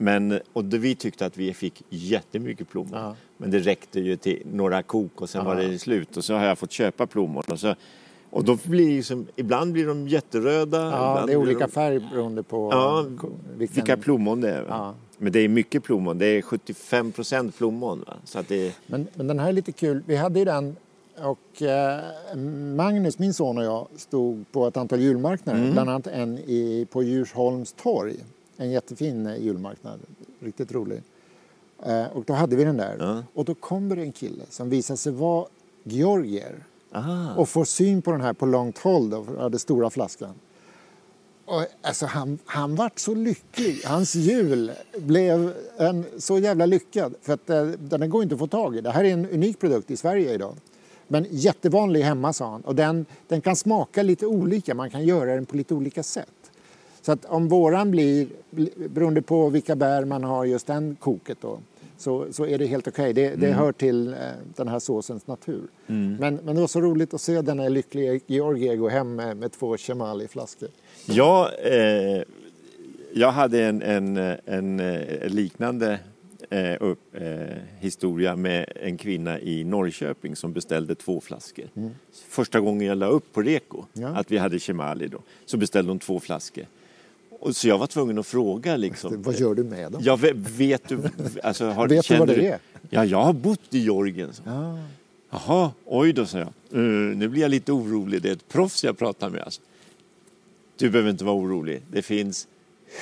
Men, 0.00 0.40
och 0.52 0.64
det, 0.64 0.78
vi 0.78 0.94
tyckte 0.94 1.26
att 1.26 1.36
vi 1.36 1.54
fick 1.54 1.82
jättemycket 1.88 2.68
plommon. 2.70 2.92
Ja. 2.92 3.14
Men 3.36 3.50
det 3.50 3.58
räckte 3.58 4.00
ju 4.00 4.16
till 4.16 4.42
några 4.52 4.82
kok 4.82 5.20
och 5.20 5.28
sen 5.30 5.38
Ja. 5.40 5.54
var 5.54 5.56
det 5.62 5.78
slut. 5.78 6.16
Och 6.16 6.24
så 6.24 6.34
har 6.34 6.44
jag 6.46 6.58
fått 6.58 6.72
köpa 6.72 7.06
plommon. 7.06 7.42
Och, 7.48 7.60
så, 7.60 7.74
och 8.30 8.44
då 8.44 8.58
blir 8.64 8.96
liksom, 8.96 9.26
ibland 9.36 9.72
blir 9.72 9.86
de 9.86 10.08
jätteröda. 10.08 10.78
Ja, 10.90 11.24
det 11.26 11.32
är 11.32 11.36
olika 11.36 11.66
de, 11.66 11.72
färg 11.72 12.00
beroende 12.12 12.42
på 12.42 12.68
Ja, 12.72 13.06
ko- 13.18 13.30
vilka 13.56 13.96
plommon 13.96 14.40
det 14.40 14.50
är. 14.50 14.64
Ja. 14.68 14.94
Men 15.18 15.32
det 15.32 15.40
är 15.40 15.48
mycket 15.48 15.84
plommon. 15.84 16.18
Det 16.18 16.26
är 16.26 16.42
75 16.42 17.12
procent 17.12 17.56
plommon. 17.58 18.04
Va? 18.06 18.14
Så 18.24 18.38
att 18.38 18.48
det, 18.48 18.74
Men, 18.86 19.06
men 19.14 19.26
den 19.26 19.38
här 19.38 19.48
är 19.48 19.52
lite 19.52 19.72
kul. 19.72 20.02
Vi 20.06 20.16
hade 20.16 20.38
ju 20.38 20.44
den 20.44 20.76
och 21.22 21.62
eh, 21.62 22.00
Magnus, 22.76 23.18
min 23.18 23.34
son 23.34 23.58
och 23.58 23.64
jag, 23.64 23.86
stod 23.96 24.44
på 24.52 24.66
ett 24.66 24.76
antal 24.76 25.00
julmarknader. 25.00 25.60
Mm. 25.60 25.72
Bland 25.72 25.90
annat 25.90 26.06
en 26.06 26.38
i, 26.38 26.86
på 26.90 27.02
Djursholms 27.02 27.72
torg. 27.72 28.14
En 28.60 28.70
jättefin 28.70 29.26
eh, 29.26 29.36
julmarknad. 29.36 30.00
Riktigt 30.40 30.72
rolig. 30.72 31.02
Eh, 31.82 32.06
och 32.06 32.24
då 32.24 32.32
hade 32.32 32.56
vi 32.56 32.64
den 32.64 32.76
där. 32.76 32.96
Ja. 32.98 33.22
Och 33.34 33.44
då 33.44 33.54
kommer 33.54 33.96
det 33.96 34.02
en 34.02 34.12
kille 34.12 34.44
som 34.50 34.70
visar 34.70 34.96
sig 34.96 35.12
vara 35.12 35.46
georgier. 35.82 36.64
aha. 36.92 37.34
Och 37.36 37.48
får 37.48 37.64
syn 37.64 38.02
på 38.02 38.12
den 38.12 38.20
här 38.20 38.32
på 38.32 38.46
långt 38.46 38.78
håll, 38.78 39.10
då, 39.10 39.48
den 39.48 39.58
stora 39.58 39.90
flaskan. 39.90 40.34
Och, 41.44 41.66
alltså, 41.82 42.06
han, 42.06 42.38
han 42.44 42.74
vart 42.74 42.98
så 42.98 43.14
lycklig. 43.14 43.80
Hans 43.84 44.14
jul 44.14 44.72
blev 44.98 45.54
en, 45.76 46.04
så 46.18 46.38
jävla 46.38 46.66
lyckad. 46.66 47.14
För 47.22 47.32
att 47.32 47.50
eh, 47.50 47.64
den 47.66 48.10
går 48.10 48.22
inte 48.22 48.34
att 48.34 48.38
få 48.38 48.46
tag 48.46 48.76
i. 48.76 48.80
Det 48.80 48.90
här 48.90 49.04
är 49.04 49.12
en 49.12 49.30
unik 49.30 49.58
produkt 49.60 49.90
i 49.90 49.96
Sverige 49.96 50.34
idag. 50.34 50.54
Men 51.08 51.26
jättevanlig 51.30 52.02
hemma 52.02 52.32
sa 52.32 52.50
han. 52.50 52.60
Och 52.60 52.74
den, 52.74 53.06
den 53.28 53.40
kan 53.40 53.56
smaka 53.56 54.02
lite 54.02 54.26
olika. 54.26 54.74
Man 54.74 54.90
kan 54.90 55.04
göra 55.04 55.34
den 55.34 55.46
på 55.46 55.56
lite 55.56 55.74
olika 55.74 56.02
sätt. 56.02 56.28
Så 57.08 57.12
att 57.12 57.24
om 57.24 57.48
våran 57.48 57.90
blir, 57.90 58.26
bli- 58.50 58.72
beroende 58.88 59.22
på 59.22 59.48
vilka 59.48 59.76
bär 59.76 60.04
man 60.04 60.24
har 60.24 60.44
just 60.44 60.66
den 60.66 60.96
koket 61.00 61.38
då, 61.40 61.58
så, 61.98 62.26
så 62.32 62.46
är 62.46 62.58
det 62.58 62.66
helt 62.66 62.88
okej. 62.88 63.12
Det, 63.12 63.34
det 63.36 63.52
hör 63.52 63.72
till 63.72 64.08
eh, 64.08 64.18
den 64.56 64.68
här 64.68 64.78
såsens 64.78 65.26
natur. 65.26 65.62
Men, 65.86 66.18
men 66.18 66.54
det 66.54 66.60
var 66.60 66.66
så 66.66 66.80
roligt 66.80 67.14
att 67.14 67.20
se 67.20 67.42
den 67.42 67.58
här 67.60 67.70
lyckliga 67.70 68.20
Georgie 68.26 68.76
gå 68.76 68.88
hem 68.88 69.14
med, 69.16 69.36
med 69.36 69.52
två 69.52 69.76
Chemali-flaskor. 69.76 70.68
Ja, 71.06 71.50
eh, 71.64 72.22
jag 73.14 73.30
hade 73.32 73.64
en, 73.64 73.82
en, 73.82 74.16
en, 74.46 74.80
eh, 74.80 75.28
liknande 75.28 75.98
eh, 76.50 76.76
upp, 76.80 77.00
eh, 77.14 77.56
historia 77.80 78.36
med 78.36 78.72
en 78.82 78.96
kvinna 78.96 79.40
i 79.40 79.64
Norrköping 79.64 80.36
som 80.36 80.52
beställde 80.52 80.94
två 80.94 81.20
flaskor. 81.20 81.64
Första 82.28 82.60
gången 82.60 82.86
jag 82.86 82.98
la 82.98 83.06
upp 83.06 83.32
på 83.32 83.42
Reko 83.42 83.84
Ja. 83.92 84.08
att 84.08 84.30
vi 84.30 84.38
hade 84.38 84.58
Chemali 84.58 85.08
då, 85.08 85.18
så 85.46 85.56
beställde 85.56 85.90
hon 85.90 85.98
två 85.98 86.20
flaskor. 86.20 86.64
Och 87.40 87.56
så 87.56 87.68
jag 87.68 87.78
var 87.78 87.86
tvungen 87.86 88.18
att 88.18 88.26
fråga 88.26 88.76
liksom. 88.76 89.22
Vad 89.22 89.34
gör 89.38 89.54
du 89.54 89.64
med 89.64 89.92
dem? 89.92 90.00
Ja, 90.04 90.16
ve- 90.16 90.32
vet 90.34 90.88
du, 90.88 90.98
alltså, 91.42 91.66
har, 91.66 91.88
Vet 91.88 92.08
du 92.08 92.16
vad 92.16 92.28
det 92.28 92.46
är? 92.46 92.58
Ja, 92.90 93.04
jag 93.04 93.22
har 93.22 93.32
bott 93.32 93.60
i 93.70 93.78
Georgien. 93.78 94.32
så. 94.32 94.42
Ja. 94.46 94.78
Jaha, 95.30 95.70
oj 95.84 96.12
då, 96.12 96.26
sa 96.26 96.38
jag. 96.38 96.46
"Eh, 96.72 96.78
nu 97.16 97.28
blir 97.28 97.42
jag 97.42 97.50
lite 97.50 97.72
orolig. 97.72 98.22
Det 98.22 98.28
är 98.28 98.32
ett 98.32 98.48
proffs 98.48 98.84
jag 98.84 98.98
pratar 98.98 99.30
med. 99.30 99.42
Alltså. 99.42 99.60
Du 100.78 100.90
behöver 100.90 101.10
inte 101.10 101.24
vara 101.24 101.36
orolig. 101.36 101.82
Det 101.92 102.02
finns 102.02 102.46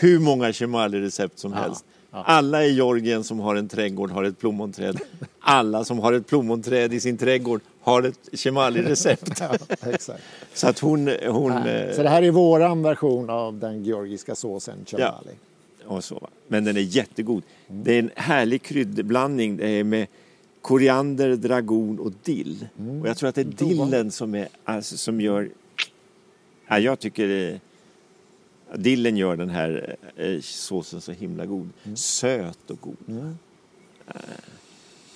hur 0.00 0.18
många 0.18 0.52
Chemali-recept 0.52 1.38
som 1.38 1.52
helst. 1.52 1.84
Alla 2.10 2.64
i 2.64 2.72
Georgien 2.74 3.24
som 3.24 3.40
har 3.40 3.56
en 3.56 3.68
trädgård 3.68 4.10
har 4.10 4.24
ett 4.24 4.38
plommonträd. 4.38 5.00
Alla 5.40 5.84
som 5.84 5.98
har 5.98 6.12
ett 6.12 6.26
plommonträd 6.26 6.94
i 6.94 7.00
sin 7.00 7.16
trädgård 7.18 7.60
har 7.86 8.02
ett 8.02 8.28
Chemali-recept. 8.32 9.40
Ja, 9.40 9.56
exakt. 9.92 10.22
Så 10.54 10.68
att 10.68 10.78
hon... 10.78 11.10
hon 11.28 11.52
Nej, 11.52 11.88
eh, 11.88 11.96
Så 11.96 12.02
det 12.02 12.08
här 12.08 12.22
är 12.22 12.30
våran 12.30 12.82
version 12.82 13.30
av 13.30 13.58
den 13.58 13.84
georgiska 13.84 14.34
såsen 14.34 14.84
Chemali. 14.86 15.30
och 15.84 16.04
så. 16.04 16.28
Men 16.48 16.64
den 16.64 16.76
är 16.76 16.80
jättegod. 16.80 17.42
Det 17.66 17.94
är 17.94 17.98
en 17.98 18.10
härlig 18.14 18.62
kryddblandning. 18.62 19.56
Det 19.56 19.68
är 19.68 19.84
med 19.84 20.06
koriander, 20.62 21.36
dragon 21.36 21.98
och 21.98 22.12
dill. 22.22 22.68
Och 23.00 23.08
jag 23.08 23.16
tror 23.16 23.28
att 23.28 23.34
det 23.34 23.40
är 23.40 23.66
dillen 23.66 24.10
som, 24.10 24.34
är, 24.34 24.48
alltså, 24.64 24.96
som 24.96 25.20
gör... 25.20 25.50
Ja, 26.68 26.78
jag 26.78 26.98
tycker 26.98 27.28
det, 27.28 27.60
dillen 28.76 29.16
gör 29.16 29.36
den 29.36 29.50
här 29.50 29.96
eh, 30.16 30.40
såsen 30.40 31.00
så 31.00 31.12
himla 31.12 31.46
god. 31.46 31.68
Söt 31.94 32.70
och 32.70 32.80
god. 32.80 32.96
Eh, 34.08 34.14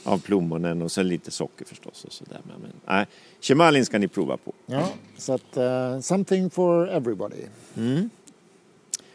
av 0.05 0.18
plommonen 0.20 0.82
och 0.82 0.90
sen 0.92 1.09
lite 1.09 1.30
socker 1.30 1.64
förstås. 1.64 2.05
Och 2.05 2.12
så 2.12 2.24
där. 2.24 2.40
Men, 2.48 2.72
nej, 2.86 3.07
Chemalin 3.40 3.84
ska 3.86 3.98
ni 3.98 4.09
prova 4.09 4.36
på. 4.36 4.53
Ja, 4.66 4.88
så 5.16 5.32
att 5.32 5.57
uh, 5.57 6.01
something 6.01 6.51
for 6.51 6.88
everybody. 6.90 7.42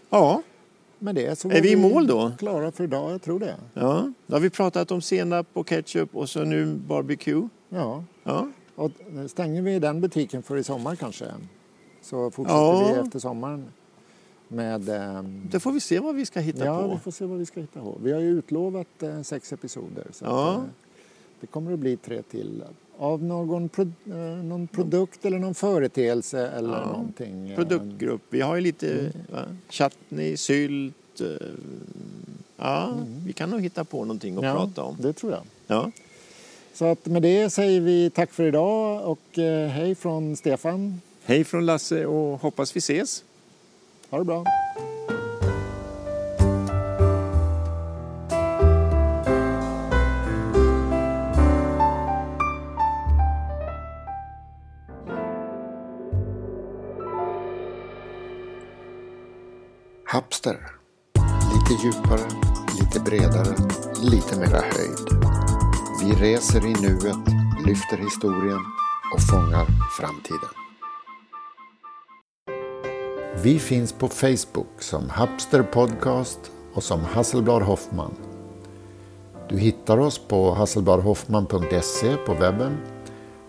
Ja, 0.10 0.42
Med 1.00 1.16
det 1.16 1.40
så 1.40 1.50
Är 1.52 1.62
vi 1.62 1.72
i 1.72 1.76
mål 1.76 2.08
då? 2.08 2.32
klara 2.40 2.72
för 2.72 2.84
idag, 2.84 3.12
jag 3.12 3.22
tror 3.22 3.40
det. 3.40 3.56
ja, 3.74 4.14
då 4.28 4.36
har 4.36 4.40
vi 4.40 4.50
pratat 4.50 4.92
om 4.92 5.02
senap 5.02 5.48
och 5.54 5.68
ketchup 5.68 6.16
och 6.16 6.30
så 6.30 6.44
nu 6.44 6.66
barbecue. 6.66 7.50
Ja, 7.70 8.04
Ja. 8.24 8.48
och 8.76 8.92
stänger 9.28 9.62
vi 9.62 9.80
den 9.80 10.02
butiken 10.02 10.44
för 10.44 10.58
i 10.58 10.64
sommar 10.64 10.96
kanske 10.96 11.26
så 12.02 12.32
fortsätter 12.32 12.60
Ja. 12.60 12.92
vi 12.94 13.00
efter 13.08 13.20
sommaren 13.20 13.66
med... 14.48 14.90
ehm, 14.90 15.42
Då 15.52 15.60
får 15.60 15.72
vi 15.72 15.80
se 15.80 16.00
vad 16.00 16.16
vi 16.16 16.26
ska 16.26 16.40
hitta 16.40 16.66
ja, 16.66 16.88
vi 16.88 16.94
på. 16.94 17.00
får 17.00 17.12
se 17.12 17.26
vad 17.26 17.40
vi 17.40 17.46
ska 17.46 17.60
hitta 17.60 17.80
på. 17.82 17.98
Vi 18.04 18.12
har 18.12 18.20
ju 18.20 18.30
utlovat 18.30 19.04
eh, 19.04 19.22
sex 19.22 19.54
episoder. 19.54 20.06
Så 20.12 20.26
Ja. 20.26 20.52
att, 20.52 20.58
eh, 20.58 20.64
det 21.40 21.48
kommer 21.48 21.74
att 21.74 21.80
bli 21.80 21.98
tre 21.98 22.22
till. 22.22 22.64
Av 22.98 23.24
någon, 23.24 23.70
pro, 23.70 23.92
eh, 24.06 24.16
någon 24.44 24.68
produkt 24.68 25.26
eller 25.26 25.40
någon 25.40 25.56
företeelse 25.56 26.48
eller 26.48 26.70
Ja. 26.82 26.86
någonting. 26.86 27.50
eh, 27.50 27.56
Produktgrupp. 27.56 28.22
Vi 28.30 28.42
har 28.42 28.56
ju 28.56 28.62
lite 28.62 29.12
va? 29.32 29.42
chutney, 29.70 30.38
sylt. 30.38 31.22
eh, 31.22 31.28
Ja, 32.58 32.94
vi 33.26 33.34
kan 33.34 33.50
nog 33.50 33.62
hitta 33.62 33.84
på 33.84 34.02
någonting 34.06 34.38
att 34.38 34.44
ja, 34.44 34.54
prata 34.54 34.84
om. 34.84 34.96
det 35.00 35.14
tror 35.14 35.32
jag. 35.32 35.42
Ja. 35.68 35.92
Så 36.74 36.86
att 36.86 37.06
med 37.06 37.22
det 37.22 37.50
säger 37.50 37.82
vi 37.82 38.10
tack 38.10 38.32
för 38.32 38.44
idag 38.44 39.06
och 39.12 39.40
eh, 39.40 39.68
hej 39.70 39.96
från 39.96 40.36
Stefan. 40.36 41.02
Hej 41.24 41.44
från 41.44 41.66
Lasse 41.66 42.06
och 42.06 42.42
hoppas 42.42 42.76
vi 42.76 42.78
ses. 42.78 43.24
Ha 44.10 44.18
det 44.18 44.26
bra. 44.26 44.44
Hapster. 60.08 60.60
Lite 61.54 61.84
djupare, 61.84 62.30
lite 62.80 63.00
bredare, 63.00 63.56
lite 64.04 64.40
mera 64.40 64.62
höjd. 64.62 65.24
Vi 66.02 66.12
reser 66.16 66.66
i 66.66 66.74
nuet, 66.74 67.28
lyfter 67.66 67.98
historien 67.98 68.60
och 69.14 69.22
fångar 69.30 69.66
framtiden. 70.00 70.65
Vi 73.44 73.60
finns 73.60 73.94
på 73.94 74.08
Facebook 74.08 74.82
som 74.82 75.10
Hapster 75.10 75.64
Podcast 75.64 76.52
och 76.74 76.84
som 76.84 77.00
Hasselblad 77.00 77.62
Hoffman. 77.62 78.16
Du 79.50 79.58
hittar 79.58 79.98
oss 79.98 80.20
på 80.28 80.52
hasselbladhoffman.se 80.52 82.16
på 82.26 82.34
webben 82.34 82.78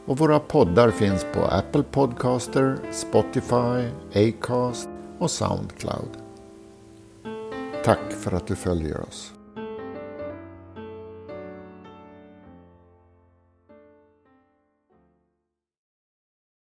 och 0.07 0.19
våra 0.19 0.39
poddar 0.41 0.91
finns 0.91 1.27
på 1.35 1.41
Apple 1.41 1.83
Podcaster, 1.83 2.79
Spotify, 2.93 3.89
Acast 4.15 4.89
och 5.19 5.31
Soundcloud. 5.31 6.11
Tack 7.85 8.13
för 8.13 8.33
att 8.33 8.47
du 8.47 8.57
följer 8.57 9.01
oss. 9.01 9.36